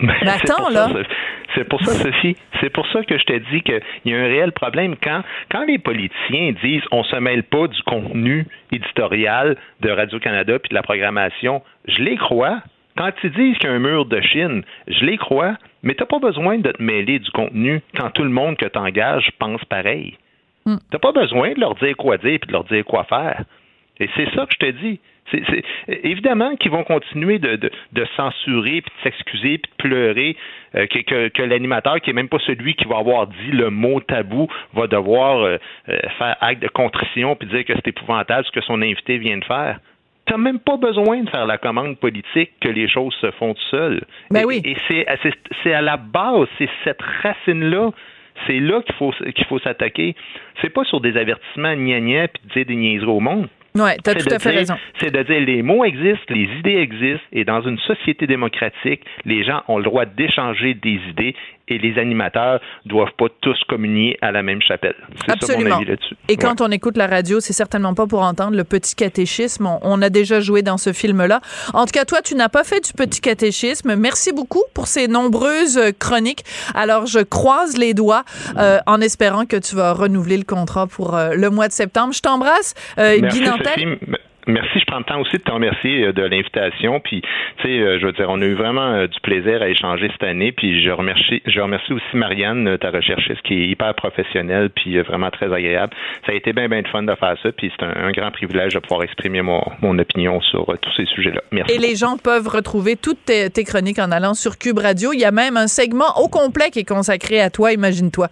Mais 0.00 0.14
attends, 0.26 0.70
là. 0.70 0.88
C'est 1.54 1.68
pour 1.68 1.80
ça, 1.84 1.92
Sophie. 1.92 2.36
C'est 2.60 2.70
pour 2.70 2.86
ça 2.88 3.04
que 3.04 3.16
je 3.16 3.24
te 3.24 3.38
dis 3.50 3.62
qu'il 3.62 3.80
y 4.06 4.14
a 4.14 4.18
un 4.18 4.26
réel 4.26 4.50
problème. 4.52 4.96
Quand, 5.00 5.22
quand 5.52 5.64
les 5.66 5.78
politiciens 5.78 6.52
disent 6.62 6.82
on 6.90 7.04
se 7.04 7.16
mêle 7.16 7.44
pas 7.44 7.68
du 7.68 7.80
contenu 7.82 8.46
éditorial 8.72 9.56
de 9.80 9.90
Radio-Canada 9.90 10.58
puis 10.58 10.70
de 10.70 10.74
la 10.74 10.82
programmation, 10.82 11.62
je 11.86 12.02
les 12.02 12.16
crois. 12.16 12.60
Quand 12.96 13.12
ils 13.22 13.30
disent 13.30 13.58
qu'il 13.58 13.70
y 13.70 13.72
a 13.72 13.76
un 13.76 13.80
mur 13.80 14.06
de 14.06 14.20
Chine, 14.20 14.62
je 14.88 15.04
les 15.04 15.16
crois, 15.16 15.56
mais 15.82 15.94
tu 15.94 16.02
n'as 16.02 16.06
pas 16.06 16.18
besoin 16.18 16.58
de 16.58 16.70
te 16.70 16.82
mêler 16.82 17.18
du 17.18 17.30
contenu 17.30 17.82
quand 17.96 18.10
tout 18.10 18.22
le 18.22 18.30
monde 18.30 18.56
que 18.56 18.66
tu 18.66 18.78
engages 18.78 19.30
pense 19.38 19.64
pareil. 19.64 20.16
Tu 20.66 20.72
n'as 20.92 20.98
pas 20.98 21.12
besoin 21.12 21.52
de 21.52 21.60
leur 21.60 21.74
dire 21.74 21.96
quoi 21.96 22.16
dire 22.18 22.38
et 22.42 22.46
de 22.46 22.52
leur 22.52 22.64
dire 22.64 22.84
quoi 22.84 23.04
faire. 23.04 23.44
Et 24.00 24.08
c'est 24.16 24.28
ça 24.34 24.46
que 24.46 24.52
je 24.52 24.58
te 24.58 24.70
dis. 24.70 25.00
C'est, 25.30 25.64
évidemment 26.04 26.54
qu'ils 26.56 26.70
vont 26.70 26.84
continuer 26.84 27.38
de, 27.38 27.56
de, 27.56 28.06
censurer, 28.14 28.82
puis 28.82 28.92
de 28.98 29.02
s'excuser, 29.02 29.58
puis 29.58 29.70
de 29.70 29.88
pleurer, 29.88 30.36
euh, 30.74 30.86
que, 30.86 31.28
que, 31.28 31.42
l'animateur, 31.42 31.98
qui 32.00 32.10
est 32.10 32.14
même 32.14 32.28
pas 32.28 32.38
celui 32.40 32.74
qui 32.74 32.84
va 32.84 32.98
avoir 32.98 33.28
dit 33.28 33.50
le 33.50 33.70
mot 33.70 34.00
tabou, 34.00 34.48
va 34.74 34.86
devoir 34.86 35.38
euh, 35.38 35.56
euh, 35.88 35.98
faire 36.18 36.36
acte 36.40 36.60
de 36.60 36.68
contrition 36.68 37.36
puis 37.36 37.48
dire 37.48 37.64
que 37.64 37.72
c'est 37.74 37.88
épouvantable 37.88 38.44
ce 38.44 38.52
que 38.52 38.60
son 38.60 38.82
invité 38.82 39.16
vient 39.16 39.38
de 39.38 39.44
faire. 39.44 39.80
Tu 40.26 40.32
n'as 40.34 40.38
même 40.38 40.58
pas 40.58 40.76
besoin 40.76 41.22
de 41.22 41.30
faire 41.30 41.46
la 41.46 41.56
commande 41.56 41.98
politique 41.98 42.52
que 42.60 42.68
les 42.68 42.88
choses 42.88 43.14
se 43.20 43.30
font 43.32 43.54
tout 43.54 43.62
seules. 43.70 44.04
Ben 44.30 44.40
et, 44.40 44.44
oui. 44.44 44.62
et 44.64 44.76
c'est, 44.88 45.06
c'est 45.62 45.72
à 45.72 45.82
la 45.82 45.96
base, 45.96 46.48
c'est 46.58 46.68
cette 46.84 47.02
racine-là 47.22 47.90
c'est 48.46 48.60
là 48.60 48.82
qu'il 48.82 48.94
faut 48.96 49.12
qu'il 49.12 49.44
faut 49.46 49.58
s'attaquer. 49.58 50.14
C'est 50.60 50.70
pas 50.70 50.84
sur 50.84 51.00
des 51.00 51.16
avertissements 51.16 51.74
gna 51.74 52.28
puis 52.28 52.42
dire 52.54 52.66
des 52.66 52.76
niaiseries 52.76 53.06
au 53.10 53.20
monde. 53.20 53.48
Oui, 53.76 53.90
tu 54.04 54.10
as 54.10 54.14
tout 54.14 54.32
à 54.32 54.38
fait 54.38 54.50
raison. 54.50 54.74
C'est 55.00 55.10
de 55.10 55.20
dire 55.24 55.40
les 55.40 55.62
mots 55.62 55.84
existent, 55.84 56.32
les 56.32 56.48
idées 56.58 56.76
existent, 56.76 57.26
et 57.32 57.44
dans 57.44 57.60
une 57.62 57.78
société 57.78 58.28
démocratique, 58.28 59.00
les 59.24 59.42
gens 59.42 59.62
ont 59.66 59.78
le 59.78 59.84
droit 59.84 60.04
d'échanger 60.04 60.74
des 60.74 61.00
idées 61.08 61.34
et 61.68 61.78
les 61.78 61.98
animateurs 61.98 62.60
doivent 62.84 63.12
pas 63.16 63.26
tous 63.40 63.58
communier 63.68 64.18
à 64.20 64.32
la 64.32 64.42
même 64.42 64.60
chapelle. 64.60 64.94
C'est 65.26 65.44
ça 65.44 65.58
mon 65.58 65.70
avis 65.70 65.86
là-dessus. 65.86 66.14
Et 66.28 66.36
quand 66.36 66.60
on 66.60 66.70
écoute 66.70 66.96
la 66.96 67.06
radio, 67.06 67.40
c'est 67.40 67.52
certainement 67.52 67.94
pas 67.94 68.06
pour 68.06 68.22
entendre 68.22 68.56
le 68.56 68.64
petit 68.64 68.94
catéchisme. 68.94 69.68
On, 69.82 70.02
a 70.02 70.10
déjà 70.10 70.40
joué 70.40 70.62
dans 70.62 70.76
ce 70.76 70.92
film-là. 70.92 71.40
En 71.72 71.86
tout 71.86 71.92
cas, 71.92 72.04
toi, 72.04 72.20
tu 72.22 72.34
n'as 72.34 72.48
pas 72.48 72.64
fait 72.64 72.84
du 72.84 72.92
petit 72.92 73.20
catéchisme. 73.20 73.94
Merci 73.96 74.32
beaucoup 74.32 74.62
pour 74.74 74.86
ces 74.86 75.08
nombreuses 75.08 75.78
euh, 75.78 75.92
chroniques. 75.98 76.44
Alors, 76.74 77.06
je 77.06 77.20
croise 77.20 77.78
les 77.78 77.94
doigts 77.94 78.24
euh, 78.58 78.78
en 78.86 79.00
espérant 79.00 79.46
que 79.46 79.56
tu 79.56 79.76
vas 79.76 79.92
renouveler 79.92 80.36
le 80.36 80.44
contrat 80.44 80.86
pour 80.86 81.16
euh, 81.16 81.34
le 81.34 81.48
mois 81.50 81.68
de 81.68 81.72
septembre. 81.72 82.12
Je 82.12 82.20
t'embrasse, 82.20 82.74
Guy 82.98 83.40
Nantel. 83.40 83.98
Merci. 84.46 84.78
Je 84.78 84.84
prends 84.86 84.98
le 84.98 85.04
temps 85.04 85.20
aussi 85.20 85.36
de 85.36 85.42
te 85.42 85.50
remercier 85.50 86.06
euh, 86.06 86.12
de 86.12 86.22
l'invitation. 86.22 87.00
Puis, 87.00 87.22
tu 87.58 87.62
sais, 87.62 87.68
euh, 87.68 87.98
je 87.98 88.06
veux 88.06 88.12
dire, 88.12 88.26
on 88.28 88.40
a 88.40 88.44
eu 88.44 88.54
vraiment 88.54 88.92
euh, 88.92 89.06
du 89.06 89.18
plaisir 89.20 89.62
à 89.62 89.68
échanger 89.68 90.08
cette 90.12 90.22
année. 90.22 90.52
Puis, 90.52 90.84
je 90.84 90.90
remercie, 90.90 91.42
je 91.46 91.60
remercie 91.60 91.92
aussi 91.92 92.04
Marianne, 92.16 92.76
ta 92.78 92.90
recherchiste, 92.90 93.42
qui 93.42 93.54
est 93.54 93.66
hyper 93.68 93.94
professionnelle, 93.94 94.70
puis 94.70 94.98
vraiment 95.00 95.30
très 95.30 95.52
agréable. 95.52 95.94
Ça 96.26 96.32
a 96.32 96.34
été 96.34 96.52
bien, 96.52 96.68
bien 96.68 96.82
de 96.82 96.88
fun 96.88 97.02
de 97.02 97.14
faire 97.14 97.36
ça. 97.42 97.52
Puis, 97.52 97.72
c'est 97.78 97.84
un, 97.84 98.12
grand 98.12 98.30
privilège 98.30 98.74
de 98.74 98.78
pouvoir 98.78 99.02
exprimer 99.02 99.42
mon, 99.42 99.62
mon 99.82 99.98
opinion 99.98 100.40
sur 100.40 100.66
tous 100.80 100.92
ces 100.96 101.06
sujets-là. 101.06 101.42
Merci. 101.50 101.74
Et 101.74 101.78
les 101.78 101.96
gens 101.96 102.16
peuvent 102.16 102.46
retrouver 102.46 102.96
toutes 102.96 103.24
tes, 103.24 103.64
chroniques 103.64 103.98
en 103.98 104.12
allant 104.12 104.34
sur 104.34 104.58
Cube 104.58 104.78
Radio. 104.78 105.12
Il 105.12 105.20
y 105.20 105.24
a 105.24 105.30
même 105.30 105.56
un 105.56 105.66
segment 105.66 106.18
au 106.18 106.28
complet 106.28 106.70
qui 106.70 106.80
est 106.80 106.88
consacré 106.88 107.40
à 107.40 107.50
toi, 107.50 107.72
imagine-toi. 107.72 108.28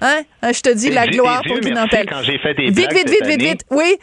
Hein? 0.00 0.22
hein 0.42 0.52
je 0.52 0.60
te 0.60 0.74
dis 0.74 0.90
la 0.90 1.06
gloire 1.06 1.42
pour 1.46 1.58
Guinantel. 1.58 2.06
Quand 2.08 2.22
j'ai 2.22 2.38
fait 2.38 2.54
des 2.54 2.66
vite, 2.66 2.92
vite, 2.92 3.10
vite, 3.10 3.26
vite, 3.26 3.42
vite. 3.42 3.64
Oui, 3.70 3.96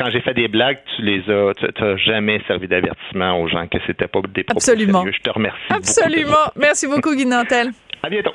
quand 0.00 0.10
j'ai 0.10 0.22
fait 0.22 0.32
des 0.32 0.48
blagues, 0.48 0.78
tu 0.96 1.02
les 1.02 1.20
as, 1.30 1.52
tu 1.54 1.82
n'as 1.82 1.96
jamais 1.96 2.40
servi 2.46 2.66
d'avertissement 2.66 3.38
aux 3.38 3.48
gens 3.48 3.66
que 3.68 3.76
c'était 3.86 4.08
pas 4.08 4.20
des 4.34 4.44
propos 4.44 4.58
Absolument. 4.58 5.04
Je 5.04 5.20
te 5.20 5.30
remercie. 5.30 5.58
Absolument. 5.68 6.50
Merci 6.56 6.86
beaucoup, 6.86 7.14
Guy 7.14 7.26
Nantel. 7.26 7.72
À 8.02 8.08
bientôt. 8.08 8.32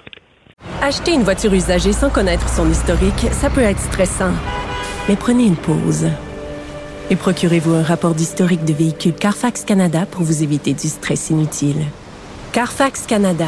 Acheter 0.83 1.13
une 1.13 1.23
voiture 1.23 1.51
usagée 1.51 1.91
sans 1.91 2.11
connaître 2.11 2.47
son 2.49 2.69
historique, 2.69 3.31
ça 3.31 3.49
peut 3.49 3.61
être 3.61 3.79
stressant. 3.79 4.33
Mais 5.09 5.15
prenez 5.15 5.45
une 5.45 5.55
pause. 5.55 6.07
Et 7.09 7.15
procurez-vous 7.15 7.73
un 7.73 7.83
rapport 7.83 8.13
d'historique 8.13 8.65
de 8.65 8.73
véhicule 8.73 9.13
Carfax 9.13 9.65
Canada 9.65 10.05
pour 10.05 10.21
vous 10.21 10.43
éviter 10.43 10.73
du 10.73 10.87
stress 10.87 11.31
inutile. 11.31 11.81
Carfax 12.53 13.07
Canada. 13.07 13.47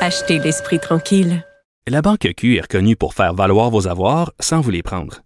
Achetez 0.00 0.38
l'esprit 0.38 0.78
tranquille. 0.78 1.42
La 1.88 2.00
Banque 2.00 2.28
Q 2.36 2.56
est 2.56 2.62
reconnue 2.62 2.96
pour 2.96 3.14
faire 3.14 3.34
valoir 3.34 3.70
vos 3.70 3.88
avoirs 3.88 4.32
sans 4.38 4.60
vous 4.60 4.70
les 4.70 4.82
prendre. 4.82 5.25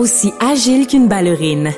aussi 0.00 0.32
agile 0.40 0.86
qu'une 0.86 1.08
ballerine. 1.08 1.72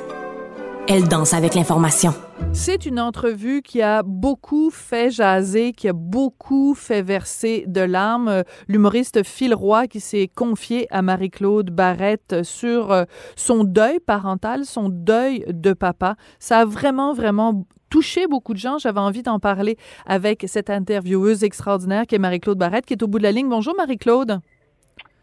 Elle 0.89 1.09
danse 1.09 1.35
avec 1.35 1.57
l'information. 1.57 2.13
C'est 2.53 2.87
une 2.87 3.01
entrevue 3.01 3.63
qui 3.63 3.83
a 3.83 4.05
beaucoup 4.05 4.71
fait 4.71 5.11
jaser, 5.11 5.73
qui 5.73 5.89
a 5.89 5.93
beaucoup 5.93 6.75
fait 6.75 7.03
verser 7.03 7.65
de 7.67 7.81
larmes. 7.81 8.45
L'humoriste 8.69 9.25
Phil 9.25 9.53
Roy 9.53 9.89
qui 9.89 9.99
s'est 9.99 10.29
confié 10.33 10.87
à 10.91 11.03
Marie-Claude 11.03 11.71
Barrette 11.71 12.45
sur 12.45 12.93
euh, 12.93 13.05
son 13.35 13.65
deuil 13.65 13.99
parental, 13.99 14.67
son 14.67 14.89
deuil 14.89 15.45
de 15.49 15.73
papa. 15.73 16.15
Ça 16.39 16.61
a 16.61 16.65
vraiment, 16.65 17.15
vraiment 17.15 17.65
touché 17.91 18.29
beaucoup 18.29 18.53
de 18.53 18.59
gens. 18.59 18.79
J'avais 18.79 19.01
envie 19.01 19.25
d'en 19.25 19.41
parler 19.41 19.77
avec 20.07 20.45
cette 20.47 20.71
intervieweuse 20.71 21.43
extraordinaire 21.43 22.07
qui 22.07 22.15
est 22.15 22.21
Marie-Claude 22.21 22.59
Barrette, 22.59 22.87
qui 22.87 22.95
est 22.95 23.03
au 23.03 23.09
bout 23.09 23.19
de 23.19 23.25
la 23.25 23.33
ligne. 23.33 23.49
Bonjour 23.49 23.75
Marie-Claude. 23.77 24.39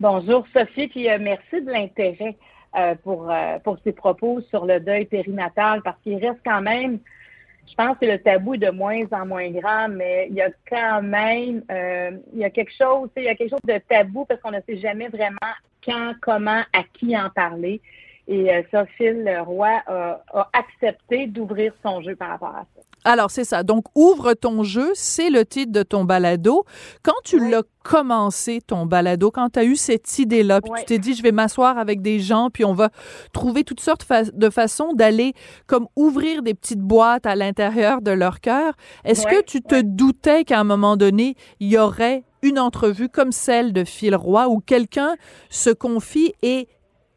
Bonjour 0.02 0.46
Sophie, 0.54 0.88
puis 0.90 1.10
euh, 1.10 1.18
merci 1.22 1.62
de 1.62 1.72
l'intérêt. 1.72 2.36
Euh, 2.76 2.94
pour, 3.04 3.32
euh, 3.32 3.58
pour 3.64 3.80
ses 3.84 3.94
propos 3.94 4.42
sur 4.42 4.64
le 4.68 4.80
deuil 4.80 5.06
périnatal 5.06 5.82
parce 5.82 5.98
qu'il 6.04 6.24
reste 6.24 6.40
quand 6.46 6.62
même 6.62 7.00
je 7.68 7.74
pense 7.76 7.98
que 7.98 8.06
le 8.06 8.20
tabou 8.20 8.54
est 8.54 8.60
de 8.60 8.70
moins 8.70 9.06
en 9.12 9.26
moins 9.26 9.50
grand, 9.50 9.90
mais 9.90 10.28
il 10.30 10.36
y 10.36 10.42
a 10.42 10.50
quand 10.70 11.02
même, 11.02 11.64
euh, 11.72 12.12
il 12.34 12.40
y 12.40 12.44
a 12.44 12.50
quelque 12.50 12.72
chose, 12.72 13.10
il 13.16 13.24
y 13.24 13.28
a 13.28 13.36
quelque 13.36 13.52
chose 13.52 13.60
de 13.64 13.80
tabou 13.88 14.26
parce 14.26 14.42
qu'on 14.42 14.52
ne 14.52 14.62
sait 14.68 14.78
jamais 14.78 15.08
vraiment 15.08 15.38
quand, 15.86 16.14
comment, 16.22 16.64
à 16.74 16.84
qui 16.94 17.16
en 17.18 17.30
parler. 17.30 17.82
Et 18.28 18.52
euh, 18.52 18.64
Sophie 18.72 19.12
Roy 19.40 19.82
a, 19.86 20.22
a 20.34 20.50
accepté 20.54 21.28
d'ouvrir 21.28 21.74
son 21.84 22.02
jeu 22.02 22.16
par 22.16 22.30
rapport 22.30 22.56
à 22.56 22.66
ça. 22.76 22.82
Alors, 23.12 23.32
c'est 23.32 23.44
ça. 23.44 23.64
Donc, 23.64 23.86
ouvre 23.96 24.36
ton 24.36 24.62
jeu, 24.62 24.92
c'est 24.94 25.32
le 25.32 25.44
titre 25.44 25.72
de 25.72 25.82
ton 25.82 26.04
balado. 26.04 26.64
Quand 27.02 27.16
tu 27.24 27.40
l'as 27.50 27.64
commencé, 27.84 28.62
ton 28.62 28.86
balado, 28.86 29.32
quand 29.32 29.50
tu 29.50 29.58
as 29.58 29.64
eu 29.64 29.76
cette 29.76 30.20
idée-là, 30.20 30.62
puis 30.62 30.72
tu 30.78 30.86
t'es 30.86 31.00
dit, 31.00 31.16
je 31.16 31.24
vais 31.24 31.32
m'asseoir 31.32 31.80
avec 31.80 32.04
des 32.04 32.20
gens, 32.20 32.52
puis 32.54 32.66
on 32.66 32.74
va 32.74 32.92
trouver 33.34 33.64
toutes 33.64 33.80
sortes 33.80 34.06
de 34.32 34.50
façons 34.52 34.94
d'aller 34.94 35.34
comme 35.66 35.88
ouvrir 35.96 36.44
des 36.44 36.54
petites 36.54 36.82
boîtes 36.82 37.26
à 37.26 37.36
l'intérieur 37.36 38.04
de 38.04 38.12
leur 38.12 38.42
cœur, 38.42 38.74
est-ce 39.06 39.26
que 39.26 39.42
tu 39.42 39.64
te 39.64 39.82
doutais 39.82 40.44
qu'à 40.44 40.60
un 40.60 40.64
moment 40.64 40.96
donné, 40.96 41.34
il 41.60 41.70
y 41.70 41.80
aurait 41.80 42.26
une 42.44 42.60
entrevue 42.60 43.10
comme 43.10 43.32
celle 43.32 43.74
de 43.74 43.86
Phil 43.86 44.16
Roy 44.16 44.50
où 44.50 44.60
quelqu'un 44.60 45.16
se 45.50 45.72
confie 45.72 46.34
et 46.44 46.68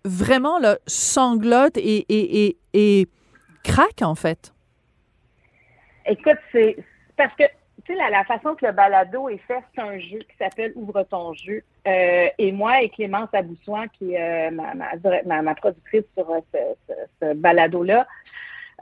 vraiment 0.06 0.58
le 0.58 0.78
sanglote 0.86 1.76
et, 1.76 2.06
et, 2.08 2.46
et, 2.46 2.56
et 2.72 3.08
craque, 3.62 4.00
en 4.00 4.14
fait? 4.14 4.51
Écoute, 6.06 6.38
c'est 6.52 6.76
parce 7.16 7.34
que 7.34 7.44
tu 7.84 7.92
sais, 7.92 7.98
la, 7.98 8.10
la, 8.10 8.24
façon 8.24 8.54
que 8.54 8.66
le 8.66 8.72
balado 8.72 9.28
est 9.28 9.38
fait, 9.38 9.58
c'est 9.74 9.80
un 9.80 9.98
jeu 9.98 10.18
qui 10.18 10.36
s'appelle 10.38 10.72
Ouvre 10.76 11.02
ton 11.02 11.32
jeu. 11.32 11.62
Euh, 11.86 12.28
et 12.38 12.52
moi 12.52 12.82
et 12.82 12.88
Clémence 12.90 13.28
Aboussoin, 13.32 13.88
qui 13.88 14.14
est 14.14 14.48
euh, 14.48 14.50
ma, 14.50 14.74
ma, 15.26 15.42
ma, 15.42 15.54
productrice 15.54 16.04
sur 16.16 16.30
euh, 16.30 16.40
ce, 16.52 16.94
ce, 17.20 17.34
balado-là, 17.34 18.06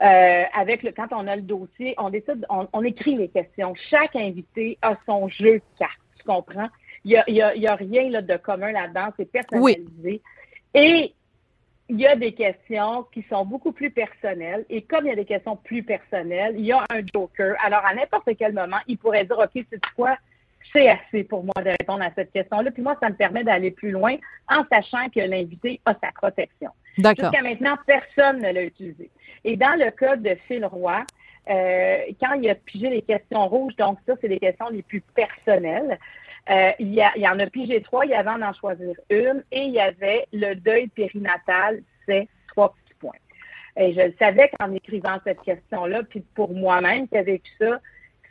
euh, 0.01 0.43
avec 0.53 0.83
le, 0.83 0.91
quand 0.91 1.07
on 1.11 1.27
a 1.27 1.35
le 1.35 1.41
dossier, 1.41 1.95
on 1.97 2.09
décide, 2.09 2.45
on, 2.49 2.67
on, 2.73 2.83
écrit 2.83 3.15
les 3.15 3.29
questions. 3.29 3.73
Chaque 3.89 4.15
invité 4.15 4.77
a 4.81 4.95
son 5.07 5.27
jeu 5.29 5.55
de 5.55 5.63
cartes, 5.79 5.99
tu 6.17 6.23
comprends? 6.25 6.69
Il 7.03 7.11
y 7.11 7.17
a, 7.17 7.23
il 7.27 7.35
y 7.35 7.41
a, 7.41 7.55
y 7.55 7.67
a 7.67 7.75
rien 7.75 8.09
là, 8.09 8.21
de 8.21 8.37
commun 8.37 8.71
là-dedans, 8.71 9.09
c'est 9.17 9.31
personnalisé. 9.31 9.87
Oui. 10.03 10.21
Et 10.75 11.13
il 11.91 11.99
y 11.99 12.07
a 12.07 12.15
des 12.15 12.31
questions 12.31 13.05
qui 13.11 13.21
sont 13.29 13.43
beaucoup 13.43 13.73
plus 13.73 13.91
personnelles. 13.91 14.65
Et 14.69 14.81
comme 14.81 15.05
il 15.05 15.09
y 15.09 15.11
a 15.11 15.15
des 15.15 15.25
questions 15.25 15.57
plus 15.57 15.83
personnelles, 15.83 16.55
il 16.57 16.65
y 16.65 16.71
a 16.71 16.85
un 16.89 17.01
joker. 17.13 17.55
Alors, 17.61 17.85
à 17.85 17.93
n'importe 17.93 18.29
quel 18.39 18.53
moment, 18.53 18.77
il 18.87 18.97
pourrait 18.97 19.25
dire, 19.25 19.37
OK, 19.37 19.65
c'est 19.69 19.81
quoi? 19.93 20.17
C'est 20.71 20.87
assez 20.87 21.25
pour 21.25 21.43
moi 21.43 21.53
de 21.57 21.71
répondre 21.71 22.01
à 22.01 22.11
cette 22.15 22.31
question-là. 22.31 22.71
Puis 22.71 22.81
moi, 22.81 22.95
ça 23.01 23.09
me 23.09 23.15
permet 23.15 23.43
d'aller 23.43 23.71
plus 23.71 23.91
loin 23.91 24.15
en 24.49 24.63
sachant 24.71 25.09
que 25.09 25.19
l'invité 25.19 25.81
a 25.85 25.93
sa 26.01 26.13
protection. 26.13 26.69
Jusqu'à 26.95 27.41
maintenant, 27.41 27.75
personne 27.85 28.41
ne 28.41 28.53
l'a 28.53 28.63
utilisé. 28.63 29.09
Et 29.43 29.57
dans 29.57 29.77
le 29.77 29.91
cas 29.91 30.15
de 30.15 30.37
Phil 30.47 30.65
Roy, 30.65 31.03
euh, 31.49 31.97
quand 32.21 32.33
il 32.35 32.49
a 32.49 32.55
pigé 32.55 32.89
les 32.89 33.01
questions 33.01 33.47
rouges, 33.49 33.75
donc 33.75 33.97
ça, 34.07 34.13
c'est 34.21 34.29
les 34.29 34.39
questions 34.39 34.69
les 34.69 34.83
plus 34.83 35.01
personnelles, 35.01 35.99
euh, 36.49 36.71
il, 36.79 36.93
y 36.93 37.03
il, 37.15 37.21
y 37.21 37.27
en 37.27 37.39
a 37.39 37.45
pigé 37.47 37.81
trois, 37.81 38.05
il 38.05 38.11
y 38.11 38.15
avait 38.15 38.29
en 38.29 38.41
en 38.41 38.53
choisir 38.53 38.95
une, 39.09 39.43
et 39.51 39.61
il 39.61 39.71
y 39.71 39.79
avait 39.79 40.27
le 40.33 40.55
deuil 40.55 40.87
périnatal, 40.87 41.81
c'est 42.05 42.27
trois 42.47 42.73
petits 42.73 42.95
points. 42.99 43.11
Et 43.77 43.93
je 43.93 44.01
le 44.01 44.13
savais 44.19 44.49
qu'en 44.59 44.73
écrivant 44.73 45.17
cette 45.23 45.41
question-là, 45.41 46.03
puis 46.03 46.23
pour 46.35 46.53
moi-même 46.53 47.07
qui 47.07 47.15
ai 47.15 47.23
vécu 47.23 47.51
ça, 47.59 47.79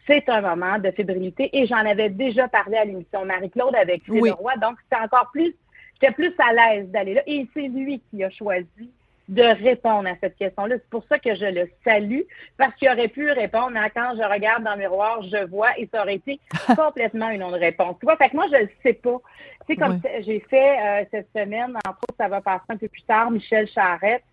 c'est 0.07 0.29
un 0.29 0.41
moment 0.41 0.79
de 0.79 0.91
fébrilité. 0.91 1.57
Et 1.57 1.67
j'en 1.67 1.77
avais 1.77 2.09
déjà 2.09 2.49
parlé 2.49 2.77
à 2.77 2.85
l'émission 2.85 3.25
Marie-Claude 3.25 3.75
avec 3.77 4.05
Phil 4.05 4.21
oui. 4.21 4.31
Roy, 4.31 4.57
donc 4.57 4.77
c'était 4.83 5.03
encore 5.03 5.31
plus, 5.33 5.55
j'étais 5.95 6.13
plus 6.13 6.35
à 6.39 6.53
l'aise 6.53 6.89
d'aller 6.89 7.15
là. 7.15 7.23
Et 7.27 7.47
c'est 7.55 7.69
lui 7.69 8.03
qui 8.11 8.25
a 8.25 8.31
choisi 8.31 8.91
de 9.31 9.43
répondre 9.43 10.09
à 10.09 10.17
cette 10.21 10.37
question-là. 10.37 10.75
C'est 10.77 10.91
pour 10.91 11.05
ça 11.09 11.21
que 11.21 11.35
je 11.37 11.45
le 11.45 11.71
salue, 11.85 12.23
parce 12.59 12.75
qu'il 12.75 12.89
aurait 12.89 13.09
pu 13.09 13.31
répondre 13.31 13.77
à 13.77 13.89
quand 13.89 14.15
je 14.17 14.29
regarde 14.29 14.65
dans 14.65 14.73
le 14.73 14.79
miroir, 14.79 15.23
je 15.23 15.47
vois, 15.47 15.71
et 15.79 15.89
ça 15.93 16.03
aurait 16.03 16.17
été 16.17 16.41
complètement 16.77 17.31
une 17.31 17.41
non-réponse. 17.41 17.97
Tu 18.01 18.07
vois, 18.07 18.17
fait 18.17 18.31
que 18.31 18.37
moi, 18.37 18.47
je 18.51 18.57
le 18.57 18.69
sais 18.83 18.95
pas. 18.95 19.19
Tu 19.67 19.75
sais, 19.75 19.77
comme 19.77 20.01
oui. 20.05 20.23
j'ai 20.27 20.41
fait 20.51 20.79
euh, 20.81 21.05
cette 21.13 21.29
semaine, 21.35 21.77
entre 21.87 22.01
autres, 22.09 22.17
ça 22.19 22.27
va 22.27 22.41
passer 22.41 22.65
un 22.71 22.77
peu 22.77 22.89
plus 22.89 23.03
tard, 23.03 23.31
Michel 23.31 23.69
Charrette, 23.69 24.25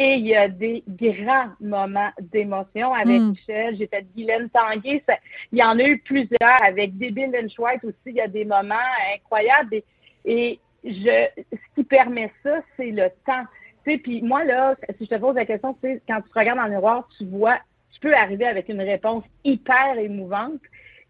et 0.00 0.14
il 0.14 0.26
y 0.28 0.36
a 0.36 0.46
des 0.46 0.84
grands 0.86 1.50
moments 1.60 2.12
d'émotion 2.20 2.94
avec 2.94 3.20
mm. 3.20 3.30
Michel. 3.30 3.76
J'ai 3.76 3.88
fait 3.88 4.06
Guylaine 4.14 4.48
Tanguay. 4.50 5.02
Ça, 5.08 5.16
il 5.50 5.58
y 5.58 5.64
en 5.64 5.76
a 5.80 5.82
eu 5.82 5.98
plusieurs 5.98 6.62
avec 6.64 6.96
Debbie 6.96 7.26
Lynch-White 7.26 7.82
aussi. 7.82 7.96
Il 8.06 8.14
y 8.14 8.20
a 8.20 8.28
des 8.28 8.44
moments 8.44 8.76
incroyables. 9.12 9.74
Et, 9.74 9.84
et 10.24 10.60
je, 10.84 11.42
ce 11.50 11.74
qui 11.74 11.82
permet 11.82 12.30
ça, 12.44 12.60
c'est 12.76 12.92
le 12.92 13.10
temps 13.26 13.44
puis 13.96 14.20
moi, 14.20 14.44
là, 14.44 14.74
si 14.98 15.06
je 15.06 15.08
te 15.08 15.14
pose 15.14 15.34
la 15.34 15.46
question, 15.46 15.72
tu 15.74 15.80
sais, 15.82 16.02
quand 16.06 16.20
tu 16.20 16.28
te 16.28 16.38
regardes 16.38 16.58
dans 16.58 16.64
le 16.64 16.70
miroir, 16.72 17.08
tu 17.16 17.24
vois, 17.24 17.58
tu 17.90 18.00
peux 18.00 18.14
arriver 18.14 18.44
avec 18.44 18.68
une 18.68 18.82
réponse 18.82 19.24
hyper 19.44 19.98
émouvante. 19.98 20.60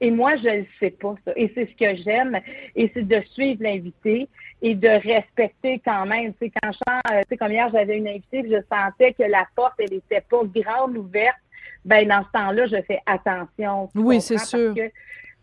Et 0.00 0.12
moi, 0.12 0.36
je 0.36 0.48
ne 0.48 0.64
sais 0.78 0.90
pas 0.90 1.16
ça. 1.24 1.32
Et 1.34 1.50
c'est 1.54 1.66
ce 1.66 1.74
que 1.74 2.00
j'aime. 2.02 2.38
Et 2.76 2.90
c'est 2.94 3.02
de 3.02 3.20
suivre 3.32 3.64
l'invité 3.64 4.28
et 4.62 4.76
de 4.76 4.88
respecter 4.88 5.80
quand 5.84 6.06
même. 6.06 6.32
Tu 6.34 6.46
sais, 6.46 6.52
quand 6.62 6.70
je 6.70 6.78
sens, 6.78 7.02
tu 7.04 7.28
sais, 7.28 7.36
comme 7.36 7.50
hier, 7.50 7.68
j'avais 7.72 7.98
une 7.98 8.06
invitée, 8.06 8.44
je 8.44 8.62
sentais 8.72 9.12
que 9.12 9.24
la 9.24 9.46
porte, 9.56 9.74
elle 9.78 9.90
n'était 9.90 10.20
pas 10.20 10.42
grande 10.44 10.96
ouverte. 10.96 11.36
Ben, 11.84 12.06
dans 12.06 12.22
ce 12.22 12.30
temps-là, 12.32 12.66
je 12.66 12.82
fais 12.82 13.00
attention. 13.06 13.88
Oui, 13.94 14.20
c'est 14.20 14.38
sûr. 14.38 14.74
Que 14.74 14.90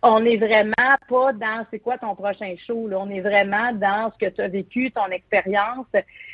on 0.06 0.20
n'est 0.20 0.38
vraiment 0.38 0.96
pas 1.10 1.34
dans 1.34 1.66
c'est 1.72 1.80
quoi 1.80 1.98
ton 1.98 2.14
prochain 2.16 2.54
show. 2.66 2.88
Là. 2.88 3.00
On 3.00 3.10
est 3.10 3.22
vraiment 3.22 3.74
dans 3.74 4.12
ce 4.14 4.26
que 4.26 4.32
tu 4.32 4.42
as 4.42 4.48
vécu, 4.48 4.92
ton 4.92 5.08
expérience. 5.08 5.88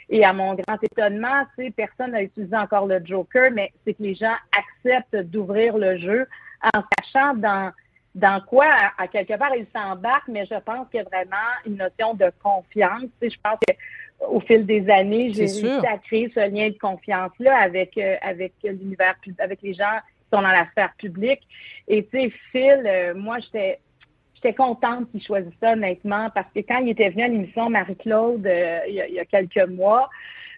Et 0.10 0.26
à 0.26 0.34
mon 0.34 0.56
grand 0.56 0.78
étonnement, 0.84 1.44
personne 1.76 2.12
n'a 2.12 2.24
utilisé 2.24 2.56
encore 2.56 2.86
le 2.86 3.00
Joker, 3.04 3.50
mais 3.52 3.72
c'est 3.86 3.94
que 3.94 4.04
les 4.04 4.16
gens 4.16 4.36
acceptent 4.52 5.16
d'ouvrir 5.32 5.78
le 5.78 5.98
jeu 5.98 6.28
en 6.74 6.82
sachant 6.98 7.34
dans 7.36 7.72
dans 8.14 8.42
quoi, 8.42 8.66
à, 8.98 9.08
quelque 9.08 9.38
part, 9.38 9.56
ils 9.56 9.66
s'embarquent, 9.74 10.28
mais 10.28 10.46
je 10.46 10.60
pense 10.60 10.90
qu'il 10.90 11.00
y 11.00 11.02
a 11.02 11.06
vraiment 11.06 11.38
une 11.66 11.78
notion 11.78 12.14
de 12.14 12.30
confiance. 12.44 13.04
Tu 13.04 13.10
sais, 13.22 13.30
je 13.30 13.38
pense 13.42 13.58
qu'au 14.20 14.42
fil 14.42 14.66
des 14.66 14.90
années, 14.90 15.32
j'ai 15.32 15.46
réussi 15.46 15.88
à 15.88 15.98
créer 15.98 16.30
ce 16.36 16.42
lien 16.42 16.68
de 16.68 16.78
confiance-là 16.78 17.58
avec, 17.58 17.98
euh, 17.98 18.18
avec 18.22 18.52
l'univers, 18.66 19.16
avec 19.40 19.62
les 19.62 19.74
gens 19.74 20.00
sont 20.32 20.42
dans 20.42 20.52
la 20.52 20.70
sphère 20.72 20.94
publique. 20.98 21.42
Et 21.88 22.06
tu 22.06 22.12
sais, 22.12 22.34
Phil, 22.52 22.84
euh, 22.86 23.14
moi, 23.16 23.40
j'étais 23.40 23.80
j'étais 24.42 24.56
contente 24.56 25.10
qu'il 25.12 25.24
choisisse 25.24 25.54
ça, 25.62 25.74
honnêtement, 25.74 26.30
parce 26.34 26.48
que 26.54 26.60
quand 26.62 26.80
il 26.80 26.90
était 26.90 27.10
venu 27.10 27.24
à 27.24 27.28
l'émission 27.28 27.70
Marie-Claude 27.70 28.46
euh, 28.46 28.80
il, 28.88 28.96
y 28.96 29.20
a 29.20 29.26
quelques 29.26 29.70
mois, 29.70 30.10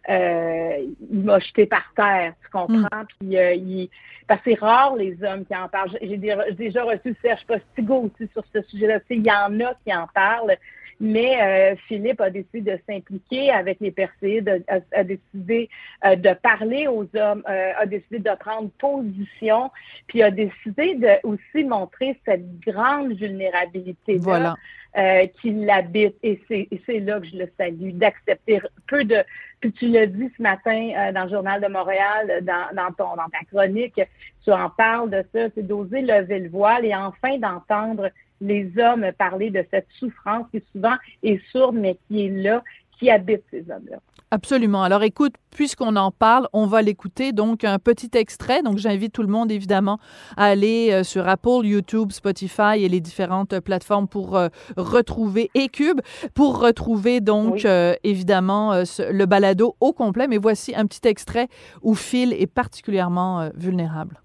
euh, 0.09 0.85
il 1.11 1.19
m'a 1.19 1.39
jeté 1.39 1.65
par 1.65 1.91
terre, 1.95 2.33
tu 2.43 2.49
comprends? 2.49 2.75
Mm. 2.75 3.05
Puis, 3.19 3.37
euh, 3.37 3.53
il, 3.53 3.89
parce 4.27 4.41
que 4.41 4.51
c'est 4.51 4.59
rare 4.59 4.95
les 4.95 5.21
hommes 5.23 5.45
qui 5.45 5.55
en 5.55 5.67
parlent. 5.67 5.97
J'ai 6.01 6.17
déjà 6.17 6.83
reçu 6.83 7.15
Serge 7.21 7.45
Postigo 7.45 8.09
aussi 8.09 8.29
sur 8.31 8.43
ce 8.53 8.61
sujet-là. 8.61 8.99
Tu 9.01 9.07
sais, 9.07 9.15
il 9.17 9.25
y 9.25 9.31
en 9.31 9.59
a 9.59 9.73
qui 9.85 9.93
en 9.93 10.07
parlent. 10.13 10.57
Mais 11.03 11.35
euh, 11.41 11.75
Philippe 11.89 12.21
a 12.21 12.29
décidé 12.29 12.61
de 12.61 12.79
s'impliquer 12.87 13.51
avec 13.51 13.81
les 13.81 13.91
Perséides, 13.91 14.63
a, 14.69 14.79
a, 14.97 15.03
décidé 15.03 15.69
euh, 16.05 16.15
de 16.15 16.33
parler 16.33 16.87
aux 16.87 17.05
hommes, 17.13 17.43
euh, 17.49 17.71
a 17.77 17.85
décidé 17.85 18.19
de 18.19 18.35
prendre 18.39 18.69
position, 18.79 19.69
puis 20.07 20.23
a 20.23 20.31
décidé 20.31 20.95
de 20.95 21.09
aussi 21.23 21.65
montrer 21.65 22.17
cette 22.25 22.57
grande 22.61 23.11
vulnérabilité 23.15 24.17
voilà. 24.17 24.55
Euh, 24.95 25.25
qui 25.41 25.49
l'habite. 25.51 26.15
Et 26.21 26.39
c'est 26.47 26.99
là 26.99 27.19
que 27.19 27.25
je 27.25 27.35
le 27.35 27.51
salue, 27.57 27.93
d'accepter 27.95 28.61
peu 28.87 29.03
de. 29.03 29.23
Puis 29.59 29.73
tu 29.73 29.87
l'as 29.87 30.05
dit 30.05 30.31
ce 30.37 30.41
matin 30.41 30.91
euh, 30.95 31.11
dans 31.11 31.23
le 31.23 31.31
Journal 31.31 31.59
de 31.59 31.67
Montréal, 31.67 32.43
dans, 32.43 32.75
dans, 32.75 32.91
ton, 32.93 33.15
dans 33.15 33.27
ta 33.29 33.43
chronique, 33.51 33.99
tu 34.43 34.51
en 34.51 34.69
parles 34.69 35.09
de 35.09 35.25
ça, 35.33 35.49
c'est 35.55 35.65
d'oser 35.65 36.01
lever 36.01 36.39
le 36.39 36.49
voile 36.49 36.85
et 36.85 36.95
enfin 36.95 37.39
d'entendre 37.39 38.09
les 38.43 38.71
hommes 38.77 39.05
parler 39.17 39.49
de 39.49 39.65
cette 39.71 39.87
souffrance 39.97 40.45
qui 40.51 40.61
souvent 40.71 40.95
est 41.23 41.41
sourde, 41.51 41.75
mais 41.75 41.97
qui 42.07 42.25
est 42.25 42.29
là, 42.29 42.63
qui 42.99 43.09
habite 43.09 43.43
ces 43.49 43.61
hommes-là. 43.71 43.97
Absolument. 44.31 44.81
Alors 44.81 45.03
écoute, 45.03 45.35
puisqu'on 45.51 45.95
en 45.95 46.09
parle, 46.09 46.47
on 46.53 46.65
va 46.65 46.81
l'écouter. 46.81 47.33
Donc 47.33 47.63
un 47.63 47.77
petit 47.77 48.09
extrait. 48.15 48.63
Donc 48.63 48.79
j'invite 48.79 49.13
tout 49.13 49.21
le 49.21 49.27
monde 49.27 49.51
évidemment 49.51 49.99
à 50.37 50.45
aller 50.45 50.89
euh, 50.91 51.03
sur 51.03 51.27
Apple, 51.27 51.61
YouTube, 51.65 52.11
Spotify 52.11 52.77
et 52.83 52.89
les 52.89 52.99
différentes 52.99 53.59
plateformes 53.59 54.07
pour 54.07 54.35
euh, 54.35 54.47
retrouver 54.75 55.51
et 55.53 55.69
Cube 55.69 56.01
pour 56.33 56.59
retrouver 56.59 57.21
donc 57.21 57.53
oui. 57.57 57.61
euh, 57.65 57.93
évidemment 58.03 58.73
euh, 58.73 58.83
le 59.11 59.25
balado 59.27 59.75
au 59.79 59.93
complet. 59.93 60.27
Mais 60.27 60.39
voici 60.39 60.73
un 60.75 60.87
petit 60.87 61.07
extrait 61.07 61.47
où 61.83 61.93
Phil 61.93 62.33
est 62.33 62.47
particulièrement 62.47 63.51
vulnérable. 63.53 64.22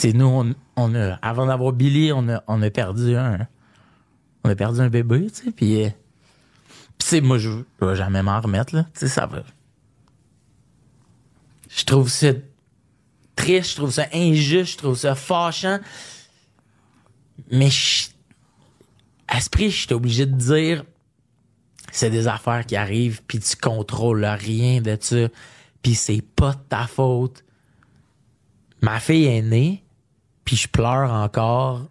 C'est 0.00 0.14
nous, 0.14 0.24
on, 0.24 0.54
on, 0.76 0.94
a, 0.94 1.16
avant 1.16 1.44
d'avoir 1.44 1.74
Billy, 1.74 2.10
on 2.10 2.26
a, 2.30 2.42
on 2.46 2.62
a 2.62 2.70
perdu 2.70 3.16
un, 3.16 3.46
on 4.44 4.48
a 4.48 4.54
perdu 4.54 4.80
un 4.80 4.88
bébé, 4.88 5.26
tu 5.30 5.44
sais, 5.44 5.50
puis 5.50 5.92
c'est 6.98 7.20
moi, 7.20 7.36
je, 7.36 7.50
je 7.78 7.84
vais 7.84 7.96
jamais 7.96 8.22
m'en 8.22 8.40
remettre, 8.40 8.74
là. 8.74 8.84
Tu 8.94 9.00
sais, 9.00 9.08
ça 9.08 9.26
va. 9.26 9.42
Je 11.68 11.84
trouve 11.84 12.08
ça 12.08 12.28
triste, 13.36 13.72
je 13.72 13.76
trouve 13.76 13.90
ça 13.90 14.06
injuste, 14.14 14.72
je 14.72 14.78
trouve 14.78 14.96
ça 14.96 15.14
fâchant. 15.14 15.80
Mais 17.50 17.68
à 19.28 19.38
ce 19.38 19.50
prix, 19.50 19.70
je 19.70 19.86
suis 19.86 19.92
obligé 19.92 20.24
de 20.24 20.34
dire 20.34 20.82
c'est 21.92 22.08
des 22.08 22.26
affaires 22.26 22.64
qui 22.64 22.76
arrivent, 22.76 23.20
puis 23.26 23.38
tu 23.38 23.54
contrôles 23.54 24.24
rien 24.24 24.80
de 24.80 24.96
ça, 24.98 25.28
puis 25.82 25.94
c'est 25.94 26.22
pas 26.22 26.54
de 26.54 26.62
ta 26.70 26.86
faute. 26.86 27.44
Ma 28.80 28.98
fille 28.98 29.26
est 29.26 29.42
née, 29.42 29.84
puis 30.50 30.56
je 30.56 30.66
pleure 30.66 31.12
encore 31.12 31.82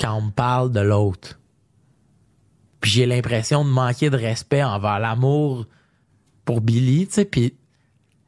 quand 0.00 0.16
on 0.16 0.22
me 0.22 0.30
parle 0.32 0.72
de 0.72 0.80
l'autre. 0.80 1.38
Puis 2.80 2.90
j'ai 2.90 3.06
l'impression 3.06 3.64
de 3.64 3.70
manquer 3.70 4.10
de 4.10 4.16
respect 4.16 4.64
envers 4.64 4.98
l'amour 4.98 5.66
pour 6.44 6.62
Billy, 6.62 7.06
tu 7.06 7.12
sais, 7.12 7.24
puis 7.24 7.54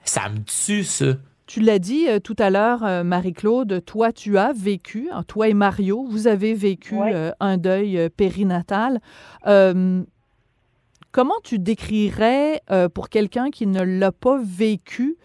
ça 0.04 0.28
me 0.28 0.44
tue, 0.44 0.84
ça. 0.84 1.16
Tu 1.46 1.58
l'as 1.58 1.80
dit 1.80 2.06
euh, 2.08 2.20
tout 2.20 2.36
à 2.38 2.50
l'heure, 2.50 2.84
euh, 2.84 3.02
Marie-Claude, 3.02 3.84
toi, 3.84 4.12
tu 4.12 4.38
as 4.38 4.52
vécu, 4.52 5.08
hein, 5.12 5.24
toi 5.24 5.48
et 5.48 5.54
Mario, 5.54 6.06
vous 6.08 6.28
avez 6.28 6.54
vécu 6.54 6.94
euh, 7.00 7.32
un 7.40 7.56
deuil 7.56 8.08
périnatal. 8.16 9.00
comment 11.10 11.40
tu 11.42 11.58
décrirais 11.58 12.62
pour 12.94 13.08
quelqu'un 13.08 13.50
qui 13.50 13.66
ne 13.66 13.82
l'a 13.82 14.12
pas 14.12 14.38
vécu 14.40 15.16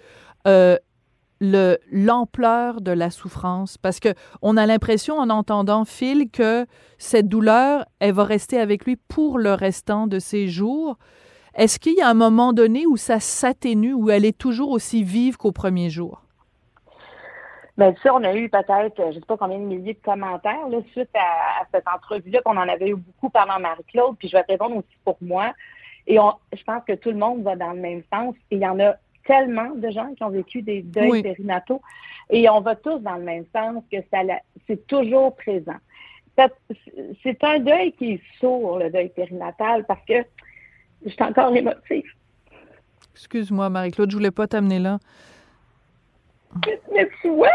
l'ampleur 1.42 2.82
de 2.82 2.92
la 2.92 3.10
souffrance 3.10 3.78
parce 3.78 4.00
que 4.00 4.10
on 4.42 4.58
a 4.58 4.66
l'impression 4.66 5.18
en 5.18 5.30
entendant 5.30 5.86
Phil 5.86 6.30
que 6.30 6.66
cette 6.98 7.28
douleur 7.28 7.86
elle 8.00 8.14
va 8.14 8.26
rester 8.26 8.60
avec 8.60 8.86
lui 8.86 8.98
pour 8.98 9.38
le 9.38 9.54
restant 9.54 10.08
de 10.08 10.20
ses 10.20 10.48
jours. 10.48 10.98
Est-ce 11.56 11.80
qu'il 11.80 11.96
y 11.96 12.02
a 12.02 12.10
un 12.10 12.14
moment 12.14 12.54
donné 12.54 12.86
où 12.86 12.98
ça 12.98 13.20
s'atténue 13.20 13.94
ou 13.94 14.10
elle 14.10 14.26
est 14.26 14.38
toujours 14.38 14.72
aussi 14.72 15.04
vive 15.04 15.38
qu'au 15.38 15.52
premier 15.52 15.90
jour? 15.90 16.22
Bien, 17.80 17.94
ça, 18.04 18.14
on 18.14 18.24
a 18.26 18.36
eu 18.36 18.50
peut-être, 18.50 18.98
je 18.98 19.04
ne 19.08 19.12
sais 19.14 19.20
pas 19.22 19.38
combien 19.38 19.58
de 19.58 19.64
milliers 19.64 19.94
de 19.94 20.00
commentaires 20.04 20.68
suite 20.92 21.10
à, 21.16 21.66
cette 21.74 21.88
entrevue-là, 21.88 22.42
qu'on 22.42 22.58
en 22.58 22.68
avait 22.68 22.90
eu 22.90 22.96
beaucoup 22.96 23.30
pendant 23.30 23.58
Marie-Claude, 23.58 24.18
puis 24.18 24.28
je 24.28 24.36
vais 24.36 24.44
répondre 24.50 24.76
aussi 24.76 24.98
pour 25.06 25.16
moi. 25.22 25.54
Et 26.06 26.18
je 26.18 26.64
pense 26.66 26.84
que 26.86 26.94
tout 26.94 27.10
le 27.10 27.18
monde 27.18 27.44
va 27.44 27.56
dans 27.56 27.72
le 27.72 27.80
même 27.80 28.04
sens. 28.12 28.36
Il 28.52 28.60
y 28.60 28.68
en 28.68 28.78
a 28.82 28.96
tellement 29.30 29.76
de 29.76 29.92
gens 29.92 30.12
qui 30.16 30.24
ont 30.24 30.32
vécu 30.32 30.64
des 30.64 30.82
deuils 30.82 31.22
périnataux 31.22 31.82
et 32.32 32.50
on 32.50 32.62
va 32.62 32.76
tous 32.76 32.98
dans 32.98 33.16
le 33.16 33.24
même 33.24 33.46
sens 33.56 33.84
que 33.92 33.98
ça 34.12 34.22
c'est 34.66 34.88
toujours 34.88 35.36
présent. 35.36 35.78
C'est 37.22 37.44
un 37.44 37.60
deuil 37.60 37.92
qui 37.92 38.14
est 38.14 38.22
sourd, 38.40 38.80
le 38.80 38.90
deuil 38.90 39.10
périnatal, 39.10 39.86
parce 39.86 40.04
que 40.06 40.24
je 41.06 41.10
suis 41.10 41.24
encore 41.24 41.56
émotive. 41.56 42.12
Excuse-moi, 43.14 43.70
Marie-Claude, 43.70 44.10
je 44.10 44.16
voulais 44.16 44.32
pas 44.32 44.48
t'amener 44.48 44.80
là. 44.80 44.98
Mais 46.92 47.08
tu 47.22 47.30
vois, 47.30 47.50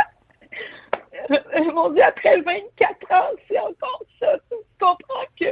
euh, 1.30 1.72
mon 1.72 1.90
Dieu, 1.90 2.02
après 2.04 2.40
24 2.42 3.12
ans, 3.12 3.34
c'est 3.48 3.58
encore 3.58 4.04
ça. 4.20 4.36
Tu 4.48 4.56
comprends 4.78 5.26
que 5.40 5.46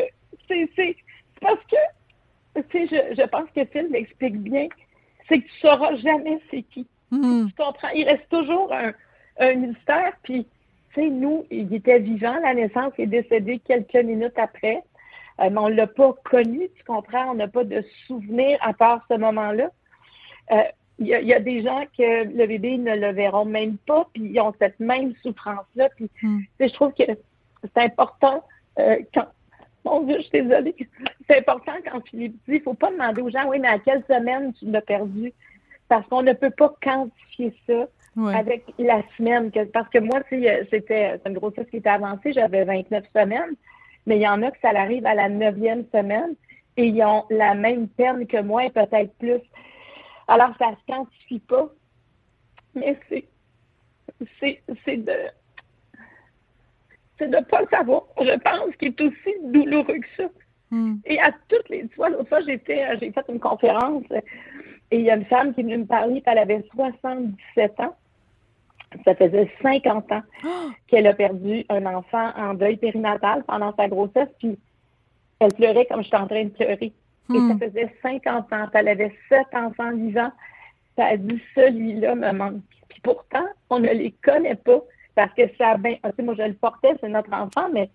c'est 0.46 0.96
parce 1.40 1.60
que, 1.64 2.62
tu 2.70 2.86
sais, 2.86 2.86
je, 2.86 3.22
je 3.22 3.26
pense 3.28 3.48
que 3.56 3.64
Phil 3.64 3.88
l'explique 3.90 4.38
bien 4.38 4.68
c'est 5.28 5.40
que 5.40 5.46
tu 5.46 5.58
sauras 5.60 5.96
jamais 5.96 6.40
c'est 6.50 6.62
qui. 6.62 6.86
Hmm. 7.10 7.46
Tu 7.48 7.54
comprends? 7.62 7.88
Il 7.94 8.04
reste 8.04 8.28
toujours 8.30 8.72
un, 8.72 9.54
mystère. 9.54 10.12
Puis, 10.22 10.46
tu 10.94 11.00
sais, 11.00 11.08
nous, 11.08 11.44
il 11.50 11.72
était 11.74 11.98
vivant 11.98 12.38
la 12.42 12.54
naissance, 12.54 12.92
il 12.98 13.04
est 13.04 13.22
décédé 13.22 13.58
quelques 13.60 13.94
minutes 13.96 14.38
après. 14.38 14.82
Euh, 15.40 15.50
mais 15.50 15.58
on 15.58 15.68
ne 15.68 15.74
l'a 15.74 15.86
pas 15.86 16.14
connu, 16.24 16.68
tu 16.76 16.84
comprends? 16.84 17.30
On 17.30 17.34
n'a 17.34 17.48
pas 17.48 17.64
de 17.64 17.84
souvenir 18.06 18.58
à 18.60 18.72
part 18.72 19.04
ce 19.10 19.16
moment-là. 19.16 19.70
Euh, 20.52 20.62
il 20.98 21.06
y, 21.06 21.34
a 21.34 21.40
des 21.40 21.62
gens 21.62 21.84
que 21.98 22.24
le 22.24 22.46
bébé 22.46 22.76
ne 22.76 22.94
le 22.94 23.12
verront 23.12 23.46
même 23.46 23.76
pas, 23.78 24.06
puis 24.12 24.24
ils 24.24 24.40
ont 24.40 24.54
cette 24.60 24.78
même 24.78 25.14
souffrance-là. 25.22 25.88
Puis, 25.96 26.08
hmm. 26.22 26.40
je 26.60 26.66
trouve 26.66 26.92
que 26.92 27.02
c'est 27.62 27.78
important 27.78 28.44
euh, 28.78 28.98
quand, 29.12 29.26
mon 29.84 30.02
Dieu, 30.02 30.16
je 30.18 30.22
suis 30.22 30.42
désolée. 30.42 30.74
C'est 31.28 31.38
important 31.38 31.72
quand 31.84 32.06
Philippe 32.06 32.34
dit, 32.48 32.54
il 32.54 32.58
ne 32.58 32.62
faut 32.62 32.74
pas 32.74 32.90
demander 32.90 33.22
aux 33.22 33.30
gens, 33.30 33.48
oui, 33.48 33.58
mais 33.58 33.68
à 33.68 33.78
quelle 33.78 34.04
semaine 34.04 34.52
tu 34.54 34.66
l'as 34.66 34.80
perdu? 34.82 35.32
Parce 35.88 36.06
qu'on 36.08 36.22
ne 36.22 36.32
peut 36.32 36.50
pas 36.50 36.74
quantifier 36.82 37.54
ça 37.66 37.86
avec 38.16 38.64
la 38.78 39.02
semaine. 39.16 39.50
parce 39.72 39.88
que 39.88 39.98
moi, 39.98 40.20
c'était 40.70 41.20
une 41.26 41.34
grossesse 41.34 41.68
qui 41.70 41.78
était 41.78 41.88
avancée, 41.88 42.32
j'avais 42.32 42.64
29 42.64 43.04
semaines, 43.14 43.54
mais 44.06 44.16
il 44.16 44.22
y 44.22 44.28
en 44.28 44.42
a 44.42 44.50
que 44.50 44.58
ça 44.60 44.70
arrive 44.70 45.06
à 45.06 45.14
la 45.14 45.28
neuvième 45.28 45.84
semaine 45.92 46.34
et 46.76 46.86
ils 46.86 47.02
ont 47.02 47.24
la 47.30 47.54
même 47.54 47.88
peine 47.88 48.26
que 48.26 48.40
moi 48.40 48.64
et 48.64 48.70
peut-être 48.70 49.12
plus. 49.18 49.40
Alors, 50.28 50.50
ça 50.58 50.70
ne 50.70 50.76
se 50.76 50.80
quantifie 50.86 51.40
pas, 51.40 51.68
mais 52.74 52.98
c'est 54.40 54.96
de 54.96 55.12
c'est 57.18 57.28
de 57.28 57.36
ne 57.36 57.42
pas 57.42 57.60
le 57.60 57.68
savoir. 57.68 58.02
Je 58.20 58.38
pense 58.38 58.76
qu'il 58.76 58.88
est 58.88 59.00
aussi 59.00 59.36
douloureux 59.44 59.98
que 59.98 60.06
ça. 60.16 60.28
Hmm. 60.70 60.96
Et 61.04 61.20
à 61.20 61.30
toutes 61.48 61.68
les 61.68 61.86
fois, 61.88 62.08
l'autre 62.08 62.28
fois, 62.28 62.40
j'étais, 62.40 62.82
euh, 62.82 62.96
j'ai 63.00 63.12
fait 63.12 63.24
une 63.28 63.40
conférence 63.40 64.04
et 64.90 64.98
il 64.98 65.02
y 65.02 65.10
a 65.10 65.16
une 65.16 65.24
femme 65.26 65.54
qui 65.54 65.60
est 65.60 65.64
venue 65.64 65.78
me 65.78 65.86
parler, 65.86 66.20
puis 66.20 66.32
elle 66.32 66.38
avait 66.38 66.64
77 66.74 67.80
ans. 67.80 67.94
Ça 69.04 69.14
faisait 69.14 69.50
50 69.62 70.12
ans 70.12 70.22
qu'elle 70.86 71.06
a 71.06 71.14
perdu 71.14 71.64
un 71.68 71.86
enfant 71.86 72.30
en 72.36 72.54
deuil 72.54 72.76
périnatal 72.76 73.44
pendant 73.44 73.74
sa 73.74 73.88
grossesse, 73.88 74.28
puis 74.38 74.58
elle 75.40 75.52
pleurait 75.54 75.86
comme 75.86 76.02
j'étais 76.02 76.16
en 76.16 76.26
train 76.26 76.44
de 76.44 76.50
pleurer. 76.50 76.92
Et 77.34 77.38
ça 77.38 77.54
hmm. 77.54 77.58
faisait 77.58 77.94
50 78.02 78.52
ans. 78.52 78.66
Elle 78.74 78.88
avait 78.88 79.14
sept 79.28 79.46
enfants 79.54 79.94
vivants. 79.94 80.32
Ça 80.96 81.06
a 81.06 81.16
dit, 81.16 81.40
celui-là 81.54 82.14
me 82.14 82.32
manque. 82.32 82.62
Puis 82.88 83.00
pourtant, 83.02 83.46
on 83.70 83.78
ne 83.78 83.88
les 83.88 84.12
connaît 84.22 84.56
pas 84.56 84.82
parce 85.14 85.32
que 85.34 85.42
ça 85.58 85.76
ben, 85.76 85.96
moi 86.20 86.34
je 86.36 86.42
le 86.42 86.54
portais, 86.54 86.94
c'est 87.00 87.08
notre 87.08 87.32
enfant, 87.32 87.68
mais 87.72 87.90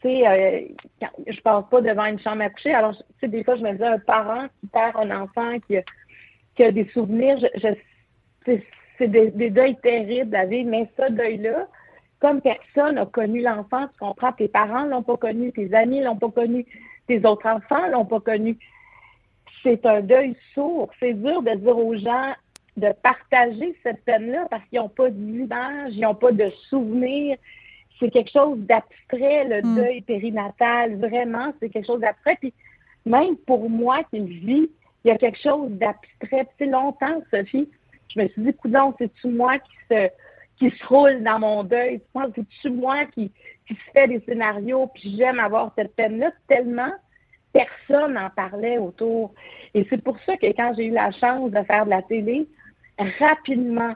tu 0.00 0.08
sais, 0.08 0.26
euh, 0.26 1.08
je 1.26 1.40
passe 1.40 1.64
pas 1.70 1.80
devant 1.82 2.06
une 2.06 2.18
chambre 2.20 2.42
à 2.42 2.48
coucher. 2.48 2.72
Alors, 2.72 2.96
tu 2.96 3.04
sais, 3.20 3.28
des 3.28 3.44
fois, 3.44 3.56
je 3.56 3.62
me 3.62 3.74
dis, 3.74 3.84
un 3.84 3.98
parent 3.98 4.46
qui 4.60 4.66
perd 4.68 4.96
un 4.96 5.22
enfant, 5.22 5.58
qui 5.66 5.76
a, 5.76 6.72
des 6.72 6.88
souvenirs, 6.92 7.38
c'est 8.46 9.08
des, 9.08 9.30
des, 9.30 9.50
deuils 9.50 9.76
terribles 9.82 10.34
à 10.34 10.46
vivre, 10.46 10.70
mais 10.70 10.88
ce 10.98 11.12
deuil-là, 11.12 11.68
comme 12.18 12.40
personne 12.40 12.96
n'a 12.96 13.06
connu 13.06 13.42
l'enfant, 13.42 13.88
tu 13.88 13.98
comprends, 13.98 14.32
tes 14.32 14.48
parents 14.48 14.84
l'ont 14.84 15.02
pas 15.02 15.16
connu, 15.16 15.52
tes 15.52 15.72
amis 15.74 16.02
l'ont 16.02 16.16
pas 16.16 16.30
connu, 16.30 16.66
tes 17.06 17.24
autres 17.26 17.46
enfants 17.46 17.86
l'ont 17.88 18.04
pas 18.04 18.20
connu. 18.20 18.58
C'est 19.62 19.84
un 19.84 20.00
deuil 20.00 20.36
sourd. 20.54 20.90
C'est 21.00 21.14
dur 21.14 21.42
de 21.42 21.54
dire 21.56 21.76
aux 21.76 21.96
gens, 21.96 22.32
de 22.76 22.92
partager 23.02 23.76
cette 23.82 24.02
peine-là 24.04 24.46
parce 24.50 24.64
qu'ils 24.66 24.78
n'ont 24.78 24.88
pas 24.88 25.10
d'image, 25.10 25.92
ils 25.92 26.00
n'ont 26.00 26.14
pas 26.14 26.32
de 26.32 26.50
souvenirs. 26.68 27.36
C'est 27.98 28.10
quelque 28.10 28.30
chose 28.30 28.58
d'abstrait, 28.58 29.44
le 29.44 29.62
hmm. 29.62 29.74
deuil 29.76 30.00
périnatal, 30.02 30.96
vraiment, 30.96 31.52
c'est 31.60 31.68
quelque 31.68 31.86
chose 31.86 32.00
d'abstrait. 32.00 32.36
Puis 32.40 32.52
même 33.04 33.36
pour 33.36 33.68
moi 33.68 34.02
qui 34.10 34.20
le 34.20 34.26
vis, 34.26 34.70
il 35.04 35.08
y 35.08 35.10
a 35.10 35.18
quelque 35.18 35.38
chose 35.38 35.70
d'abstrait. 35.72 36.46
C'est 36.58 36.66
longtemps, 36.66 37.22
Sophie, 37.30 37.68
je 38.14 38.20
me 38.20 38.28
suis 38.28 38.42
dit, 38.42 38.54
coudon, 38.54 38.94
c'est-tu 38.98 39.28
moi 39.28 39.58
qui 39.58 39.72
se, 39.90 40.08
qui 40.58 40.70
se 40.70 40.86
roule 40.86 41.22
dans 41.22 41.38
mon 41.38 41.64
deuil? 41.64 42.00
C'est-tu 42.34 42.70
moi 42.70 43.04
qui, 43.06 43.30
qui 43.66 43.74
se 43.74 43.90
fait 43.92 44.08
des 44.08 44.20
scénarios, 44.20 44.88
puis 44.94 45.16
j'aime 45.16 45.38
avoir 45.38 45.72
cette 45.76 45.94
peine-là 45.94 46.32
tellement 46.48 46.92
personne 47.52 48.14
n'en 48.14 48.30
parlait 48.30 48.78
autour. 48.78 49.34
Et 49.74 49.86
c'est 49.90 50.02
pour 50.02 50.16
ça 50.24 50.36
que 50.36 50.46
quand 50.46 50.74
j'ai 50.76 50.86
eu 50.86 50.92
la 50.92 51.10
chance 51.12 51.50
de 51.50 51.62
faire 51.62 51.84
de 51.84 51.90
la 51.90 52.02
télé, 52.02 52.46
rapidement, 53.18 53.94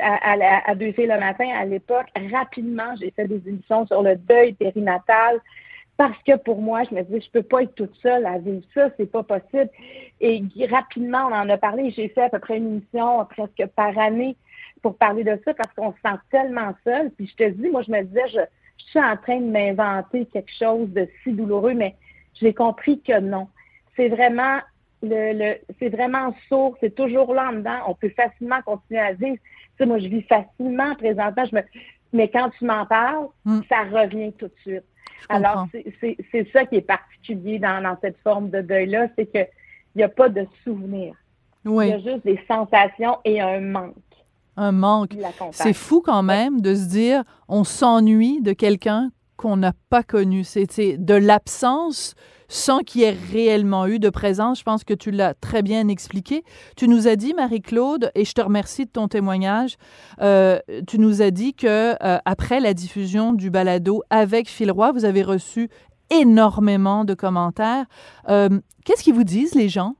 à, 0.00 0.74
deux 0.74 0.92
filles 0.92 1.06
le 1.06 1.18
matin, 1.18 1.48
à 1.54 1.64
l'époque, 1.64 2.06
rapidement, 2.32 2.94
j'ai 3.00 3.10
fait 3.10 3.26
des 3.26 3.48
émissions 3.48 3.86
sur 3.86 4.02
le 4.02 4.16
deuil 4.16 4.52
périnatal 4.54 5.40
parce 5.96 6.16
que 6.26 6.36
pour 6.36 6.62
moi, 6.62 6.82
je 6.88 6.94
me 6.94 7.02
disais, 7.02 7.20
je 7.20 7.30
peux 7.30 7.42
pas 7.42 7.62
être 7.62 7.74
toute 7.74 7.94
seule 7.96 8.24
à 8.24 8.38
vivre 8.38 8.62
ça, 8.72 8.88
c'est 8.96 9.10
pas 9.10 9.22
possible. 9.22 9.68
Et 10.20 10.42
rapidement, 10.70 11.28
on 11.30 11.34
en 11.34 11.48
a 11.50 11.58
parlé. 11.58 11.90
J'ai 11.90 12.08
fait 12.08 12.22
à 12.22 12.30
peu 12.30 12.38
près 12.38 12.56
une 12.56 12.68
émission 12.68 13.22
presque 13.26 13.66
par 13.76 13.98
année 13.98 14.34
pour 14.80 14.96
parler 14.96 15.24
de 15.24 15.38
ça 15.44 15.52
parce 15.52 15.72
qu'on 15.74 15.92
se 15.92 15.98
sent 16.02 16.16
tellement 16.30 16.74
seul. 16.84 17.10
Puis 17.10 17.26
je 17.26 17.44
te 17.44 17.50
dis, 17.50 17.68
moi, 17.68 17.82
je 17.82 17.90
me 17.90 18.02
disais, 18.02 18.28
je 18.28 18.40
suis 18.86 18.98
en 18.98 19.16
train 19.18 19.40
de 19.40 19.50
m'inventer 19.50 20.24
quelque 20.26 20.52
chose 20.58 20.88
de 20.88 21.06
si 21.22 21.32
douloureux, 21.32 21.74
mais 21.74 21.94
j'ai 22.32 22.54
compris 22.54 23.00
que 23.02 23.20
non. 23.20 23.48
C'est 23.94 24.08
vraiment 24.08 24.60
le, 25.02 25.54
c'est 25.78 25.88
vraiment 25.88 26.34
sourd, 26.48 26.76
c'est 26.80 26.94
toujours 26.94 27.34
là 27.34 27.50
en 27.50 27.54
dedans. 27.54 27.78
On 27.86 27.94
peut 27.94 28.10
facilement 28.10 28.60
continuer 28.64 29.00
à 29.00 29.12
vivre. 29.12 29.38
Tu 29.78 29.86
moi, 29.86 29.98
je 29.98 30.08
vis 30.08 30.22
facilement 30.22 30.94
présentement, 30.94 31.44
je 31.50 31.56
me, 31.56 31.62
mais 32.12 32.28
quand 32.28 32.50
tu 32.58 32.64
m'en 32.64 32.86
parles, 32.86 33.28
hmm. 33.44 33.60
ça 33.68 33.82
revient 33.84 34.32
tout 34.34 34.48
de 34.48 34.54
suite. 34.60 34.84
Alors, 35.28 35.66
c'est 35.72 36.52
ça 36.52 36.64
qui 36.66 36.76
est 36.76 36.80
particulier 36.80 37.58
dans, 37.58 37.82
dans 37.82 37.96
cette 38.00 38.16
forme 38.22 38.50
de 38.50 38.62
deuil-là, 38.62 39.08
c'est 39.16 39.26
qu'il 39.26 39.46
n'y 39.94 40.02
a 40.02 40.08
pas 40.08 40.28
de 40.28 40.46
souvenir. 40.64 41.14
Il 41.64 41.72
y 41.72 41.92
a 41.92 41.98
juste 41.98 42.24
des 42.24 42.40
sensations 42.48 43.18
et 43.24 43.40
un 43.40 43.60
manque. 43.60 43.94
Un 44.56 44.72
manque. 44.72 45.16
C'est 45.52 45.72
fou 45.72 46.02
quand 46.04 46.22
même 46.22 46.60
de 46.60 46.74
se 46.74 46.88
dire 46.88 47.22
on 47.48 47.64
s'ennuie 47.64 48.40
de 48.40 48.52
quelqu'un 48.52 49.10
qu'on 49.36 49.56
n'a 49.56 49.72
pas 49.88 50.02
connu. 50.02 50.42
C'est 50.44 50.96
de 50.96 51.14
l'absence 51.14 52.14
sans 52.50 52.80
qu'il 52.80 53.02
y 53.02 53.04
ait 53.04 53.16
réellement 53.32 53.86
eu 53.86 53.98
de 53.98 54.10
présence. 54.10 54.58
Je 54.58 54.64
pense 54.64 54.84
que 54.84 54.92
tu 54.92 55.12
l'as 55.12 55.34
très 55.34 55.62
bien 55.62 55.88
expliqué. 55.88 56.42
Tu 56.76 56.88
nous 56.88 57.06
as 57.06 57.16
dit, 57.16 57.32
Marie-Claude, 57.32 58.10
et 58.14 58.24
je 58.24 58.32
te 58.34 58.40
remercie 58.40 58.84
de 58.84 58.90
ton 58.90 59.06
témoignage, 59.08 59.76
euh, 60.20 60.58
tu 60.86 60.98
nous 60.98 61.22
as 61.22 61.30
dit 61.30 61.54
que 61.54 61.94
euh, 62.04 62.18
après 62.24 62.58
la 62.60 62.74
diffusion 62.74 63.32
du 63.32 63.50
balado 63.50 64.02
avec 64.10 64.48
Phil 64.48 64.72
Roy, 64.72 64.90
vous 64.90 65.04
avez 65.04 65.22
reçu 65.22 65.70
énormément 66.10 67.04
de 67.04 67.14
commentaires. 67.14 67.86
Euh, 68.28 68.48
qu'est-ce 68.84 69.04
qu'ils 69.04 69.14
vous 69.14 69.24
disent, 69.24 69.54
les 69.54 69.68
gens? 69.68 69.94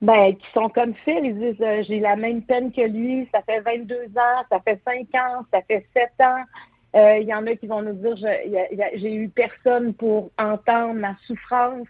ben, 0.00 0.36
qui 0.36 0.46
sont 0.54 0.68
comme 0.68 0.94
Phil, 1.04 1.20
ils 1.24 1.38
disent 1.38 1.86
j'ai 1.86 1.98
la 1.98 2.14
même 2.14 2.42
peine 2.42 2.72
que 2.72 2.82
lui, 2.82 3.28
ça 3.32 3.42
fait 3.42 3.60
22 3.60 3.94
ans, 4.16 4.44
ça 4.48 4.60
fait 4.60 4.80
5 4.84 4.96
ans, 5.20 5.44
ça 5.52 5.60
fait 5.62 5.84
7 5.92 6.08
ans. 6.20 6.44
Euh, 6.96 7.18
il 7.18 7.28
y 7.28 7.34
en 7.34 7.46
a 7.46 7.54
qui 7.54 7.66
vont 7.66 7.82
nous 7.82 7.92
dire 7.92 8.16
j'ai 8.16 9.14
eu 9.14 9.28
personne 9.28 9.92
pour 9.94 10.30
entendre 10.38 10.94
ma 10.94 11.14
souffrance. 11.26 11.86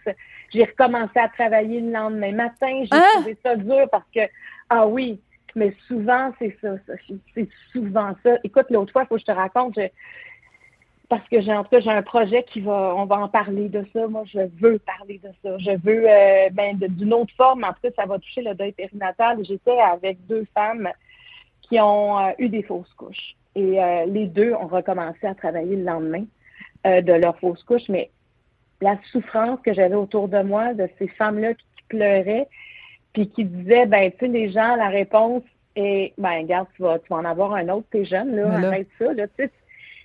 J'ai 0.53 0.65
recommencé 0.65 1.17
à 1.19 1.29
travailler 1.29 1.79
le 1.79 1.91
lendemain 1.91 2.33
matin. 2.33 2.83
J'ai 2.83 2.97
Hein? 2.97 3.03
trouvé 3.15 3.37
ça 3.43 3.55
dur 3.55 3.87
parce 3.89 4.09
que 4.13 4.21
ah 4.69 4.85
oui, 4.87 5.21
mais 5.55 5.73
souvent 5.87 6.33
c'est 6.37 6.55
ça. 6.61 6.75
C'est 7.33 7.47
souvent 7.71 8.13
ça. 8.23 8.37
Écoute, 8.43 8.65
l'autre 8.69 8.91
fois, 8.91 9.03
il 9.03 9.07
faut 9.07 9.15
que 9.15 9.21
je 9.21 9.25
te 9.25 9.31
raconte. 9.31 9.75
je- 9.79 9.87
parce 11.07 11.27
que 11.29 11.41
j'ai 11.41 11.51
en 11.53 11.63
tout 11.63 11.71
cas 11.71 11.79
j'ai 11.79 11.89
un 11.89 12.03
projet 12.03 12.43
qui 12.43 12.59
va 12.61 12.93
on 12.95 13.05
va 13.05 13.15
en 13.19 13.29
parler 13.29 13.67
de 13.69 13.83
ça. 13.93 14.05
Moi, 14.07 14.23
je 14.25 14.41
veux 14.61 14.77
parler 14.79 15.19
de 15.23 15.29
ça. 15.41 15.57
Je 15.57 15.71
veux 15.81 16.03
euh, 16.07 16.49
ben 16.51 16.77
d'une 16.77 17.13
autre 17.13 17.33
forme. 17.35 17.63
En 17.63 17.69
tout 17.73 17.79
cas, 17.83 17.89
ça 17.95 18.05
va 18.05 18.19
toucher 18.19 18.41
le 18.41 18.53
deuil 18.53 18.73
périnatal. 18.73 19.43
J'étais 19.43 19.79
avec 19.79 20.23
deux 20.27 20.45
femmes 20.53 20.89
qui 21.61 21.79
ont 21.79 22.19
euh, 22.19 22.31
eu 22.37 22.49
des 22.49 22.63
fausses 22.63 22.93
couches. 22.95 23.35
Et 23.59 23.83
euh, 23.83 24.05
les 24.05 24.27
deux 24.27 24.53
ont 24.53 24.67
recommencé 24.67 25.27
à 25.27 25.35
travailler 25.35 25.75
le 25.75 25.83
lendemain 25.83 26.23
euh, 26.87 27.01
de 27.01 27.11
leur 27.11 27.37
fausse 27.39 27.61
couche. 27.63 27.89
Mais 27.89 28.09
la 28.79 28.97
souffrance 29.11 29.59
que 29.65 29.73
j'avais 29.73 29.95
autour 29.95 30.29
de 30.29 30.41
moi, 30.41 30.73
de 30.73 30.87
ces 30.97 31.09
femmes-là 31.09 31.53
qui, 31.55 31.65
qui 31.75 31.83
pleuraient, 31.89 32.47
puis 33.11 33.29
qui 33.29 33.43
disaient, 33.43 33.85
ben, 33.85 34.11
tu 34.11 34.19
sais, 34.19 34.27
les 34.27 34.49
gens, 34.49 34.77
la 34.77 34.87
réponse 34.87 35.43
est, 35.75 36.13
ben, 36.17 36.43
regarde, 36.43 36.67
tu 36.77 36.83
vas, 36.83 36.99
tu 36.99 37.09
vas 37.09 37.17
en 37.17 37.25
avoir 37.25 37.53
un 37.53 37.67
autre, 37.67 37.87
t'es 37.91 38.05
jeune, 38.05 38.33
là, 38.33 38.49
arrête 38.49 38.87
ça, 38.97 39.11
là, 39.11 39.27
tu 39.27 39.43
sais. 39.43 39.51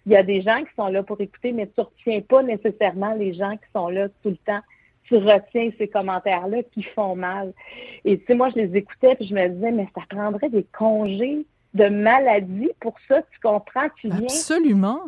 Il 0.06 0.12
y 0.12 0.16
a 0.16 0.22
des 0.24 0.42
gens 0.42 0.58
qui 0.58 0.74
sont 0.76 0.88
là 0.88 1.02
pour 1.02 1.20
écouter, 1.20 1.52
mais 1.52 1.68
tu 1.68 1.80
retiens 1.80 2.20
pas 2.22 2.42
nécessairement 2.42 3.14
les 3.14 3.34
gens 3.34 3.52
qui 3.52 3.70
sont 3.72 3.88
là 3.88 4.08
tout 4.22 4.30
le 4.30 4.36
temps. 4.36 4.60
Tu 5.04 5.16
retiens 5.16 5.70
ces 5.78 5.88
commentaires-là 5.88 6.62
qui 6.72 6.82
font 6.82 7.14
mal. 7.14 7.54
Et 8.04 8.18
tu 8.18 8.26
sais, 8.26 8.34
moi, 8.34 8.50
je 8.50 8.56
les 8.56 8.76
écoutais, 8.76 9.14
puis 9.14 9.26
je 9.26 9.34
me 9.34 9.48
disais, 9.48 9.70
mais 9.70 9.88
ça 9.94 10.02
prendrait 10.10 10.50
des 10.50 10.66
congés 10.76 11.46
de 11.74 11.88
maladie 11.88 12.70
pour 12.80 12.94
ça, 13.08 13.22
tu 13.32 13.40
comprends, 13.40 13.88
tu 14.00 14.08
viens 14.08 14.22
Absolument. 14.22 15.00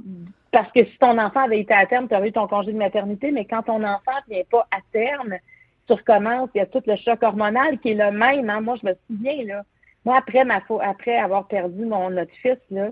parce 0.50 0.70
que 0.72 0.84
si 0.84 0.98
ton 0.98 1.16
enfant 1.18 1.40
avait 1.44 1.60
été 1.60 1.72
à 1.72 1.86
terme, 1.86 2.08
tu 2.08 2.14
aurais 2.14 2.28
eu 2.28 2.32
ton 2.32 2.46
congé 2.48 2.72
de 2.72 2.78
maternité, 2.78 3.30
mais 3.30 3.44
quand 3.44 3.62
ton 3.62 3.82
enfant 3.84 4.18
vient 4.28 4.42
pas 4.50 4.66
à 4.70 4.78
terme, 4.92 5.36
tu 5.86 5.92
recommences, 5.92 6.50
il 6.54 6.58
y 6.58 6.60
a 6.60 6.66
tout 6.66 6.82
le 6.86 6.96
choc 6.96 7.22
hormonal 7.22 7.78
qui 7.78 7.90
est 7.90 7.94
le 7.94 8.10
même. 8.10 8.50
hein. 8.50 8.60
Moi, 8.60 8.76
je 8.82 8.88
me 8.88 8.94
souviens, 9.06 9.44
là, 9.44 9.62
moi, 10.04 10.16
après 10.18 10.44
ma 10.44 10.60
après 10.82 11.16
avoir 11.16 11.46
perdu 11.46 11.84
mon 11.84 12.10
notre 12.10 12.32
fils, 12.42 12.58
là, 12.70 12.88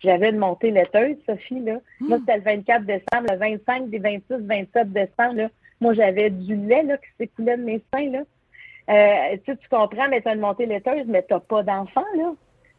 j'avais 0.00 0.30
une 0.30 0.38
montée 0.38 0.70
laiteuse, 0.70 1.16
Sophie, 1.26 1.60
là. 1.60 1.78
Moi, 2.00 2.18
c'était 2.20 2.36
le 2.38 2.42
24 2.44 2.84
décembre, 2.86 3.26
le 3.30 3.36
25, 3.36 3.90
des 3.90 3.98
26, 3.98 4.22
27 4.46 4.92
décembre, 4.92 5.34
là. 5.34 5.48
Moi, 5.80 5.92
j'avais 5.92 6.30
du 6.30 6.56
lait, 6.56 6.82
là, 6.84 6.96
qui 6.96 7.08
s'écoulait 7.18 7.56
de 7.58 7.62
mes 7.64 7.82
seins, 7.92 8.10
là. 8.10 8.20
Euh, 8.90 9.36
tu 9.44 9.52
sais, 9.52 9.58
tu 9.58 9.68
comprends, 9.68 10.08
mais 10.08 10.22
tu 10.22 10.28
as 10.28 10.34
une 10.34 10.40
montée 10.40 10.64
laiteuse, 10.66 11.04
mais 11.06 11.22
tu 11.28 11.34
pas 11.48 11.62
d'enfant, 11.62 12.04
là, 12.16 12.32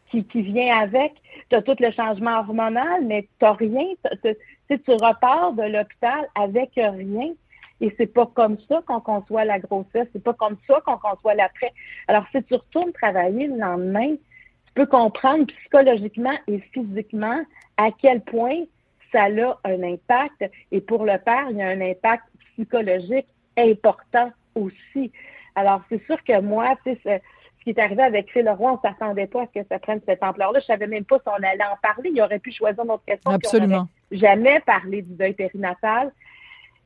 qui, 0.09 0.23
qui 0.25 0.41
vient 0.41 0.79
avec. 0.79 1.13
Tu 1.49 1.55
as 1.55 1.61
tout 1.61 1.75
le 1.79 1.91
changement 1.91 2.39
hormonal, 2.39 3.05
mais 3.05 3.27
tu 3.39 3.45
rien. 3.45 3.87
T'as- 4.03 4.15
Tu 4.15 4.35
sais, 4.69 4.79
tu 4.79 4.91
repars 4.91 5.53
de 5.53 5.63
l'hôpital 5.63 6.27
avec 6.35 6.71
rien. 6.75 7.33
Et 7.81 7.93
c'est 7.97 8.13
pas 8.13 8.25
comme 8.25 8.57
ça 8.67 8.81
qu'on 8.85 8.99
conçoit 8.99 9.45
la 9.45 9.57
grossesse, 9.57 10.07
c'est 10.11 10.23
pas 10.23 10.33
comme 10.33 10.57
ça 10.67 10.81
qu'on 10.85 10.97
conçoit 10.97 11.33
l'après. 11.33 11.71
Alors, 12.07 12.25
si 12.31 12.43
tu 12.43 12.53
retournes 12.55 12.91
travailler 12.91 13.47
le 13.47 13.57
lendemain, 13.57 14.15
tu 14.15 14.73
peux 14.75 14.85
comprendre 14.85 15.45
psychologiquement 15.47 16.33
et 16.47 16.59
physiquement 16.73 17.41
à 17.77 17.89
quel 17.91 18.21
point 18.21 18.63
ça 19.11 19.23
a 19.23 19.57
un 19.63 19.83
impact. 19.83 20.43
Et 20.71 20.81
pour 20.81 21.05
le 21.05 21.17
père, 21.19 21.47
il 21.51 21.57
y 21.57 21.61
a 21.61 21.69
un 21.69 21.81
impact 21.81 22.25
psychologique 22.53 23.27
important 23.57 24.31
aussi. 24.55 25.11
Alors, 25.55 25.81
c'est 25.89 26.05
sûr 26.05 26.21
que 26.23 26.39
moi, 26.41 26.75
tu 26.85 26.97
sais, 27.03 27.21
ce 27.59 27.63
qui 27.65 27.69
est 27.71 27.79
arrivé 27.79 28.01
avec 28.01 28.31
Phil 28.31 28.45
Leroy, 28.45 28.71
on 28.71 28.75
ne 28.75 28.79
s'attendait 28.81 29.27
pas 29.27 29.43
à 29.43 29.45
ce 29.53 29.59
que 29.59 29.65
ça 29.67 29.79
prenne 29.79 29.99
cette 30.05 30.23
ampleur-là. 30.23 30.59
Je 30.59 30.65
savais 30.65 30.87
même 30.87 31.03
pas 31.05 31.17
si 31.17 31.27
on 31.27 31.33
allait 31.43 31.63
en 31.63 31.77
parler. 31.81 32.11
Il 32.13 32.21
aurait 32.21 32.39
pu 32.39 32.51
choisir 32.51 32.85
notre 32.85 33.03
question. 33.03 33.29
on 33.31 33.35
Absolument. 33.35 33.87
jamais 34.11 34.59
parlé 34.61 35.01
du 35.01 35.13
deuil 35.13 35.33
périnatal. 35.33 36.11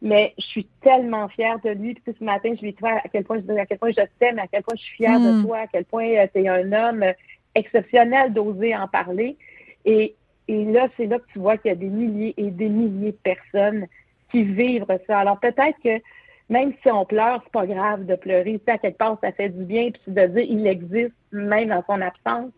Mais 0.01 0.33
je 0.37 0.43
suis 0.43 0.67
tellement 0.81 1.29
fière 1.29 1.59
de 1.59 1.69
lui. 1.69 1.93
Puis 1.93 2.15
ce 2.19 2.23
matin, 2.23 2.53
je 2.55 2.61
lui 2.61 2.69
ai 2.69 2.71
dit 2.73 2.85
à 2.85 3.01
quel 3.11 3.23
point 3.23 3.39
je, 3.39 3.53
à 3.53 3.65
quel 3.65 3.77
point 3.77 3.91
je 3.91 4.01
t'aime, 4.19 4.39
à 4.39 4.47
quel 4.47 4.63
point 4.63 4.75
je 4.75 4.81
suis 4.81 4.95
fière 4.97 5.19
Mm. 5.19 5.41
de 5.41 5.45
toi, 5.45 5.57
à 5.59 5.67
quel 5.67 5.85
point 5.85 6.07
tu 6.33 6.39
es 6.41 6.47
un 6.49 6.73
homme 6.73 7.03
euh, 7.03 7.13
exceptionnel 7.55 8.33
d'oser 8.33 8.75
en 8.75 8.87
parler. 8.87 9.37
Et, 9.85 10.15
et 10.47 10.65
là, 10.65 10.87
c'est 10.97 11.05
là 11.05 11.19
que 11.19 11.25
tu 11.31 11.39
vois 11.39 11.57
qu'il 11.57 11.69
y 11.69 11.71
a 11.71 11.75
des 11.75 11.87
milliers 11.87 12.33
et 12.35 12.51
des 12.51 12.67
milliers 12.67 13.11
de 13.11 13.17
personnes 13.23 13.85
qui 14.31 14.43
vivent 14.43 14.85
ça. 15.07 15.19
Alors 15.19 15.39
peut-être 15.39 15.77
que 15.83 16.01
même 16.53 16.73
si 16.83 16.91
on 16.91 17.03
pleure, 17.03 17.41
c'est 17.43 17.51
pas 17.51 17.65
grave 17.65 18.05
de 18.05 18.15
pleurer. 18.15 18.61
Sais, 18.63 18.73
à 18.73 18.77
quelque 18.77 18.99
part, 18.99 19.17
ça 19.21 19.31
fait 19.31 19.49
du 19.49 19.63
bien. 19.65 19.89
Puis 19.89 20.13
de 20.13 20.27
dire 20.27 20.45
il 20.47 20.67
existe 20.67 21.15
même 21.31 21.69
dans 21.69 21.83
son 21.87 21.99
absence. 21.99 22.51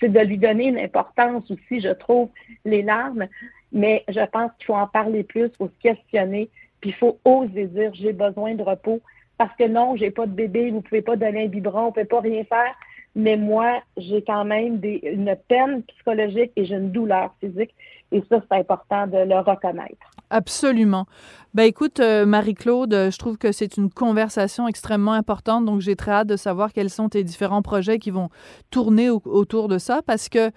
C'est 0.00 0.08
de 0.08 0.20
lui 0.20 0.38
donner 0.38 0.68
une 0.68 0.78
importance 0.78 1.48
aussi, 1.50 1.80
je 1.80 1.90
trouve, 1.90 2.30
les 2.64 2.82
larmes. 2.82 3.26
Mais 3.70 4.02
je 4.08 4.24
pense 4.32 4.50
qu'il 4.56 4.66
faut 4.66 4.74
en 4.74 4.86
parler 4.86 5.24
plus, 5.24 5.46
il 5.46 5.56
faut 5.58 5.68
se 5.68 5.82
questionner, 5.82 6.48
puis 6.80 6.90
il 6.90 6.96
faut 6.96 7.18
oser 7.24 7.66
dire 7.66 7.92
j'ai 7.92 8.12
besoin 8.12 8.54
de 8.54 8.62
repos. 8.62 9.00
Parce 9.36 9.54
que 9.56 9.66
non, 9.68 9.96
j'ai 9.96 10.10
pas 10.10 10.26
de 10.26 10.32
bébé, 10.32 10.70
vous 10.70 10.80
pouvez 10.80 11.02
pas 11.02 11.16
donner 11.16 11.44
un 11.44 11.48
biberon, 11.48 11.88
on 11.88 11.92
peut 11.92 12.04
pas 12.04 12.20
rien 12.20 12.44
faire. 12.44 12.74
Mais 13.16 13.36
moi, 13.36 13.82
j'ai 13.96 14.22
quand 14.22 14.44
même 14.44 14.80
une 14.82 15.36
peine 15.48 15.82
psychologique 15.84 16.52
et 16.56 16.64
j'ai 16.64 16.76
une 16.76 16.92
douleur 16.92 17.34
physique. 17.40 17.74
Et 18.10 18.22
ça, 18.28 18.40
c'est 18.40 18.58
important 18.58 19.06
de 19.06 19.18
le 19.18 19.38
reconnaître. 19.38 20.10
Absolument. 20.30 21.06
Ben 21.54 21.62
écoute, 21.64 22.00
euh, 22.00 22.26
Marie-Claude, 22.26 22.92
euh, 22.94 23.10
je 23.12 23.18
trouve 23.18 23.38
que 23.38 23.52
c'est 23.52 23.76
une 23.76 23.88
conversation 23.88 24.66
extrêmement 24.66 25.12
importante, 25.12 25.64
donc 25.64 25.80
j'ai 25.80 25.94
très 25.94 26.10
hâte 26.10 26.26
de 26.26 26.36
savoir 26.36 26.72
quels 26.72 26.90
sont 26.90 27.08
tes 27.08 27.22
différents 27.22 27.62
projets 27.62 28.00
qui 28.00 28.10
vont 28.10 28.28
tourner 28.72 29.08
au- 29.08 29.22
autour 29.24 29.68
de 29.68 29.78
ça, 29.78 30.00
parce 30.04 30.28
que 30.28 30.50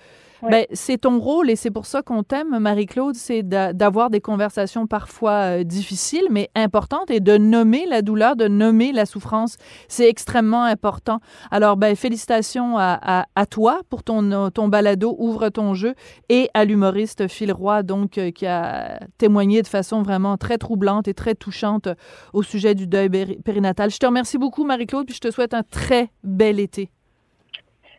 ben, 0.51 0.65
c'est 0.71 0.99
ton 0.99 1.17
rôle 1.19 1.49
et 1.49 1.55
c'est 1.55 1.71
pour 1.71 1.87
ça 1.87 2.03
qu'on 2.03 2.21
t'aime, 2.21 2.59
Marie-Claude, 2.59 3.15
c'est 3.15 3.41
d'a- 3.41 3.73
d'avoir 3.73 4.11
des 4.11 4.21
conversations 4.21 4.85
parfois 4.85 5.31
euh, 5.59 5.63
difficiles, 5.63 6.27
mais 6.29 6.49
importantes, 6.55 7.09
et 7.09 7.19
de 7.19 7.37
nommer 7.37 7.87
la 7.87 8.03
douleur, 8.03 8.35
de 8.35 8.47
nommer 8.47 8.91
la 8.91 9.07
souffrance. 9.07 9.57
C'est 9.87 10.07
extrêmement 10.07 10.63
important. 10.63 11.21
Alors, 11.49 11.75
ben, 11.75 11.95
félicitations 11.95 12.77
à, 12.77 12.99
à, 13.01 13.25
à 13.35 13.45
toi 13.47 13.81
pour 13.89 14.03
ton, 14.03 14.51
ton 14.51 14.67
balado 14.67 15.15
Ouvre 15.17 15.49
ton 15.49 15.73
jeu 15.73 15.95
et 16.29 16.49
à 16.53 16.65
l'humoriste 16.65 17.27
Phil 17.27 17.51
Roy, 17.51 17.81
donc, 17.81 18.19
qui 18.35 18.45
a 18.45 18.99
témoigné 19.17 19.63
de 19.63 19.67
façon 19.67 20.03
vraiment 20.03 20.37
très 20.37 20.59
troublante 20.59 20.86
et 21.07 21.13
très 21.13 21.35
touchante 21.35 21.89
au 22.33 22.43
sujet 22.43 22.75
du 22.75 22.87
deuil 22.87 23.09
péri- 23.09 23.41
périnatal. 23.43 23.89
Je 23.89 23.97
te 23.97 24.05
remercie 24.05 24.37
beaucoup, 24.37 24.63
Marie-Claude, 24.63 25.05
puis 25.05 25.15
je 25.15 25.21
te 25.21 25.31
souhaite 25.31 25.53
un 25.53 25.63
très 25.63 26.09
bel 26.23 26.59
été. 26.59 26.89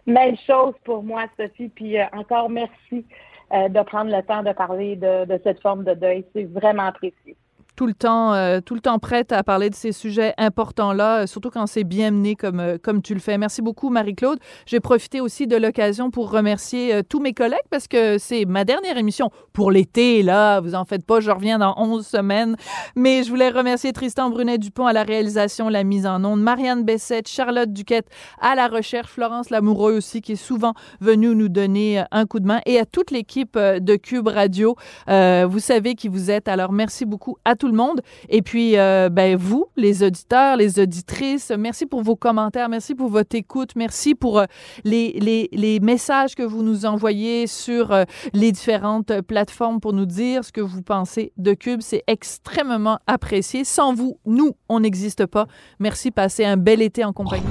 Même 0.06 0.36
chose 0.46 0.74
pour 0.84 1.02
moi, 1.02 1.24
Sophie. 1.36 1.68
Puis 1.68 1.98
euh, 1.98 2.04
encore 2.12 2.48
merci 2.48 3.04
euh, 3.52 3.68
de 3.68 3.82
prendre 3.82 4.10
le 4.10 4.22
temps 4.22 4.42
de 4.42 4.52
parler 4.52 4.96
de, 4.96 5.26
de 5.26 5.40
cette 5.44 5.60
forme 5.60 5.84
de 5.84 5.94
deuil. 5.94 6.24
C'est 6.34 6.44
vraiment 6.44 6.84
apprécié. 6.84 7.36
Tout 7.78 7.86
le 7.86 7.94
temps, 7.94 8.34
euh, 8.34 8.60
tout 8.60 8.74
le 8.74 8.80
temps 8.80 8.98
prête 8.98 9.30
à 9.30 9.44
parler 9.44 9.70
de 9.70 9.74
ces 9.76 9.92
sujets 9.92 10.34
importants-là, 10.36 11.20
euh, 11.20 11.26
surtout 11.28 11.48
quand 11.48 11.68
c'est 11.68 11.84
bien 11.84 12.10
mené 12.10 12.34
comme, 12.34 12.58
euh, 12.58 12.76
comme 12.76 13.02
tu 13.02 13.14
le 13.14 13.20
fais. 13.20 13.38
Merci 13.38 13.62
beaucoup, 13.62 13.88
Marie-Claude. 13.88 14.40
J'ai 14.66 14.80
profité 14.80 15.20
aussi 15.20 15.46
de 15.46 15.56
l'occasion 15.56 16.10
pour 16.10 16.32
remercier 16.32 16.92
euh, 16.92 17.02
tous 17.08 17.20
mes 17.20 17.34
collègues 17.34 17.60
parce 17.70 17.86
que 17.86 18.18
c'est 18.18 18.46
ma 18.46 18.64
dernière 18.64 18.98
émission 18.98 19.30
pour 19.52 19.70
l'été, 19.70 20.24
là. 20.24 20.58
Vous 20.58 20.74
en 20.74 20.84
faites 20.84 21.06
pas, 21.06 21.20
je 21.20 21.30
reviens 21.30 21.60
dans 21.60 21.72
11 21.76 22.04
semaines. 22.04 22.56
Mais 22.96 23.22
je 23.22 23.30
voulais 23.30 23.48
remercier 23.48 23.92
Tristan 23.92 24.28
Brunet-Dupont 24.30 24.86
à 24.86 24.92
la 24.92 25.04
réalisation, 25.04 25.68
la 25.68 25.84
mise 25.84 26.04
en 26.04 26.24
onde, 26.24 26.42
Marianne 26.42 26.82
Bessette, 26.82 27.28
Charlotte 27.28 27.72
Duquette 27.72 28.08
à 28.40 28.56
la 28.56 28.66
recherche, 28.66 29.08
Florence 29.08 29.50
Lamoureux 29.50 29.92
aussi, 29.92 30.20
qui 30.20 30.32
est 30.32 30.34
souvent 30.36 30.74
venue 31.00 31.32
nous 31.32 31.48
donner 31.48 32.02
un 32.10 32.26
coup 32.26 32.40
de 32.40 32.46
main, 32.46 32.60
et 32.66 32.80
à 32.80 32.86
toute 32.86 33.12
l'équipe 33.12 33.56
de 33.56 33.94
Cube 33.94 34.26
Radio. 34.26 34.74
Vous 35.06 35.60
savez 35.60 35.94
qui 35.94 36.08
vous 36.08 36.32
êtes, 36.32 36.48
alors 36.48 36.72
merci 36.72 37.04
beaucoup 37.04 37.36
à 37.44 37.54
le 37.68 37.74
monde. 37.74 38.00
Et 38.28 38.42
puis, 38.42 38.76
euh, 38.76 39.08
ben, 39.08 39.36
vous, 39.36 39.66
les 39.76 40.02
auditeurs, 40.02 40.56
les 40.56 40.78
auditrices, 40.78 41.52
merci 41.56 41.86
pour 41.86 42.02
vos 42.02 42.16
commentaires, 42.16 42.68
merci 42.68 42.94
pour 42.94 43.08
votre 43.08 43.36
écoute, 43.36 43.70
merci 43.76 44.14
pour 44.14 44.40
euh, 44.40 44.44
les 44.84 45.78
messages 45.82 46.34
que 46.34 46.42
vous 46.42 46.62
nous 46.62 46.86
envoyez 46.86 47.46
sur 47.46 47.92
euh, 47.92 48.04
les 48.32 48.52
différentes 48.52 49.20
plateformes 49.22 49.80
pour 49.80 49.92
nous 49.92 50.06
dire 50.06 50.44
ce 50.44 50.52
que 50.52 50.60
vous 50.60 50.82
pensez 50.82 51.32
de 51.36 51.54
Cube. 51.54 51.80
C'est 51.82 52.04
extrêmement 52.06 52.98
apprécié. 53.06 53.64
Sans 53.64 53.94
vous, 53.94 54.18
nous, 54.26 54.52
on 54.68 54.80
n'existe 54.80 55.26
pas. 55.26 55.46
Merci, 55.78 56.10
passez 56.10 56.44
un 56.44 56.56
bel 56.56 56.82
été 56.82 57.04
en 57.04 57.12
compagnie. 57.12 57.44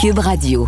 Cube 0.00 0.18
Radio. 0.18 0.66